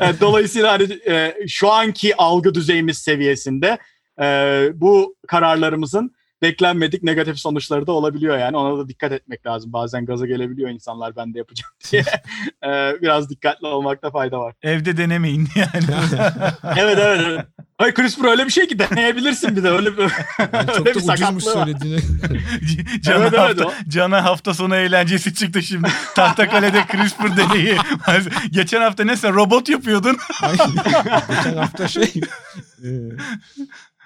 E, 0.00 0.20
Dolayısıyla 0.20 0.72
hani 0.72 0.98
e, 1.06 1.36
şu 1.48 1.70
anki 1.70 2.16
algı 2.16 2.54
düzeyimiz 2.54 2.98
seviyesinde 2.98 3.78
bu 4.74 5.16
kararlarımızın 5.28 6.14
beklenmedik 6.42 7.02
negatif 7.02 7.38
sonuçları 7.38 7.86
da 7.86 7.92
olabiliyor 7.92 8.38
yani 8.38 8.56
ona 8.56 8.78
da 8.78 8.88
dikkat 8.88 9.12
etmek 9.12 9.46
lazım. 9.46 9.72
Bazen 9.72 10.06
gaza 10.06 10.26
gelebiliyor 10.26 10.70
insanlar 10.70 11.16
ben 11.16 11.34
de 11.34 11.38
yapacağım 11.38 11.72
diye. 11.92 12.04
E, 12.64 13.02
biraz 13.02 13.30
dikkatli 13.30 13.66
olmakta 13.66 14.10
fayda 14.10 14.38
var. 14.38 14.54
Evde 14.62 14.96
denemeyin 14.96 15.48
yani. 15.56 15.84
Evet 16.76 16.98
evet. 17.00 17.20
evet. 17.26 17.46
Hayır 17.78 17.94
CRISPR 17.94 18.24
öyle 18.24 18.46
bir 18.46 18.50
şey 18.50 18.68
ki 18.68 18.78
deneyebilirsin 18.78 19.56
bir 19.56 19.62
de 19.62 19.70
öyle 19.70 19.96
bir, 19.96 20.02
Yani 20.52 20.66
çok 20.66 20.86
öyle 20.86 20.94
da 20.94 20.94
bir 20.94 21.00
sakatlığı. 21.00 21.52
Cana, 23.02 23.24
Evet, 23.24 23.34
evet, 23.34 23.38
hafta, 23.38 23.64
o. 23.64 23.72
Cana 23.88 24.24
hafta 24.24 24.54
sonu 24.54 24.76
eğlencesi 24.76 25.34
çıktı 25.34 25.62
şimdi. 25.62 25.88
Tahtakale'de 26.14 26.84
CRISPR 26.92 27.36
deneyi. 27.36 27.76
Geçen 28.50 28.80
hafta 28.80 29.04
ne 29.04 29.16
sen 29.16 29.34
robot 29.34 29.68
yapıyordun. 29.68 30.16
Geçen 31.28 31.56
hafta 31.56 31.88
şey 31.88 32.12
e, 32.84 32.88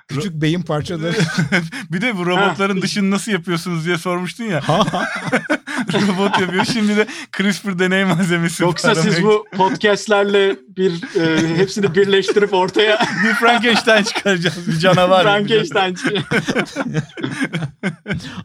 küçük 0.09 0.33
beyin 0.33 0.63
parçaları 0.63 1.17
bir 1.91 2.01
de 2.01 2.17
bu 2.17 2.27
robotların 2.27 2.83
dışını 2.83 3.11
nasıl 3.11 3.33
yapıyorsunuz 3.33 3.87
diye 3.87 3.99
sormuştun 3.99 4.45
ya. 4.45 4.63
robot 5.93 6.41
yapıyor. 6.41 6.65
Şimdi 6.65 6.97
de 6.97 7.07
CRISPR 7.37 7.79
deney 7.79 8.05
malzemesi. 8.05 8.63
Yoksa 8.63 8.95
siz 8.95 9.23
bu 9.23 9.45
podcastlerle 9.57 10.57
bir 10.77 11.21
e, 11.21 11.57
hepsini 11.57 11.95
birleştirip 11.95 12.55
ortaya 12.55 13.07
bir 13.25 13.35
Frankenstein 13.35 14.05
çıkaracağız. 14.05 14.69
Bir 14.69 14.79
canavar. 14.79 15.23
Frankenstein. 15.23 15.97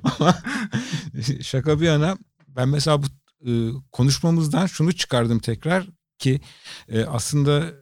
Ama 0.03 0.35
şaka 1.41 1.81
bir 1.81 1.85
yana 1.85 2.17
ben 2.47 2.69
mesela 2.69 3.03
bu 3.03 3.05
e, 3.45 3.51
konuşmamızdan 3.91 4.65
şunu 4.65 4.93
çıkardım 4.93 5.39
tekrar 5.39 5.85
ki 6.19 6.41
e, 6.89 7.05
aslında 7.05 7.80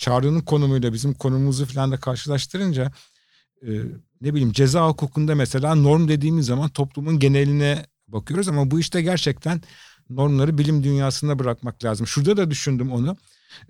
Çağrı'nın 0.00 0.40
konumuyla 0.40 0.92
bizim 0.92 1.14
konumuzu 1.14 1.66
falan 1.66 1.92
da 1.92 1.96
karşılaştırınca 2.00 2.92
e, 3.62 3.68
ne 4.20 4.34
bileyim 4.34 4.52
ceza 4.52 4.88
hukukunda 4.88 5.34
mesela 5.34 5.74
norm 5.74 6.08
dediğimiz 6.08 6.46
zaman 6.46 6.68
toplumun 6.68 7.18
geneline 7.18 7.86
bakıyoruz 8.08 8.48
ama 8.48 8.70
bu 8.70 8.80
işte 8.80 9.02
gerçekten 9.02 9.62
normları 10.10 10.58
bilim 10.58 10.82
dünyasında 10.82 11.38
bırakmak 11.38 11.84
lazım. 11.84 12.06
Şurada 12.06 12.36
da 12.36 12.50
düşündüm 12.50 12.92
onu. 12.92 13.16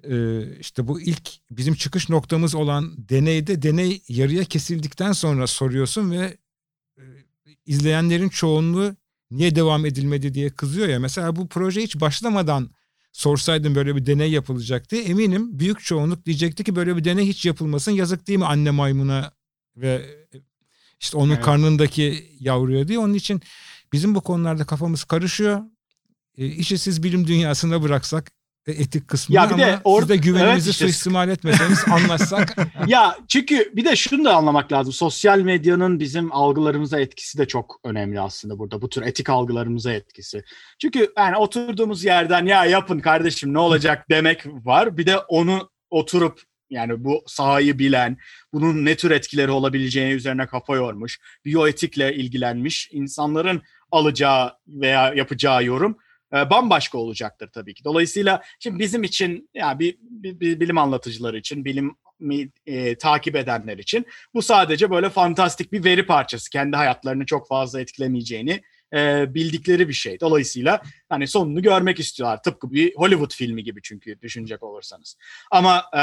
Ee, 0.04 0.40
işte 0.60 0.88
bu 0.88 1.00
ilk 1.00 1.30
bizim 1.50 1.74
çıkış 1.74 2.08
noktamız 2.08 2.54
olan 2.54 2.94
deneyde 3.08 3.62
deney 3.62 4.02
yarıya 4.08 4.44
kesildikten 4.44 5.12
sonra 5.12 5.46
soruyorsun 5.46 6.10
ve 6.10 6.36
e, 6.98 7.02
izleyenlerin 7.66 8.28
çoğunluğu 8.28 8.96
niye 9.30 9.54
devam 9.54 9.86
edilmedi 9.86 10.34
diye 10.34 10.50
kızıyor 10.50 10.88
ya. 10.88 11.00
Mesela 11.00 11.36
bu 11.36 11.48
proje 11.48 11.82
hiç 11.82 12.00
başlamadan 12.00 12.70
sorsaydım 13.12 13.74
böyle 13.74 13.96
bir 13.96 14.06
deney 14.06 14.30
yapılacaktı. 14.30 14.96
Eminim 14.96 15.58
büyük 15.58 15.80
çoğunluk 15.80 16.26
diyecekti 16.26 16.64
ki 16.64 16.76
böyle 16.76 16.96
bir 16.96 17.04
deney 17.04 17.26
hiç 17.26 17.46
yapılmasın. 17.46 17.92
Yazık 17.92 18.28
değil 18.28 18.38
mi 18.38 18.46
anne 18.46 18.70
maymuna 18.70 19.32
ve 19.76 20.06
işte 21.00 21.16
onun 21.16 21.32
evet. 21.32 21.44
karnındaki 21.44 22.36
yavruya 22.40 22.88
diye. 22.88 22.98
Onun 22.98 23.14
için 23.14 23.42
bizim 23.92 24.14
bu 24.14 24.20
konularda 24.20 24.64
kafamız 24.64 25.04
karışıyor. 25.04 25.60
E, 26.38 26.46
işi 26.46 26.78
siz 26.78 27.02
bilim 27.02 27.26
dünyasına 27.26 27.82
bıraksak 27.82 28.30
e, 28.30 28.39
etik 28.70 29.08
kısmı 29.08 29.36
ya 29.36 29.48
bir 29.48 29.54
ama 29.54 29.62
de 29.62 29.78
or- 29.84 30.00
siz 30.00 30.08
de 30.08 30.16
güvenimizi 30.16 30.52
evet 30.52 30.66
işte. 30.66 30.84
suistimal 30.84 31.28
etmeseniz 31.28 31.84
anlaşsak. 31.90 32.56
ya 32.86 33.16
çünkü 33.28 33.72
bir 33.76 33.84
de 33.84 33.96
şunu 33.96 34.24
da 34.24 34.34
anlamak 34.34 34.72
lazım. 34.72 34.92
Sosyal 34.92 35.40
medyanın 35.40 36.00
bizim 36.00 36.32
algılarımıza 36.32 37.00
etkisi 37.00 37.38
de 37.38 37.46
çok 37.46 37.80
önemli 37.84 38.20
aslında 38.20 38.58
burada. 38.58 38.82
Bu 38.82 38.88
tür 38.88 39.02
etik 39.02 39.30
algılarımıza 39.30 39.92
etkisi. 39.92 40.44
Çünkü 40.78 41.12
yani 41.18 41.36
oturduğumuz 41.36 42.04
yerden 42.04 42.46
ya 42.46 42.64
yapın 42.64 43.00
kardeşim 43.00 43.54
ne 43.54 43.58
olacak 43.58 44.06
demek 44.10 44.46
var. 44.46 44.96
Bir 44.96 45.06
de 45.06 45.18
onu 45.18 45.70
oturup 45.90 46.42
yani 46.70 47.04
bu 47.04 47.22
sahayı 47.26 47.78
bilen, 47.78 48.16
bunun 48.52 48.84
ne 48.84 48.96
tür 48.96 49.10
etkileri 49.10 49.50
olabileceğini 49.50 50.12
üzerine 50.12 50.46
kafa 50.46 50.76
yormuş, 50.76 51.20
biyoetikle 51.44 52.14
ilgilenmiş 52.14 52.88
insanların 52.92 53.62
alacağı 53.90 54.52
veya 54.68 55.14
yapacağı 55.14 55.64
yorum 55.64 55.96
e, 56.34 56.50
bambaşka 56.50 56.98
olacaktır 56.98 57.50
tabii 57.52 57.74
ki. 57.74 57.84
Dolayısıyla 57.84 58.42
şimdi 58.58 58.78
bizim 58.78 59.02
için 59.02 59.50
yani 59.54 59.78
bir, 59.78 59.96
bir, 60.00 60.40
bir 60.40 60.60
bilim 60.60 60.78
anlatıcıları 60.78 61.38
için, 61.38 61.64
bilim 61.64 61.96
e, 62.66 62.94
takip 62.98 63.36
edenler 63.36 63.78
için 63.78 64.06
bu 64.34 64.42
sadece 64.42 64.90
böyle 64.90 65.10
fantastik 65.10 65.72
bir 65.72 65.84
veri 65.84 66.06
parçası. 66.06 66.50
Kendi 66.50 66.76
hayatlarını 66.76 67.26
çok 67.26 67.48
fazla 67.48 67.80
etkilemeyeceğini 67.80 68.62
e, 68.94 69.34
bildikleri 69.34 69.88
bir 69.88 69.92
şey. 69.92 70.20
Dolayısıyla 70.20 70.82
hani 71.08 71.26
sonunu 71.26 71.62
görmek 71.62 72.00
istiyorlar. 72.00 72.42
Tıpkı 72.42 72.72
bir 72.72 72.94
Hollywood 72.94 73.34
filmi 73.34 73.64
gibi 73.64 73.80
çünkü 73.82 74.20
düşünecek 74.22 74.62
olursanız. 74.62 75.16
Ama 75.50 75.84
e, 75.96 76.02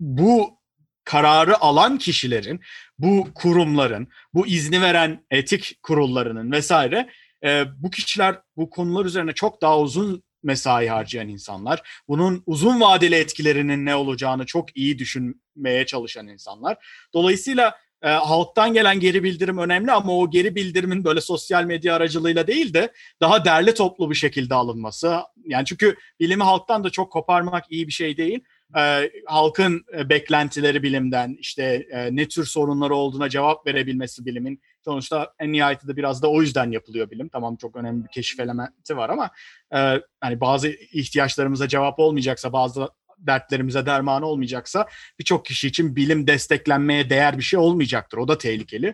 bu 0.00 0.58
kararı 1.04 1.60
alan 1.60 1.98
kişilerin, 1.98 2.60
bu 2.98 3.28
kurumların, 3.34 4.08
bu 4.34 4.46
izni 4.46 4.82
veren 4.82 5.24
etik 5.30 5.78
kurullarının 5.82 6.52
vesaire 6.52 7.08
e, 7.44 7.64
bu 7.78 7.90
kişiler 7.90 8.40
bu 8.56 8.70
konular 8.70 9.04
üzerine 9.04 9.32
çok 9.32 9.62
daha 9.62 9.80
uzun 9.80 10.22
mesai 10.42 10.88
harcayan 10.88 11.28
insanlar, 11.28 12.02
bunun 12.08 12.42
uzun 12.46 12.80
vadeli 12.80 13.14
etkilerinin 13.14 13.86
ne 13.86 13.94
olacağını 13.94 14.46
çok 14.46 14.76
iyi 14.76 14.98
düşünmeye 14.98 15.86
çalışan 15.86 16.28
insanlar. 16.28 16.76
Dolayısıyla 17.14 17.78
e, 18.02 18.08
halktan 18.08 18.74
gelen 18.74 19.00
geri 19.00 19.22
bildirim 19.22 19.58
önemli 19.58 19.92
ama 19.92 20.18
o 20.18 20.30
geri 20.30 20.54
bildirimin 20.54 21.04
böyle 21.04 21.20
sosyal 21.20 21.64
medya 21.64 21.94
aracılığıyla 21.94 22.46
değil 22.46 22.74
de 22.74 22.92
daha 23.20 23.44
derli 23.44 23.74
toplu 23.74 24.10
bir 24.10 24.14
şekilde 24.14 24.54
alınması. 24.54 25.18
Yani 25.44 25.64
çünkü 25.64 25.96
bilimi 26.20 26.42
halktan 26.42 26.84
da 26.84 26.90
çok 26.90 27.12
koparmak 27.12 27.64
iyi 27.70 27.86
bir 27.86 27.92
şey 27.92 28.16
değil 28.16 28.40
e, 28.76 29.10
halkın 29.26 29.84
e, 29.98 30.08
beklentileri 30.08 30.82
bilimden 30.82 31.36
işte 31.40 31.86
e, 31.90 32.16
ne 32.16 32.28
tür 32.28 32.44
sorunları 32.44 32.94
olduğuna 32.94 33.28
cevap 33.28 33.66
verebilmesi 33.66 34.26
bilimin 34.26 34.60
sonuçta 34.84 35.32
en 35.38 35.52
nihayetinde 35.52 35.96
biraz 35.96 36.22
da 36.22 36.30
o 36.30 36.42
yüzden 36.42 36.70
yapılıyor 36.70 37.10
bilim. 37.10 37.28
Tamam 37.28 37.56
çok 37.56 37.76
önemli 37.76 38.04
bir 38.04 38.08
keşif 38.08 38.40
elementi 38.40 38.96
var 38.96 39.10
ama 39.10 39.30
e, 39.74 40.00
hani 40.20 40.40
bazı 40.40 40.68
ihtiyaçlarımıza 40.68 41.68
cevap 41.68 41.98
olmayacaksa 41.98 42.52
bazı 42.52 42.88
dertlerimize 43.18 43.86
derman 43.86 44.22
olmayacaksa 44.22 44.86
birçok 45.18 45.44
kişi 45.44 45.68
için 45.68 45.96
bilim 45.96 46.26
desteklenmeye 46.26 47.10
değer 47.10 47.38
bir 47.38 47.42
şey 47.42 47.58
olmayacaktır. 47.58 48.18
O 48.18 48.28
da 48.28 48.38
tehlikeli. 48.38 48.86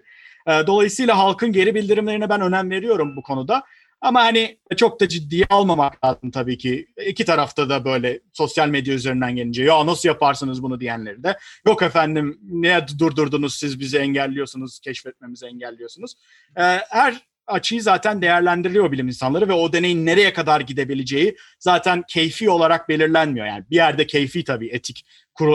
E, 0.47 0.67
dolayısıyla 0.67 1.19
halkın 1.19 1.53
geri 1.53 1.75
bildirimlerine 1.75 2.29
ben 2.29 2.41
önem 2.41 2.71
veriyorum 2.71 3.17
bu 3.17 3.23
konuda. 3.23 3.63
Ama 4.01 4.23
hani 4.23 4.59
çok 4.77 5.01
da 5.01 5.09
ciddiye 5.09 5.47
almamak 5.51 6.05
lazım 6.05 6.31
tabii 6.31 6.59
ki. 6.59 6.87
İki 7.07 7.25
tarafta 7.25 7.69
da 7.69 7.85
böyle 7.85 8.21
sosyal 8.33 8.69
medya 8.69 8.95
üzerinden 8.95 9.37
gelince 9.37 9.65
ya 9.65 9.87
nasıl 9.87 10.09
yaparsınız 10.09 10.63
bunu 10.63 10.81
diyenleri 10.81 11.23
de 11.23 11.39
yok 11.67 11.83
efendim 11.83 12.39
ne 12.43 12.87
durdurdunuz 12.99 13.55
siz 13.55 13.81
bizi 13.81 13.99
engelliyorsunuz, 13.99 14.81
keşfetmemizi 14.81 15.47
engelliyorsunuz. 15.47 16.15
Ee, 16.57 16.63
her 16.91 17.30
açıyı 17.51 17.83
zaten 17.83 18.23
değerlendiriliyor 18.23 18.93
bilim 18.93 19.07
insanları 19.07 19.49
ve 19.49 19.53
o 19.53 19.73
deneyin 19.73 20.07
nereye 20.07 20.33
kadar 20.33 20.61
gidebileceği 20.61 21.37
zaten 21.59 22.05
keyfi 22.09 22.51
olarak 22.51 22.89
belirlenmiyor. 22.89 23.47
Yani 23.47 23.65
bir 23.71 23.77
yerde 23.77 24.07
keyfi 24.07 24.45
tabii 24.45 24.69
etik 24.69 25.05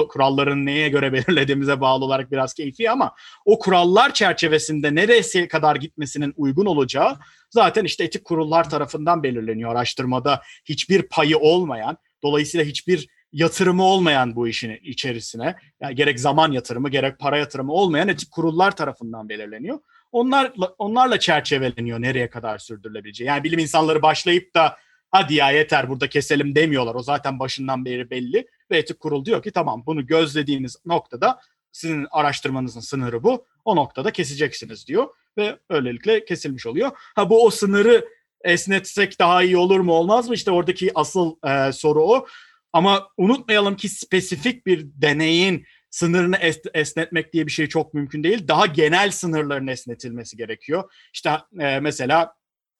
kuralların 0.09 0.65
neye 0.65 0.89
göre 0.89 1.13
belirlediğimize 1.13 1.81
bağlı 1.81 2.05
olarak 2.05 2.31
biraz 2.31 2.53
keyfi 2.53 2.91
ama 2.91 3.15
o 3.45 3.59
kurallar 3.59 4.13
çerçevesinde 4.13 4.95
neresi 4.95 5.47
kadar 5.47 5.75
gitmesinin 5.75 6.33
uygun 6.37 6.65
olacağı 6.65 7.17
zaten 7.49 7.83
işte 7.83 8.03
etik 8.03 8.25
kurullar 8.25 8.69
tarafından 8.69 9.23
belirleniyor. 9.23 9.71
Araştırmada 9.71 10.41
hiçbir 10.65 11.01
payı 11.01 11.37
olmayan, 11.37 11.97
dolayısıyla 12.23 12.65
hiçbir 12.65 13.07
yatırımı 13.31 13.83
olmayan 13.83 14.35
bu 14.35 14.47
işin 14.47 14.79
içerisine, 14.83 15.55
yani 15.81 15.95
gerek 15.95 16.19
zaman 16.19 16.51
yatırımı 16.51 16.89
gerek 16.89 17.19
para 17.19 17.37
yatırımı 17.37 17.71
olmayan 17.71 18.07
etik 18.07 18.31
kurullar 18.31 18.75
tarafından 18.75 19.29
belirleniyor. 19.29 19.79
Onlar 20.11 20.53
onlarla 20.77 21.19
çerçeveleniyor 21.19 22.01
nereye 22.01 22.29
kadar 22.29 22.57
sürdürülebileceği. 22.57 23.27
Yani 23.27 23.43
bilim 23.43 23.59
insanları 23.59 24.01
başlayıp 24.01 24.55
da 24.55 24.77
hadi 25.11 25.33
ya 25.33 25.51
yeter 25.51 25.89
burada 25.89 26.09
keselim 26.09 26.55
demiyorlar. 26.55 26.95
O 26.95 27.03
zaten 27.03 27.39
başından 27.39 27.85
beri 27.85 28.09
belli 28.09 28.47
ve 28.71 28.77
etik 28.77 28.99
kurul 28.99 29.25
diyor 29.25 29.43
ki 29.43 29.51
tamam 29.51 29.83
bunu 29.85 30.05
gözlediğiniz 30.05 30.77
noktada 30.85 31.39
sizin 31.71 32.07
araştırmanızın 32.11 32.79
sınırı 32.79 33.23
bu. 33.23 33.45
O 33.65 33.75
noktada 33.75 34.11
keseceksiniz 34.11 34.87
diyor 34.87 35.07
ve 35.37 35.59
öylelikle 35.69 36.25
kesilmiş 36.25 36.65
oluyor. 36.65 36.91
Ha 37.15 37.29
bu 37.29 37.45
o 37.45 37.49
sınırı 37.49 38.09
esnetsek 38.43 39.19
daha 39.19 39.43
iyi 39.43 39.57
olur 39.57 39.79
mu 39.79 39.93
olmaz 39.93 40.29
mı? 40.29 40.35
İşte 40.35 40.51
oradaki 40.51 40.91
asıl 40.95 41.35
e, 41.47 41.71
soru 41.71 42.03
o. 42.03 42.27
Ama 42.73 43.09
unutmayalım 43.17 43.75
ki 43.75 43.89
spesifik 43.89 44.65
bir 44.65 44.85
deneyin 44.85 45.65
sınırını 45.95 46.35
es- 46.35 46.69
esnetmek 46.73 47.33
diye 47.33 47.47
bir 47.47 47.51
şey 47.51 47.67
çok 47.67 47.93
mümkün 47.93 48.23
değil. 48.23 48.47
Daha 48.47 48.65
genel 48.65 49.11
sınırların 49.11 49.67
esnetilmesi 49.67 50.37
gerekiyor. 50.37 50.91
İşte 51.13 51.29
e, 51.59 51.79
mesela 51.79 52.33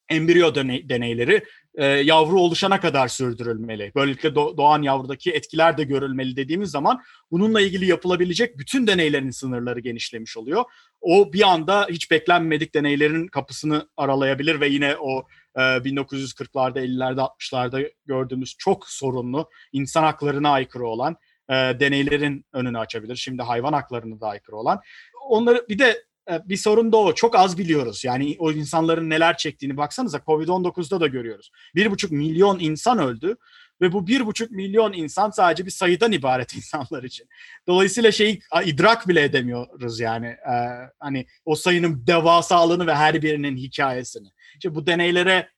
embriyo 0.09 0.55
deney- 0.55 0.89
deneyleri 0.89 1.43
e, 1.75 1.85
yavru 1.85 2.39
oluşana 2.39 2.79
kadar 2.79 3.07
sürdürülmeli. 3.07 3.91
Böylelikle 3.95 4.29
do- 4.29 4.57
doğan 4.57 4.81
yavrudaki 4.81 5.31
etkiler 5.31 5.77
de 5.77 5.83
görülmeli 5.83 6.35
dediğimiz 6.35 6.71
zaman 6.71 7.01
bununla 7.31 7.61
ilgili 7.61 7.85
yapılabilecek 7.85 8.57
bütün 8.57 8.87
deneylerin 8.87 9.29
sınırları 9.29 9.79
genişlemiş 9.79 10.37
oluyor. 10.37 10.63
O 11.01 11.33
bir 11.33 11.41
anda 11.41 11.87
hiç 11.89 12.11
beklenmedik 12.11 12.75
deneylerin 12.75 13.27
kapısını 13.27 13.89
aralayabilir 13.97 14.59
ve 14.59 14.67
yine 14.67 14.95
o 14.99 15.27
e, 15.55 15.59
1940'larda, 15.59 16.79
50'lerde, 16.79 17.19
60'larda 17.19 17.91
gördüğümüz 18.05 18.55
çok 18.57 18.87
sorunlu, 18.89 19.49
insan 19.71 20.03
haklarına 20.03 20.49
aykırı 20.49 20.87
olan 20.87 21.17
e, 21.49 21.53
deneylerin 21.53 22.45
önünü 22.53 22.79
açabilir. 22.79 23.15
Şimdi 23.15 23.41
hayvan 23.41 23.73
haklarına 23.73 24.21
da 24.21 24.27
aykırı 24.27 24.55
olan. 24.55 24.81
Onları 25.29 25.65
bir 25.69 25.79
de 25.79 26.03
e, 26.31 26.49
bir 26.49 26.57
sorun 26.57 26.91
da 26.91 26.97
o. 26.97 27.15
Çok 27.15 27.35
az 27.35 27.57
biliyoruz. 27.57 28.05
Yani 28.05 28.35
o 28.39 28.51
insanların 28.51 29.09
neler 29.09 29.37
çektiğini 29.37 29.77
baksanıza 29.77 30.17
Covid-19'da 30.17 31.01
da 31.01 31.07
görüyoruz. 31.07 31.51
Bir 31.75 31.91
buçuk 31.91 32.11
milyon 32.11 32.59
insan 32.59 32.99
öldü 32.99 33.35
ve 33.81 33.91
bu 33.91 34.07
bir 34.07 34.25
buçuk 34.25 34.51
milyon 34.51 34.93
insan 34.93 35.29
sadece 35.29 35.65
bir 35.65 35.71
sayıdan 35.71 36.11
ibaret 36.11 36.53
insanlar 36.55 37.03
için. 37.03 37.27
Dolayısıyla 37.67 38.11
şeyi 38.11 38.39
idrak 38.65 39.07
bile 39.07 39.23
edemiyoruz 39.23 39.99
yani. 39.99 40.27
Ee, 40.27 40.89
hani 40.99 41.25
o 41.45 41.55
sayının 41.55 42.07
devasalığını 42.07 42.87
ve 42.87 42.95
her 42.95 43.21
birinin 43.21 43.57
hikayesini. 43.57 44.27
İşte 44.55 44.75
bu 44.75 44.87
deneylere 44.87 45.49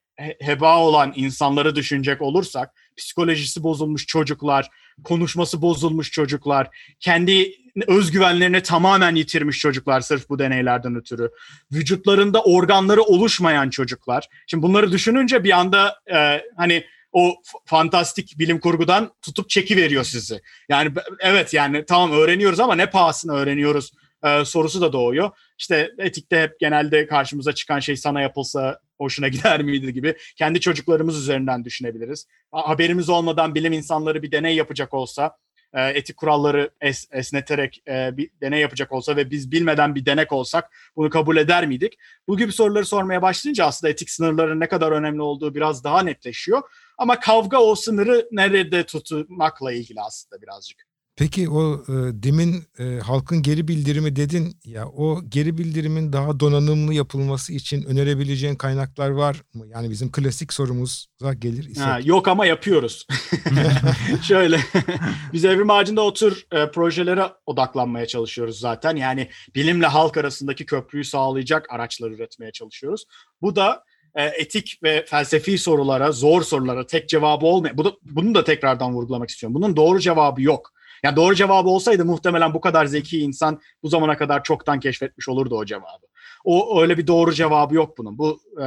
heba 0.41 0.77
olan 0.77 1.13
insanları 1.15 1.75
düşünecek 1.75 2.21
olursak 2.21 2.73
psikolojisi 2.97 3.63
bozulmuş 3.63 4.05
çocuklar 4.05 4.69
konuşması 5.03 5.61
bozulmuş 5.61 6.11
çocuklar, 6.11 6.67
kendi 6.99 7.51
özgüvenlerini 7.87 8.61
tamamen 8.61 9.15
yitirmiş 9.15 9.59
çocuklar 9.59 10.01
sırf 10.01 10.29
bu 10.29 10.39
deneylerden 10.39 10.95
ötürü. 10.95 11.29
Vücutlarında 11.71 12.43
organları 12.43 13.01
oluşmayan 13.01 13.69
çocuklar. 13.69 14.27
Şimdi 14.47 14.63
bunları 14.63 14.91
düşününce 14.91 15.43
bir 15.43 15.59
anda 15.59 15.95
e, 16.13 16.41
hani 16.57 16.83
o 17.11 17.35
fantastik 17.65 18.39
bilim 18.39 18.59
kurgudan 18.59 19.11
tutup 19.21 19.49
çeki 19.49 19.77
veriyor 19.77 20.03
sizi. 20.03 20.41
Yani 20.69 20.91
evet 21.19 21.53
yani 21.53 21.85
tamam 21.85 22.11
öğreniyoruz 22.11 22.59
ama 22.59 22.75
ne 22.75 22.89
pahasına 22.89 23.33
öğreniyoruz 23.33 23.91
e, 24.23 24.45
sorusu 24.45 24.81
da 24.81 24.93
doğuyor. 24.93 25.31
İşte 25.59 25.91
etikte 25.99 26.41
hep 26.41 26.59
genelde 26.59 27.07
karşımıza 27.07 27.53
çıkan 27.53 27.79
şey 27.79 27.97
sana 27.97 28.21
yapılsa 28.21 28.79
hoşuna 28.97 29.27
gider 29.27 29.61
miydi 29.63 29.93
gibi 29.93 30.15
kendi 30.35 30.59
çocuklarımız 30.59 31.17
üzerinden 31.17 31.65
düşünebiliriz. 31.65 32.27
Haberimiz 32.51 33.09
olmadan 33.09 33.55
bilim 33.55 33.73
insanları 33.73 34.23
bir 34.23 34.31
deney 34.31 34.55
yapacak 34.55 34.93
olsa 34.93 35.37
e, 35.73 35.89
etik 35.89 36.17
kuralları 36.17 36.69
es, 36.81 37.07
esneterek 37.11 37.83
e, 37.87 38.17
bir 38.17 38.29
deney 38.41 38.61
yapacak 38.61 38.91
olsa 38.91 39.15
ve 39.15 39.31
biz 39.31 39.51
bilmeden 39.51 39.95
bir 39.95 40.05
denek 40.05 40.31
olsak 40.31 40.71
bunu 40.95 41.09
kabul 41.09 41.37
eder 41.37 41.67
miydik? 41.67 41.97
Bu 42.27 42.37
gibi 42.37 42.51
soruları 42.51 42.85
sormaya 42.85 43.21
başlayınca 43.21 43.65
aslında 43.65 43.91
etik 43.91 44.09
sınırların 44.09 44.59
ne 44.59 44.67
kadar 44.67 44.91
önemli 44.91 45.21
olduğu 45.21 45.55
biraz 45.55 45.83
daha 45.83 46.03
netleşiyor. 46.03 46.61
Ama 46.97 47.19
kavga 47.19 47.57
o 47.57 47.75
sınırı 47.75 48.27
nerede 48.31 48.83
tutmakla 48.83 49.71
ilgili 49.71 50.01
aslında 50.01 50.41
birazcık. 50.41 50.87
Peki 51.17 51.49
o 51.49 51.73
e, 51.73 51.93
demin 52.23 52.63
e, 52.79 52.99
halkın 52.99 53.41
geri 53.41 53.67
bildirimi 53.67 54.15
dedin 54.15 54.59
ya 54.63 54.87
o 54.87 55.21
geri 55.29 55.57
bildirimin 55.57 56.13
daha 56.13 56.39
donanımlı 56.39 56.93
yapılması 56.93 57.53
için 57.53 57.83
önerebileceğin 57.83 58.55
kaynaklar 58.55 59.09
var 59.09 59.41
mı? 59.53 59.65
Yani 59.67 59.89
bizim 59.89 60.11
klasik 60.11 60.53
sorumuza 60.53 61.33
gelir 61.39 61.63
isek. 61.63 61.85
Ha, 61.85 61.99
yok 62.03 62.27
ama 62.27 62.45
yapıyoruz. 62.45 63.07
Şöyle 64.21 64.59
biz 65.33 65.45
Evrim 65.45 65.69
Ağacı'nda 65.69 66.01
o 66.01 66.13
tür 66.13 66.47
e, 66.51 66.71
projelere 66.71 67.25
odaklanmaya 67.45 68.05
çalışıyoruz 68.05 68.59
zaten. 68.59 68.95
Yani 68.95 69.29
bilimle 69.55 69.87
halk 69.87 70.17
arasındaki 70.17 70.65
köprüyü 70.65 71.03
sağlayacak 71.03 71.65
araçlar 71.69 72.11
üretmeye 72.11 72.51
çalışıyoruz. 72.51 73.05
Bu 73.41 73.55
da 73.55 73.83
e, 74.15 74.23
etik 74.23 74.79
ve 74.83 75.05
felsefi 75.07 75.57
sorulara, 75.57 76.11
zor 76.11 76.41
sorulara 76.41 76.87
tek 76.87 77.09
cevabı 77.09 77.45
olmayan, 77.45 77.77
bu 77.77 77.85
da, 77.85 77.91
bunu 78.01 78.35
da 78.35 78.43
tekrardan 78.43 78.93
vurgulamak 78.93 79.29
istiyorum. 79.29 79.55
Bunun 79.55 79.75
doğru 79.75 79.99
cevabı 79.99 80.41
yok. 80.41 80.76
Yani 81.03 81.15
doğru 81.15 81.35
cevabı 81.35 81.69
olsaydı 81.69 82.05
muhtemelen 82.05 82.53
bu 82.53 82.61
kadar 82.61 82.85
zeki 82.85 83.19
insan 83.19 83.61
bu 83.83 83.89
zamana 83.89 84.17
kadar 84.17 84.43
çoktan 84.43 84.79
keşfetmiş 84.79 85.29
olurdu 85.29 85.55
o 85.55 85.65
cevabı. 85.65 86.07
O 86.43 86.81
öyle 86.81 86.97
bir 86.97 87.07
doğru 87.07 87.33
cevabı 87.33 87.75
yok 87.75 87.97
bunun. 87.97 88.17
Bu 88.17 88.39
e, 88.61 88.65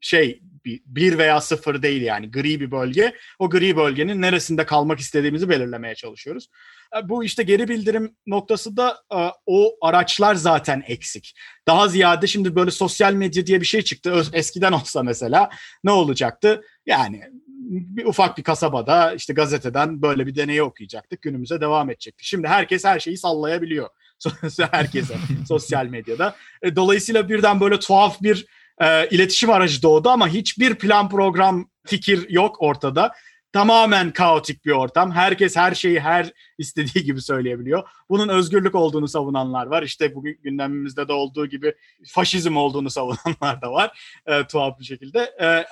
şey 0.00 0.42
bir 0.64 1.18
veya 1.18 1.40
sıfır 1.40 1.82
değil 1.82 2.02
yani 2.02 2.30
gri 2.30 2.60
bir 2.60 2.70
bölge. 2.70 3.14
O 3.38 3.50
gri 3.50 3.76
bölgenin 3.76 4.22
neresinde 4.22 4.66
kalmak 4.66 4.98
istediğimizi 4.98 5.48
belirlemeye 5.48 5.94
çalışıyoruz. 5.94 6.48
E, 6.96 7.08
bu 7.08 7.24
işte 7.24 7.42
geri 7.42 7.68
bildirim 7.68 8.16
noktası 8.26 8.76
da 8.76 8.96
e, 9.14 9.30
o 9.46 9.76
araçlar 9.82 10.34
zaten 10.34 10.82
eksik. 10.86 11.34
Daha 11.66 11.88
ziyade 11.88 12.26
şimdi 12.26 12.54
böyle 12.54 12.70
sosyal 12.70 13.12
medya 13.12 13.46
diye 13.46 13.60
bir 13.60 13.66
şey 13.66 13.82
çıktı. 13.82 14.22
Eskiden 14.32 14.72
olsa 14.72 15.02
mesela 15.02 15.50
ne 15.84 15.90
olacaktı? 15.90 16.62
Yani 16.86 17.22
bir 17.70 18.04
ufak 18.04 18.38
bir 18.38 18.42
kasabada 18.42 19.14
işte 19.14 19.32
gazeteden 19.32 20.02
böyle 20.02 20.26
bir 20.26 20.36
deneyi 20.36 20.62
okuyacaktık. 20.62 21.22
Günümüze 21.22 21.60
devam 21.60 21.90
edecektik. 21.90 22.26
Şimdi 22.26 22.48
herkes 22.48 22.84
her 22.84 23.00
şeyi 23.00 23.18
sallayabiliyor. 23.18 23.88
Herkese 24.70 25.14
sosyal 25.48 25.86
medyada. 25.86 26.36
E, 26.62 26.76
dolayısıyla 26.76 27.28
birden 27.28 27.60
böyle 27.60 27.78
tuhaf 27.78 28.22
bir 28.22 28.46
e, 28.78 29.08
iletişim 29.08 29.50
aracı 29.50 29.82
doğdu 29.82 30.08
ama 30.08 30.28
hiçbir 30.28 30.74
plan 30.74 31.08
program 31.08 31.70
fikir 31.86 32.28
yok 32.28 32.56
ortada. 32.62 33.12
Tamamen 33.52 34.12
kaotik 34.12 34.64
bir 34.64 34.70
ortam. 34.70 35.12
Herkes 35.12 35.56
her 35.56 35.74
şeyi 35.74 36.00
her 36.00 36.32
istediği 36.58 37.04
gibi 37.04 37.22
söyleyebiliyor. 37.22 37.88
Bunun 38.08 38.28
özgürlük 38.28 38.74
olduğunu 38.74 39.08
savunanlar 39.08 39.66
var. 39.66 39.82
İşte 39.82 40.14
bugün 40.14 40.38
gündemimizde 40.42 41.08
de 41.08 41.12
olduğu 41.12 41.46
gibi 41.46 41.74
faşizm 42.06 42.56
olduğunu 42.56 42.90
savunanlar 42.90 43.62
da 43.62 43.72
var. 43.72 44.18
E, 44.26 44.46
tuhaf 44.46 44.78
bir 44.78 44.84
şekilde. 44.84 45.20
E, 45.40 45.64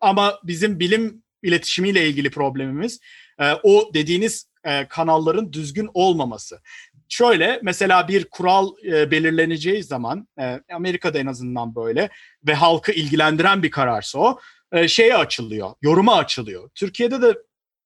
ama 0.00 0.38
bizim 0.44 0.80
bilim 0.80 1.22
iletişimiyle 1.42 2.08
ilgili 2.08 2.30
problemimiz 2.30 3.00
e, 3.38 3.52
o 3.62 3.90
dediğiniz 3.94 4.46
e, 4.64 4.88
kanalların 4.88 5.52
düzgün 5.52 5.90
olmaması. 5.94 6.60
Şöyle 7.08 7.60
mesela 7.62 8.08
bir 8.08 8.24
kural 8.24 8.70
e, 8.84 9.10
belirleneceği 9.10 9.82
zaman 9.82 10.28
e, 10.40 10.60
Amerika'da 10.72 11.18
en 11.18 11.26
azından 11.26 11.74
böyle 11.74 12.10
ve 12.46 12.54
halkı 12.54 12.92
ilgilendiren 12.92 13.62
bir 13.62 13.70
kararsa 13.70 14.18
o 14.18 14.40
e, 14.72 14.88
şeye 14.88 15.16
açılıyor, 15.16 15.70
yoruma 15.82 16.16
açılıyor. 16.16 16.70
Türkiye'de 16.74 17.22
de 17.22 17.34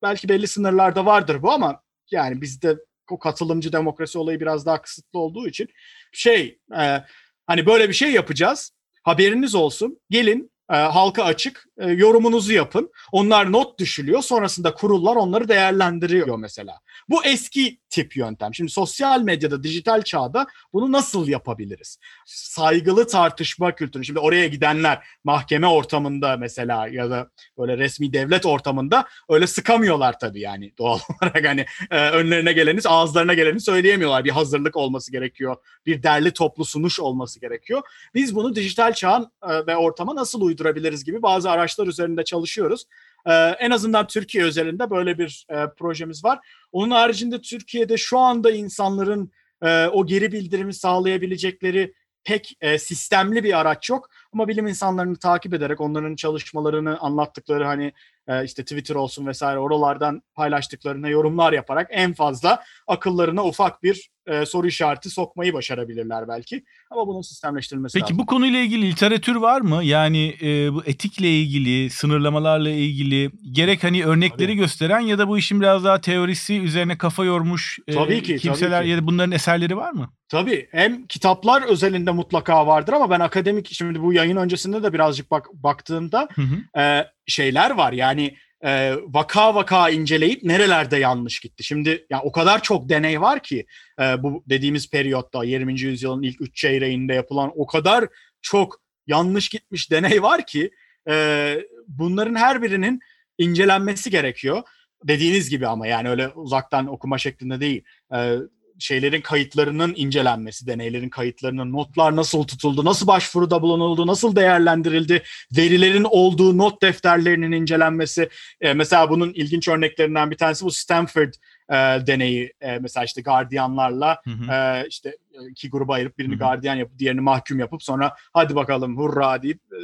belki 0.03 0.29
belli 0.29 0.49
sınırlarda 0.49 1.07
vardır 1.07 1.43
bu 1.43 1.51
ama 1.53 1.83
yani 2.11 2.41
bizde 2.41 2.77
o 3.11 3.19
katılımcı 3.19 3.73
demokrasi 3.73 4.19
olayı 4.19 4.41
biraz 4.41 4.67
daha 4.67 4.83
kısıtlı 4.83 5.19
olduğu 5.19 5.49
için 5.49 5.69
şey 6.12 6.59
e, 6.79 7.05
hani 7.47 7.67
böyle 7.67 7.89
bir 7.89 7.95
şey 7.95 8.12
yapacağız. 8.12 8.73
Haberiniz 9.03 9.55
olsun. 9.55 10.01
Gelin 10.11 10.51
e, 10.71 10.75
halka 10.75 11.25
açık 11.25 11.67
e, 11.79 11.91
yorumunuzu 11.91 12.53
yapın. 12.53 12.91
Onlar 13.12 13.53
not 13.53 13.79
düşülüyor. 13.79 14.22
Sonrasında 14.22 14.75
kurullar 14.75 15.16
onları 15.16 15.49
değerlendiriyor 15.49 16.39
mesela. 16.39 16.81
Bu 17.09 17.25
eski 17.25 17.79
tip 17.95 18.16
yöntem. 18.16 18.55
Şimdi 18.55 18.70
sosyal 18.70 19.20
medyada, 19.20 19.62
dijital 19.62 20.03
çağda 20.03 20.47
bunu 20.72 20.93
nasıl 20.93 21.29
yapabiliriz? 21.29 21.99
Saygılı 22.27 23.07
tartışma 23.07 23.75
kültürü. 23.75 24.05
Şimdi 24.05 24.18
oraya 24.18 24.47
gidenler 24.49 25.05
mahkeme 25.25 25.66
ortamında 25.66 26.37
mesela 26.37 26.89
ya 26.89 27.11
da 27.11 27.31
böyle 27.59 27.79
resmi 27.79 28.12
devlet 28.12 28.47
ortamında 28.47 29.07
öyle 29.29 29.47
sıkamıyorlar 29.47 30.18
tabii 30.18 30.41
yani 30.41 30.72
doğal 30.79 30.99
olarak 31.09 31.47
hani 31.47 31.66
e, 31.91 32.11
önlerine 32.11 32.53
geleni, 32.53 32.81
ağızlarına 32.87 33.35
geleni 33.35 33.61
söyleyemiyorlar. 33.61 34.25
Bir 34.25 34.31
hazırlık 34.31 34.77
olması 34.77 35.12
gerekiyor. 35.12 35.57
Bir 35.87 36.03
derli 36.03 36.31
toplu 36.31 36.64
sunuş 36.64 37.01
olması 37.01 37.41
gerekiyor. 37.41 37.83
Biz 38.14 38.35
bunu 38.35 38.55
dijital 38.55 38.93
çağın 38.93 39.33
e, 39.49 39.66
ve 39.66 39.77
ortama 39.77 40.14
nasıl 40.14 40.41
uydurabiliriz 40.41 41.05
gibi 41.05 41.22
bazı 41.22 41.51
araçlar 41.65 41.87
üzerinde 41.87 42.25
çalışıyoruz. 42.25 42.85
Ee, 43.27 43.33
en 43.33 43.71
azından 43.71 44.07
Türkiye 44.07 44.45
özelinde 44.45 44.91
böyle 44.91 45.19
bir 45.19 45.47
e, 45.51 45.55
projemiz 45.79 46.25
var. 46.25 46.39
Onun 46.73 46.91
haricinde 46.91 47.41
Türkiye'de 47.41 47.97
şu 47.97 48.19
anda 48.19 48.51
insanların 48.51 49.31
e, 49.62 49.87
o 49.87 50.07
geri 50.07 50.33
bildirimi 50.33 50.75
sağlayabilecekleri 50.75 51.95
pek 52.25 52.57
e, 52.61 52.79
sistemli 52.79 53.45
bir 53.45 53.61
araç 53.61 53.91
yok. 53.91 54.11
Ama 54.35 54.49
bilim 54.49 54.66
insanlarını 54.66 55.16
takip 55.16 55.55
ederek 55.55 55.80
onların 55.80 56.16
çalışmalarını 56.16 56.99
anlattıkları 56.99 57.64
hani 57.64 57.93
e, 58.28 58.45
işte 58.45 58.62
Twitter 58.62 58.95
olsun 58.95 59.26
vesaire 59.26 59.59
oralardan 59.59 60.22
paylaştıklarına 60.35 61.09
yorumlar 61.09 61.53
yaparak 61.53 61.89
en 61.91 62.12
fazla 62.12 62.62
akıllarına 62.87 63.45
ufak 63.45 63.82
bir 63.82 64.11
e, 64.26 64.47
soru 64.47 64.66
işareti 64.66 65.11
sokmayı 65.11 65.53
başarabilirler 65.53 66.28
belki. 66.28 66.64
Ama 66.91 67.07
bunun 67.07 67.22
sistemleştirilmesi 67.22 67.99
Peki 67.99 68.05
lazım. 68.05 68.18
bu 68.18 68.26
konuyla 68.26 68.59
ilgili 68.59 68.91
literatür 68.91 69.37
var 69.37 69.61
mı? 69.61 69.85
Yani 69.85 70.35
e, 70.43 70.74
bu 70.74 70.82
etikle 70.87 71.30
ilgili, 71.30 71.91
sınırlamalarla 71.91 72.70
ilgili 72.70 73.30
gerek 73.53 73.85
hani 73.85 74.05
örnekleri 74.05 74.49
tabii. 74.49 74.57
gösteren 74.57 75.01
ya 75.01 75.18
da 75.18 75.28
bu 75.28 75.39
işin 75.39 75.61
biraz 75.61 75.85
daha 75.85 76.01
teorisi 76.01 76.61
üzerine 76.61 76.99
kafa 76.99 77.24
yormuş 77.24 77.78
e, 77.87 77.95
tabii 77.95 78.22
ki, 78.22 78.37
kimseler 78.37 78.78
tabii 78.78 78.85
ki. 78.85 78.91
ya 78.91 78.99
da 78.99 79.07
bunların 79.07 79.32
eserleri 79.32 79.76
var 79.76 79.93
mı? 79.93 80.09
Tabii 80.28 80.68
hem 80.70 81.07
kitaplar 81.07 81.62
özelinde 81.62 82.11
mutlaka 82.11 82.66
vardır 82.66 82.93
ama 82.93 83.11
ben 83.11 83.20
akademik 83.20 83.68
şimdi 83.72 84.03
bu 84.03 84.12
yayın 84.12 84.24
öncesinde 84.31 84.83
de 84.83 84.93
birazcık 84.93 85.31
bak 85.31 85.47
baktığımda 85.53 86.29
hı 86.35 86.43
hı. 86.43 86.81
E, 86.81 87.11
şeyler 87.27 87.70
var 87.70 87.93
yani 87.93 88.37
e, 88.64 88.95
vaka 89.07 89.55
vaka 89.55 89.91
inceleyip 89.91 90.43
nerelerde 90.43 90.97
yanlış 90.97 91.41
gitti. 91.41 91.64
Şimdi 91.64 92.07
yani 92.11 92.22
o 92.25 92.33
kadar 92.33 92.62
çok 92.62 92.89
deney 92.89 93.20
var 93.20 93.43
ki 93.43 93.66
e, 94.01 94.22
bu 94.22 94.45
dediğimiz 94.49 94.91
periyotta 94.91 95.45
20. 95.45 95.81
yüzyılın 95.81 96.22
ilk 96.22 96.41
3 96.41 96.57
çeyreğinde 96.57 97.14
yapılan 97.14 97.53
o 97.55 97.66
kadar 97.66 98.05
çok 98.43 98.81
yanlış 99.07 99.49
gitmiş 99.49 99.91
deney 99.91 100.22
var 100.22 100.47
ki 100.47 100.70
e, 101.09 101.57
bunların 101.89 102.35
her 102.35 102.62
birinin 102.62 103.01
incelenmesi 103.39 104.11
gerekiyor. 104.11 104.62
Dediğiniz 105.05 105.51
gibi 105.51 105.66
ama 105.66 105.87
yani 105.87 106.11
öyle 106.11 106.29
uzaktan 106.29 106.87
okuma 106.87 107.18
şeklinde 107.18 107.61
değil. 107.61 107.85
E, 108.14 108.37
şeylerin 108.79 109.20
kayıtlarının 109.20 109.93
incelenmesi, 109.97 110.66
deneylerin 110.66 111.09
kayıtlarının, 111.09 111.72
notlar 111.72 112.16
nasıl 112.16 112.45
tutuldu, 112.45 112.85
nasıl 112.85 113.07
başvuruda 113.07 113.62
bulunuldu, 113.62 114.07
nasıl 114.07 114.37
değerlendirildi, 114.37 115.22
verilerin 115.57 116.07
olduğu 116.11 116.59
not 116.59 116.83
defterlerinin 116.83 117.53
incelenmesi. 117.53 118.29
E, 118.61 118.75
mesela 118.75 119.11
bunun 119.11 119.33
ilginç 119.33 119.68
örneklerinden 119.68 120.31
bir 120.31 120.37
tanesi 120.37 120.64
bu 120.64 120.70
Stanford 120.70 121.33
e, 121.70 121.75
deneyi. 122.07 122.53
E, 122.61 122.79
mesela 122.79 123.05
işte 123.05 123.22
gardiyanlarla 123.22 124.20
hı 124.25 124.31
hı. 124.31 124.53
E, 124.53 124.87
işte 124.89 125.16
iki 125.51 125.70
gruba 125.70 125.95
ayırıp 125.95 126.18
birini 126.18 126.33
hı 126.33 126.37
hı. 126.37 126.39
gardiyan 126.39 126.75
yapıp 126.75 126.99
diğerini 126.99 127.20
mahkum 127.20 127.59
yapıp 127.59 127.83
sonra 127.83 128.16
hadi 128.33 128.55
bakalım 128.55 128.97
hurra 128.97 129.43
deyip 129.43 129.59
e, 129.72 129.79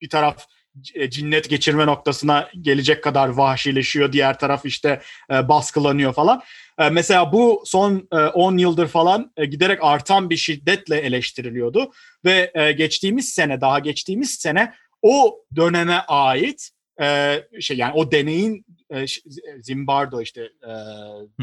bir 0.00 0.08
taraf 0.08 0.38
e, 0.38 0.59
cinnet 1.08 1.50
geçirme 1.50 1.86
noktasına 1.86 2.50
gelecek 2.60 3.04
kadar 3.04 3.28
vahşileşiyor. 3.28 4.12
Diğer 4.12 4.38
taraf 4.38 4.66
işte 4.66 5.00
e, 5.30 5.48
baskılanıyor 5.48 6.12
falan. 6.12 6.42
E, 6.78 6.90
mesela 6.90 7.32
bu 7.32 7.62
son 7.66 8.08
10 8.34 8.58
e, 8.58 8.60
yıldır 8.60 8.88
falan 8.88 9.32
e, 9.36 9.44
giderek 9.44 9.78
artan 9.82 10.30
bir 10.30 10.36
şiddetle 10.36 10.96
eleştiriliyordu 10.96 11.92
ve 12.24 12.52
e, 12.54 12.72
geçtiğimiz 12.72 13.28
sene 13.28 13.60
daha 13.60 13.78
geçtiğimiz 13.78 14.30
sene 14.30 14.74
o 15.02 15.38
döneme 15.56 16.04
ait 16.08 16.70
e, 17.00 17.38
şey 17.60 17.76
yani 17.76 17.92
o 17.94 18.12
deneyin 18.12 18.64
e, 18.90 19.04
Zimbardo 19.62 20.20
işte 20.20 20.42
e, 20.62 20.70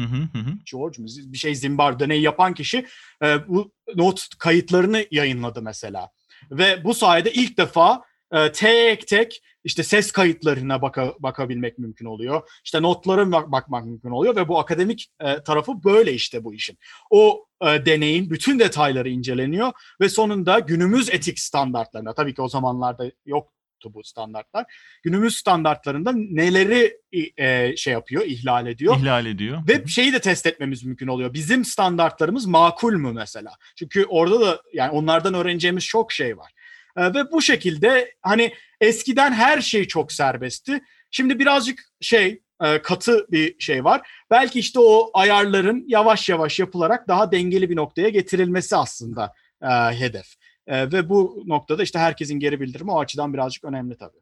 hı 0.00 0.38
hı. 0.38 0.52
George 0.72 1.02
mu 1.02 1.08
bir 1.18 1.38
şey 1.38 1.54
Zimbardo 1.54 2.00
deneyi 2.00 2.22
yapan 2.22 2.54
kişi 2.54 2.86
e, 3.22 3.48
bu 3.48 3.72
not 3.94 4.28
kayıtlarını 4.38 5.06
yayınladı 5.10 5.62
mesela. 5.62 6.10
Ve 6.50 6.84
bu 6.84 6.94
sayede 6.94 7.32
ilk 7.32 7.58
defa 7.58 8.02
e, 8.32 8.52
tek 8.52 9.06
tek 9.06 9.42
işte 9.64 9.82
ses 9.82 10.12
kayıtlarına 10.12 10.82
baka, 10.82 11.14
bakabilmek 11.18 11.78
mümkün 11.78 12.06
oluyor. 12.06 12.48
İşte 12.64 12.82
notlara 12.82 13.32
bak, 13.32 13.52
bakmak 13.52 13.84
mümkün 13.84 14.10
oluyor 14.10 14.36
ve 14.36 14.48
bu 14.48 14.58
akademik 14.58 15.08
e, 15.20 15.42
tarafı 15.42 15.84
böyle 15.84 16.12
işte 16.12 16.44
bu 16.44 16.54
işin. 16.54 16.78
O 17.10 17.46
e, 17.62 17.66
deneyin 17.86 18.30
bütün 18.30 18.58
detayları 18.58 19.08
inceleniyor 19.08 19.72
ve 20.00 20.08
sonunda 20.08 20.58
günümüz 20.58 21.10
etik 21.10 21.38
standartlarına 21.40 22.14
tabii 22.14 22.34
ki 22.34 22.42
o 22.42 22.48
zamanlarda 22.48 23.10
yok 23.26 23.52
bu 23.84 24.04
standartlar. 24.04 24.64
Günümüz 25.02 25.36
standartlarında 25.36 26.12
neleri 26.12 27.00
e, 27.36 27.76
şey 27.76 27.92
yapıyor, 27.92 28.22
ihlal 28.26 28.66
ediyor. 28.66 28.96
İhlal 28.96 29.26
ediyor. 29.26 29.58
Ve 29.68 29.86
şeyi 29.86 30.12
de 30.12 30.20
test 30.20 30.46
etmemiz 30.46 30.84
mümkün 30.84 31.06
oluyor. 31.06 31.34
Bizim 31.34 31.64
standartlarımız 31.64 32.46
makul 32.46 32.94
mü 32.94 33.12
mesela? 33.12 33.50
Çünkü 33.76 34.04
orada 34.04 34.40
da 34.40 34.62
yani 34.72 34.90
onlardan 34.90 35.34
öğreneceğimiz 35.34 35.84
çok 35.84 36.12
şey 36.12 36.38
var. 36.38 36.52
E, 36.98 37.14
ve 37.14 37.32
bu 37.32 37.42
şekilde 37.42 38.14
hani 38.22 38.52
eskiden 38.80 39.32
her 39.32 39.60
şey 39.60 39.84
çok 39.84 40.12
serbestti. 40.12 40.80
Şimdi 41.10 41.38
birazcık 41.38 41.80
şey 42.00 42.42
e, 42.64 42.82
katı 42.82 43.26
bir 43.30 43.58
şey 43.58 43.84
var. 43.84 44.08
Belki 44.30 44.58
işte 44.58 44.80
o 44.80 45.10
ayarların 45.14 45.84
yavaş 45.88 46.28
yavaş 46.28 46.58
yapılarak 46.58 47.08
daha 47.08 47.32
dengeli 47.32 47.70
bir 47.70 47.76
noktaya 47.76 48.08
getirilmesi 48.08 48.76
aslında 48.76 49.32
e, 49.62 49.68
hedef. 50.00 50.26
E, 50.66 50.92
ve 50.92 51.08
bu 51.08 51.44
noktada 51.46 51.82
işte 51.82 51.98
herkesin 51.98 52.40
geri 52.40 52.60
bildirimi 52.60 52.92
o 52.92 53.00
açıdan 53.00 53.34
birazcık 53.34 53.64
önemli 53.64 53.96
tabii. 53.96 54.18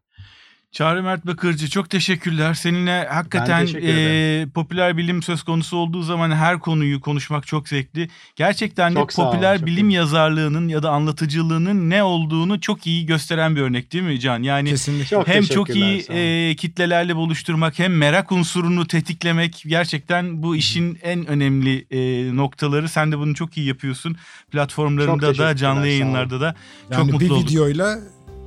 Çağrı 0.73 1.03
Mert 1.03 1.27
Bakırcı 1.27 1.71
çok 1.71 1.91
teşekkürler. 1.91 2.55
Seninle 2.55 3.07
hakikaten 3.07 3.69
e, 3.83 4.47
popüler 4.55 4.97
bilim 4.97 5.23
söz 5.23 5.43
konusu 5.43 5.77
olduğu 5.77 6.03
zaman 6.03 6.31
her 6.31 6.59
konuyu 6.59 7.01
konuşmak 7.01 7.47
çok 7.47 7.69
zevkli. 7.69 8.09
Gerçekten 8.37 8.97
de 8.97 9.07
popüler 9.17 9.57
olun, 9.57 9.67
bilim 9.67 9.91
iyi. 9.91 9.95
yazarlığının 9.95 10.69
ya 10.69 10.83
da 10.83 10.91
anlatıcılığının 10.91 11.91
ne 11.91 12.03
olduğunu 12.03 12.61
çok 12.61 12.87
iyi 12.87 13.07
gösteren 13.07 13.57
bir 13.57 13.61
örnek 13.61 13.93
değil 13.93 14.05
mi 14.05 14.21
Can? 14.21 14.43
Yani 14.43 14.69
Kesinlikle. 14.69 15.07
Çok 15.07 15.29
hem 15.29 15.43
çok 15.43 15.77
iyi 15.77 16.05
e, 16.09 16.57
kitlelerle 16.57 17.17
buluşturmak 17.17 17.79
hem 17.79 17.97
merak 17.97 18.33
unsurunu 18.33 18.87
tetiklemek 18.87 19.63
gerçekten 19.67 20.43
bu 20.43 20.57
işin 20.57 20.99
en 21.03 21.27
önemli 21.27 21.87
e, 21.91 22.37
noktaları. 22.37 22.89
Sen 22.89 23.13
de 23.13 23.19
bunu 23.19 23.35
çok 23.35 23.57
iyi 23.57 23.67
yapıyorsun. 23.67 24.17
Platformlarında 24.51 25.39
da 25.39 25.57
canlı 25.57 25.87
yayınlarda 25.87 26.41
da 26.41 26.55
yani 26.91 27.03
çok 27.03 27.13
mutlu 27.13 27.35
olduk. 27.35 27.47
bir 27.47 27.53
videoyla 27.53 27.99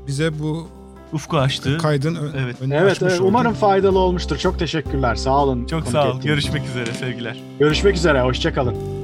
bize 0.07 0.39
bu 0.39 0.78
ufku 1.13 1.37
açtı. 1.37 1.77
Kaydın 1.77 2.17
evet. 2.37 2.55
Evet, 2.71 2.97
evet 3.01 3.19
umarım 3.21 3.53
faydalı 3.53 3.99
olmuştur. 3.99 4.37
Çok 4.37 4.59
teşekkürler. 4.59 5.15
Sağ 5.15 5.43
olun. 5.43 5.65
Çok 5.65 5.87
sağ 5.87 6.11
olun. 6.11 6.21
Görüşmek 6.21 6.65
üzere 6.67 6.93
sevgiler. 6.93 7.37
Görüşmek 7.59 7.95
üzere. 7.95 8.21
Hoşçakalın. 8.21 8.73
kalın. 8.73 8.99